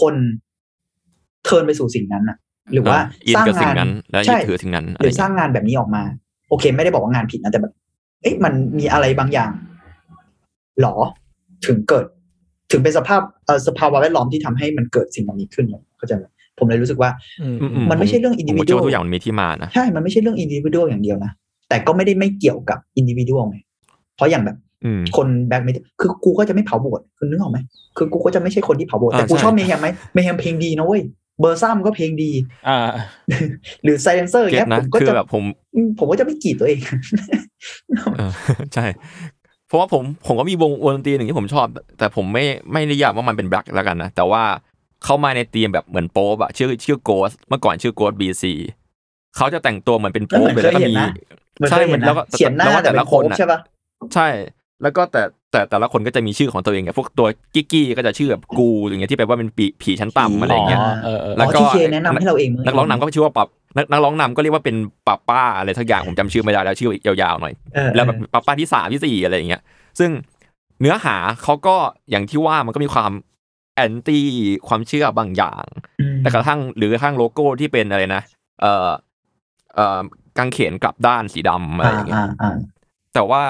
[0.00, 0.14] คน
[1.44, 2.36] turn ไปสู่สิ่งนั้นอะ
[2.72, 6.02] หรือว่าอินสร้างกับสิ่งางนนั้นและยึใช่ดถือสิ่งนั้นอะหไรรือสร้างเงี้ยงานแบบนี้ออกมา
[6.48, 7.72] โอเค ไม่ได้บอกว่างานผิดนะแต่แบบ
[8.22, 9.50] เอ๊ะมันมีอะไรบางอย่าง
[10.80, 10.94] หรอ
[11.66, 12.04] ถึงเกิด
[12.72, 16.24] ถึงเป็นสภาพเอ่อสภาวะแวดล้อมที่ทำให้มันเกิดสิ่งเหล่านี้ขึ้นเลยเข้าใจไหม
[16.58, 17.10] ผมเลยรู้สึกว่า
[17.42, 21.32] อืมอืมันไม่ใช่เรื่องผมก็คิด individual ว่าทุกอย่างมันมีที่มานะใช่ มันไม่ใช่เรื่องอินดิวิ a l อย่างเดียวนะ
[21.68, 23.58] แต่ก็ไม่ได้ไม่เกี่ยวกับอินดิวิ a l ไง
[24.18, 27.58] เพราะอย่างแบบอืมคน black metal คือกูก็จะไม่เผาโบสถ์คุณนึกออกไหม
[27.96, 31.02] คือกูก็จะไม่ใช่คนที่เผาโบสถ์อ่าแต่กูใช่ชอบเมแฮมไหมเมแฮมเพลงดีนะเว้ย
[31.40, 32.30] เบอร์ซัมก็เพลงดี
[32.68, 32.78] อ่า
[33.82, 35.42] หรือไซเลนเซอร์อย่างเก็เงี้ตยนะผมก็คือจะแบบผม
[35.74, 36.80] อืมผมก็จะไม่กรีดตัวเอง
[38.18, 38.32] เออ
[38.74, 38.86] ใช่
[39.68, 41.66] เพราะว่าผมผมก็มีวงวงดนตรีหนึ่งที่ผมชอบ
[41.98, 44.42] แต่ผมไม่ไม่นิยามว่ามันเป็นแบล็คแล้วกันนะแต่ว่า
[45.04, 48.52] เข้ามาในธีมแบบเหมือนโป๊ปอะชื่อชื่อโกสเมื่อก่อนชื่อโกสบีซี
[49.36, 51.08] เขาจะแต่งตัวเหมือนเป็นโป๊ปเหมืเลอนยเคแล้วยก็เห็นมีนะ
[51.56, 53.58] เหมือนใช่เคยเห็นแล้วนะก็เขียนหน้าแล้วก็แต่แต่เป็ละนคโค้นงอะใช่ปะ
[54.14, 54.28] ใช่
[54.82, 55.22] แล้วก็แต่
[55.52, 64.76] แต่แต่ละคนก็จะมีชื่อของตัวเองไงพวกตัวกิ๊กกี้ก็จะชื่อแบบกูอย่างเงี้ยที่แปลว่าเป็นปีผีชั้นต่ำอะไรอย่างเงี้ยอ๋อเออเออแล้วก็ที่เคแนะนำให้เราเองมึนักร้องนำก็ชื่อว่าปับนักนักร้องนำก็เรียกว่าเป็น
[65.06, 69.62] ปับป้าอะไรทักอย่างผมจำชื่อไม่ได้แล้วชื่อยาวๆหน่อยเออแล้วแบบปับป้าที่สามที่สี่อะไรอย่างเงี้ย
[69.98, 70.10] ซึ่ง
[70.80, 71.76] เนื้อหาเขาก็
[72.10, 73.12] อย่างที่ว่ามันก็มีความ
[73.74, 74.26] แอนตี้
[74.68, 75.64] ความเชื่อบางอย่าง
[76.00, 78.22] อืมแต่กระทั่งหรือกระทั่งโลโก้ที่เป็นอะไรนะ
[78.60, 78.88] เอ่อ
[79.74, 80.00] เอ่อ
[80.38, 82.54] กางเขนกลับด้านสีดำอะไรอย่างเงี้ยอ่าอ่า
[83.14, 83.42] แต่ว่า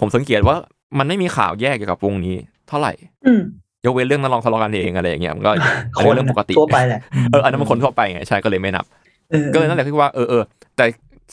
[0.00, 0.56] ผมสังเกตว่า
[0.98, 2.34] มันไม่มีข่าวแยกเกี่ยวกับวงนี้
[2.68, 2.92] เท่าไหร่
[3.26, 3.42] อืม
[3.84, 5.50] ยกเว้นเรื่องนักร้องทะเลาะกันเองอะไรอย่างเงี้ยมันก็
[5.96, 7.00] อันคนี้นเรื่องปกติทั่วไปแหละ
[7.32, 8.84] เอออันนั้นมันคนทั่วไปไงใช่ก็เลยไม่นับ
[9.32, 10.42] ออก็เลยนั่นแหละคือว่าเออเออ
[10.76, 10.84] แต่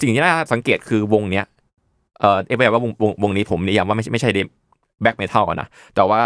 [0.02, 1.46] สิ่งที่น่าสังเกตคือวงเนี้ย
[2.20, 4.30] เออเอฟแบบว่าวงวงวงนี้ผมนิยามว่าไม่ใช่ไม่ใช่
[5.02, 6.22] แบ็คเมทัลนะแต่ว่า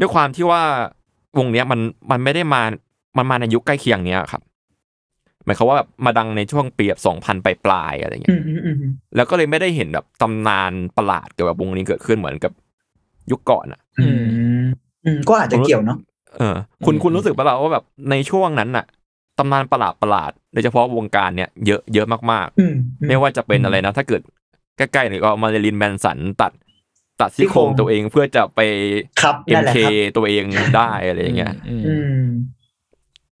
[0.00, 0.62] ด้วยความที่ว่า
[1.38, 1.80] วงเนี้ยมัน
[2.10, 2.62] มันไม่ได้มา
[3.16, 4.42] มันมาในยุคใกล้เคียงเนี้ยครับ
[5.44, 12.52] หมายความว่าแบบมาดังในช่วงปีแบบสองพันปลายๆอะไรเงี้อืยมอืมอืมอืมแล้วก็เลยไม่ได้เห็นแบบตำนานประหลาดเกี่ยวกับวงนี้เกิดขึ้นเหมือนกับ
[13.30, 14.08] ยุคก่อนอะอื
[14.60, 14.64] ม
[15.04, 15.98] อืมก็อาจจะเกี่ยวเนาะ
[16.38, 18.84] เออ คุณอืมคุณรู้สึกปะล่ะว่าแบบในช่วงนั้นน่ะ
[19.38, 24.22] ตำนานประหลาดประหลาดโดยเฉพาะวงการเนี้ยเยอะเยอะมากอืมๆไม่ว่าจะเป็นอะไรนะ ถ้าเกิด
[24.76, 26.52] ใกล้ๆหรือก็มาเรลินแมนสันตัด
[27.20, 28.60] ตัดซี่โครงตัวเองเพื่อจะไป
[29.22, 30.44] ครับนั่นแหละ MK ครับตัวเอง
[30.76, 32.20] ได้อะไรอย่างเงี้ยอืมอืม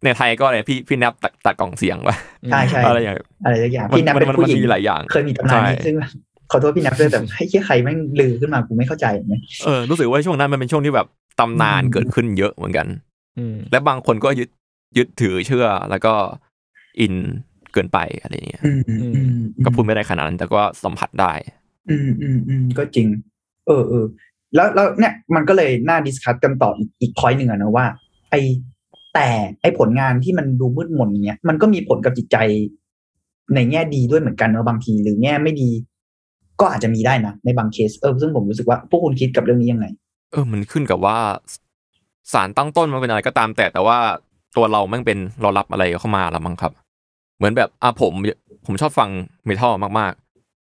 [0.04, 2.16] ในไทยก็อะไรพี่พี่นับตัดตัดกล่องเสียงวะ
[2.50, 6.10] ใช่ใช่อะไรอย่างเงี้ยอะไรสักอย่างมันพี่นับเป็นมันผู้หญิงมันมีหลายอย่าง เคยมีตำนานนี้ใช่ซึ่งแบบ
[6.50, 11.06] ขอโทษพี่นับด้วยแต่ให้เคียใครแม่งลือขึ้นมากูไม่เข้าใจอย่างเงี้ยเออรู้สึกว่าช่วงนั้นมันเป็นช่วงที่แบบ
[11.40, 12.86] ตำนานอืมเกิดขึ้นเยอะเหมือนกัน
[13.38, 14.48] อืมและบางคนก็ยึด
[14.98, 16.12] ยึดถือเชื่อแล้วก็
[17.00, 17.14] อิน
[17.72, 21.32] เกินไปอะไรเงี้ยอืมอืมอืมก็พูดไม่ได้ขนาดนั้นแต่ก็สัมผัสได้
[21.90, 23.06] อืมอืมอืมก็จริง
[23.66, 24.04] เออเออ
[24.54, 27.86] แล้วแล้วเนี่ยมันก็เลยน่า discuss กันต่ออีกอีก point หนึ่งอะนะว่า
[28.30, 28.34] ไอ
[29.14, 29.28] แต่
[29.62, 32.36] ไอผลงานที่มันดูมืดมนอย่างเงี้ยมันก็มีผลกับจิตใจ
[33.54, 35.70] ในแง่ดีด้วยเหมือนกันเนอะบางทีหรือแง่ไม่ดี
[36.60, 39.86] ก็อาจจะมีได้นะในบางเคสเออซึ่งผมรู้สึกว่าพวกคุณคิดกับเรื่องนี้ยังไง
[40.32, 41.18] เออมันขึ้นกับว่า
[42.32, 43.98] สารตั้งต้นมันเป็นอะไรก็ตามแต่แต่ว่า
[44.56, 46.72] ตัวเราแม่งเป็นเรารับอะไรเข้ามาละมั้งครับ
[47.36, 48.12] เหมือนแบบอะผม
[48.66, 49.08] ผมชอบฟัง
[49.44, 50.12] เมทัลมาก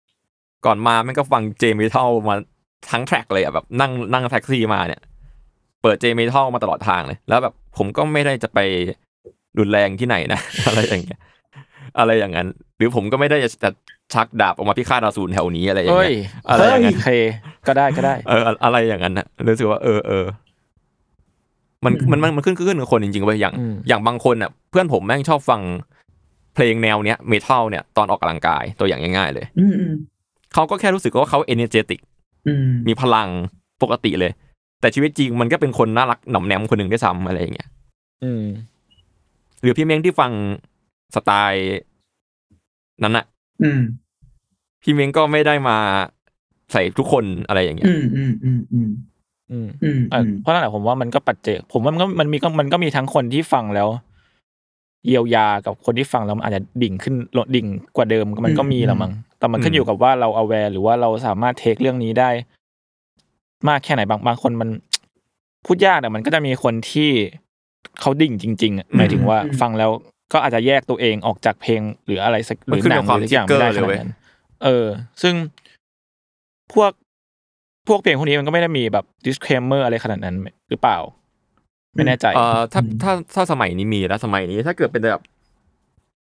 [0.09, 2.35] ๆ ก่อนมาแม่งก็ฟังเจเมทัลมา
[2.91, 5.01] ทั้งแทร็กเลยอะแบบนั่งนั่งแท็กซี่มาเนี่ย
[5.81, 8.59] เปิดเจเมทัลมาตลอดทางเลย แล้วแบบ ผมก็ไม่ได้จะไป
[9.59, 11.19] รุนแรงที่ไหนนะ อะไรอย่างเงี้ย
[11.99, 12.47] อะไรอย่างนั้น
[12.77, 13.71] หรือผมก็ไม่ได้จะ
[14.13, 17.07] ชักดาบออกมาพิฆาตอสูรแถวนี้อะไรอย่างเฮ้ยเงี้ยอะไรอย่างนั้นโอเค
[17.67, 20.25] ก็ได้ก็ได้เอออะอะไรอย่างนั้นนะรู้สึกว่าเออเออ
[21.85, 25.61] มันอืมมันมันมันขึ้นขึ้นกับคนจริงๆเว้ยอย่างอืมอย่างบางคนอะ เพื่อนผมแม่งชอบฟัง
[26.55, 29.93] เพลงแนวเนี้ยเมทัลเนี่ยตอนออกกำลังกายตัวอย่างง่าย ๆ เลยอืมอืม
[30.53, 31.99] เขาก็แค่รู้สึกว่าเขาเอเนเจติก
[32.47, 33.27] อืมมีพลัง
[33.81, 34.31] ปกติเลย
[34.83, 37.69] แต่ชีวิตจริงมันก็เป็นคนน่ารักหน่อมแนมคนหนึ่งด้วยซ้ำอะไรอย่างเงี้ย
[38.23, 38.43] อืม
[39.61, 40.31] หรือพี่เม้งที่ฟัง
[41.15, 41.77] สไตล์
[43.03, 43.25] นั้นอะ
[43.63, 43.81] อืม
[44.83, 45.77] พี่เม้งก็ไม่ได้มา
[46.71, 48.89] ใส่ทุกคนอะไรอย่างเงี้ย อืมอืมอืมอืม
[49.51, 53.87] อืมอืมอะอืมเพราะนั่นแหละผมว่ามันก็ปัจเจก ผมว่ามันก็มันมีก็มันก็มีทั้งคนที่ฟังแล้ว
[55.07, 62.29] เยียวยากับคนที่ฟังแล้วมันอาจจะดิ่งขึ้นลดดิ่งกว่าเดิมมันก็มีละมั้งแต่มันขึ้นอยู่กับว่าเรา aware หรือว่าเราสามารถเทคเรื่องนี้ได้
[63.67, 64.69] มากแค่ไหนบางบางคนมัน
[65.65, 67.09] พูดยากแต่มันก็จะมีคนที่
[67.99, 69.91] เขาดิ่งจริงๆอะหมายถึงว่าฟังแล้ว
[70.33, 74.13] ก็อาจจะแยกตัวเองออกจากเพลงหรืออะไรสักหมันรือขึ้นหนักับงความหรือสักอย่าง trigger ไม่ได้ขเลยนาดเว้ยนั้น
[74.63, 74.87] เออ
[75.21, 75.35] ซึ่ง
[76.73, 76.91] พวก
[77.87, 80.35] พวกเพลงพวกนี้มันก็ไม่ได้มีแบบ disclaimer อะไรขนาดนั้น
[80.69, 80.97] หรือเปล่า
[81.95, 85.21] ไม่แน่ใจเอ่อถ้าถ้าถ้าสมัยนี้มีแล้วสมัยนี้ ถ้าเกิดเป็นแบบ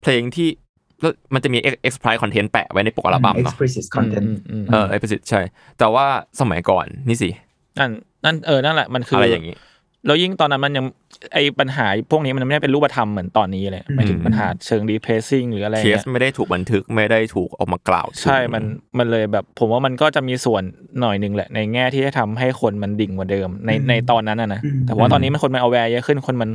[0.02, 0.71] เพลงที่แล้ว
[1.34, 5.42] มันจะมี explicit content แปะไว้ในปกอัลบั้มเนาะ explicit content อืมอืมเออืมอ explicit ใช่
[5.80, 6.06] แต่ว่า
[6.40, 7.30] สมัยก่อนนี่สิ
[7.80, 7.92] นั่น
[8.26, 9.56] นั่นเออนั่นแหละมันคืออะอะไรอย่างนี้
[10.06, 10.86] แล้วยิ่งตอนนั้นมันยัง
[11.34, 18.64] ไอปัญหาพวกนี้มันไม่ได้เป็นรูปธรรมเหมือนตอนนี้เลยหมายถึงอืมปัญหาเชิง replacing หรืออะไรเคสเงี้ยไม่ได้ถูกบันทึกไม่ได้ถูกเออกมากล่าวถึงใช่มัน
[18.98, 20.64] มันเลยแบบ ผมว่ามันก็จะมีส่วน
[21.00, 26.50] หน่อยหนึ่งแหละ ในแง่ที่จะทำให้คนมันดิ่งกว่าเดิม ในอืมในตอนนั้นอะนะอืมแต่ว่าตอนนี้มันคนมัน aware เยอะขึ้นคนมัน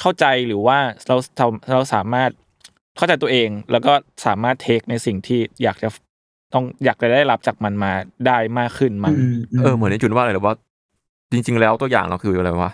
[0.00, 2.30] เข้าใจหรือว่าเราเราเราสามารถ
[2.96, 3.92] เข้าใจตัวเองแล้วก็
[4.26, 5.88] สามารถ take ในสิ่งที่อยากจะ
[6.54, 7.92] ต้องอยากจะได้รับจากมันมา
[8.26, 9.14] ได้มากขึ้นมั้ง
[9.58, 10.54] เออเหมือนในจุนว่าอะไรหรือว่า
[11.32, 12.72] จริง ๆ แล้วตัวอย่างเราคืออะไรวะ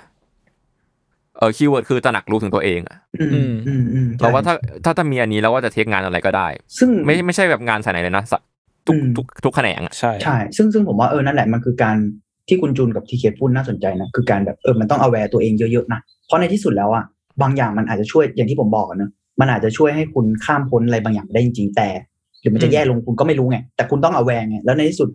[1.38, 4.54] เออ keyword คือตระหนักรู้ถึงตัวเองอะอืมอืมอืมเราว่าถ้า
[4.84, 6.46] ถ้าถ้ามีอันนี้แล้วว่าจะเทคงานอะไรก็ได้
[6.78, 8.40] ซึ่งไม่ไม่ใช่แบบงานสายไหนเลยนะสะ
[8.86, 11.96] ทุกอืมทุกทุกแขนงอะใช่ใช่ซึ่งซึ่งผมว่าเออนั่นแหละมันคือการ
[12.48, 17.04] ที่คุณจูนกับทีเคพูดน่าสนใจนะคือการแบบเออมันต้องเอาแวร์ตัวเองเยอะๆนะเพราะในที่สุดแล้วอะ
[17.42, 19.10] บางอย่างมันอาจจะช่วยอย่างที่ผมบอกอะเนอะ
[19.40, 21.88] มันอาจจะช่วยให้คุณข้ามพ้นอะไรบางอย่างได้จริงๆแต่
[22.40, 25.08] หรือมันจะแย่ลงคุณก็ไม่รู้ไงแต่คุณต้องเอาแวร์ไงแล้วในที่สุด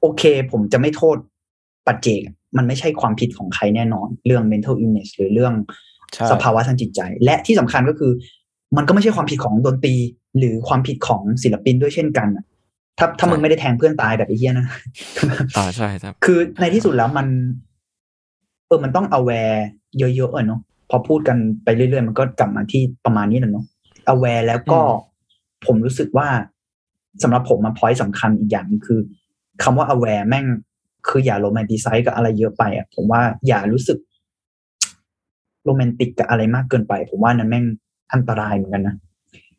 [0.00, 0.22] โอเค
[0.52, 1.16] ผมจะไม่โทษ
[1.86, 2.20] ปัจเจก
[2.56, 5.54] มันไม่ใช่ความผิดของใครแน่นอน เรื่อง mental illness หรือเรื่อง
[6.14, 8.12] ใช่สภาวะทางจิตใจ และที่สำคัญก็คือ
[8.76, 9.94] มันก็ไม่ใช่ความผิดของดนตรี
[10.38, 12.44] หรือความผิดของศิลปินด้วยเช่นกันอะ
[12.98, 14.66] ถ้าถ้ามึงไม่ได้แทงเพื่อนตายแบบไอ้เหี้ยนะ
[15.56, 17.26] อ่าใช่ครับ คือในที่สุดแล้วมัน
[18.66, 19.58] เออมันต้อง aware
[19.98, 20.60] เยอะๆอะเนาะ
[20.90, 23.64] พอพูดกันไปเรื่อยๆ มันก็กลับมาที่ประมาณนี้แหละเนาะ
[24.12, 24.80] aware แล้วก็
[25.66, 26.28] ผมรู้สึกว่า
[27.22, 29.00] สำหรับผมมาพอยต์สำคัญอีกอย่างหนึงคือ
[29.62, 30.46] คำว่า aware แม่ง
[31.08, 33.98] คืออย่าโรแมนติไซส์กับอะไรเยอะไปอะผมว่าอย่ารู้สึก
[35.64, 37.64] โรแมนติกกับอะไรมากเกินไป ผมว่านั้นแม่ง
[38.12, 38.96] อันตรายเหมือนกันนะ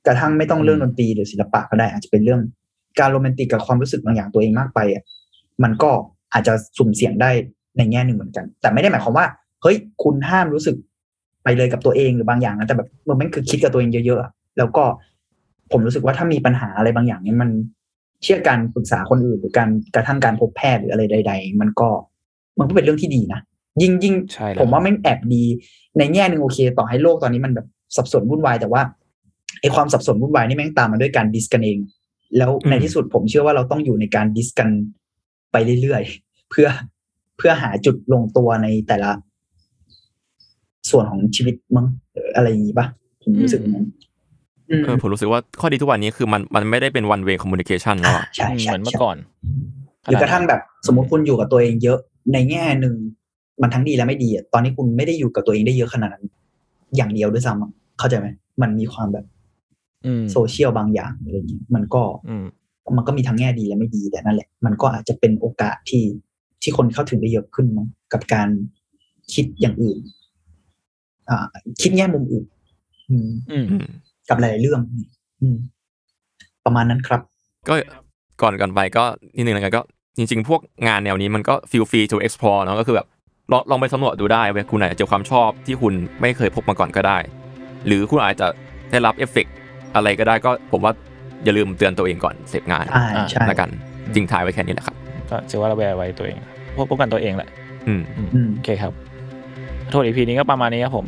[0.06, 2.42] กระทั่งไม่ต้องเรื่องดนตรีหรือศิลปะก็ได้ อาจจะเป็นเรื่อง
[3.00, 5.04] การโรแมนติกกับความรู้สึกบางอย่างตัวเองมากไปอะ
[5.64, 5.92] มันก็
[6.34, 7.32] อาจจะสุ่มเสี่ยงได้
[7.78, 9.26] ในแง่หนึ่งเหมือนกัน แต่ไม่ได้หมายความว่า
[9.62, 10.76] เฮ้ย คุณห้ามรู้สึก
[11.44, 14.84] ไปเลยกับตัวเองหรือบางอย่างนะแต่แบบมันไม่คือคิดกับตัวเองเยอะๆอะแล้วก็
[15.72, 17.50] ผมรู้สึกว่าถ้ามีปัญหาอะไรบางอย่างเนี่ยมัน
[18.24, 21.90] เชื่อการปรึกษาคนอื่น หรือการกระทั่งการพบแพทย์หรืออะไรใด ๆ มันก็
[22.60, 23.40] มันก็เป็นเรื่องที่ดีนะ
[23.82, 25.44] ยิ่งยิ่งใช่แล้วผมว่าแม่งแอบดี
[25.98, 28.82] ในแง่หนึ่งโอเค ต่อให้โลกตอนนี้มันแบบสับสนวุ่นวายแต่ว่า
[29.62, 31.78] ไอความสับสนวุ่นวายนี่แม่งตามมาด้วยการดิสกันเอง
[32.38, 34.70] แล้วในที่สุดผมเชื่อว่าเราต้องอยู่ในการดิสกัน
[35.52, 36.68] ไปเรื่อยๆเพื่อ
[37.38, 39.12] เพื่อหาจุดลงตัวในแต่ละ
[40.90, 42.88] ส่วนของชีวิตมั้งเอออะไรอย่างนี้ปะ
[43.24, 43.86] ผมรู้สึกอย่างนั้น
[44.70, 49.18] อืมเออผมรู้สึกว่าข้อดีทุกวันนี้คือมันมันไม่ได้เป็น one way communication แล้วอะใช่อืมใช่เหมือนเมื่อใช่ก่อน
[50.06, 52.00] หรือกระทั่งแบบสมมติคุณอยู่กับตัวเองเยอะ
[52.34, 52.96] ในแง่หนึ่ง
[53.62, 56.26] มันทั้งดีและไม่ดีอะตอนนี้คุณไม่ได้อยู่กับตัวเองได้เยอะขนาดนั้น
[56.96, 58.28] อย่างเดียวด้วยซ้ำอะเข้าใจไหม
[58.62, 59.26] มันมีความแบบ
[60.06, 62.46] อืมโซเชียลบางอย่างอะไรอย่างเงี้ยมันก็อืม
[62.98, 66.04] มันก็มีทั้งแง่ดีและไม่ดีแต่นั่นแหละ มันก็อาจจะเป็นโอกาสที่
[66.62, 68.50] ที่คนเข้าถึงได้เยอะขึ้นมั้งกับการ
[69.34, 70.21] คิดอย่างอื่นอ่า
[71.82, 72.46] คิดแง่มุมอื่น
[73.10, 73.86] อืมอืมอืม
[74.30, 74.80] กับหลายๆเรื่อง
[75.42, 75.58] อืม
[76.66, 77.22] ประมาณนั้นครับ
[77.68, 77.74] ก็
[78.42, 79.04] ก่อนก่อนไปก็
[79.36, 79.82] นิดนึงแล้วกันก็
[80.18, 83.08] จริง ๆ พวกงานแนวนี้มันก็ feel free to explore เนาะก็คือแบบ
[83.52, 87.18] ลองลองไปสำรวจดูได้เว้ยคุณอาจจะเจอความชอบที่คุณไม่เคยพบมาก่อนก็ได้
[87.88, 88.48] หรือคุณอาจจะ
[88.92, 89.54] ได้รับเอฟเฟกต์
[89.96, 90.94] อะไรก็ได้ก็ผมว่า
[91.44, 93.70] อย่าลืมเตือนตัวเองก่อนเสพงานใช่ใช่ละกัน
[94.16, 94.96] จริงท้ายไว้แค่นี้แหละครับ
[95.30, 96.38] ก็ถือว่าระแวงไว้ตัวเอง
[96.76, 97.50] พวกป้องกันตัวเองแหละ
[97.88, 98.02] อืม
[98.34, 98.92] อืมโอเคครับ
[99.92, 101.06] โทษอีพีนี้ก็ประมาณนี้ครับผม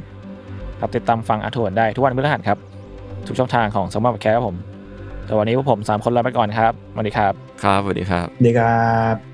[0.79, 2.57] ครับติดตามฟังอาทวนได้ทุกวันพฤหัสครับ
[3.27, 4.57] ทุกช่องทางของสมอร์แคร์ครับผม
[5.25, 7.33] แต่วันนี้พวกผมสามคนลาไปก่อนครับสวัสดีครับ
[7.63, 9.32] ครับสวัสดีครับเด็กครับ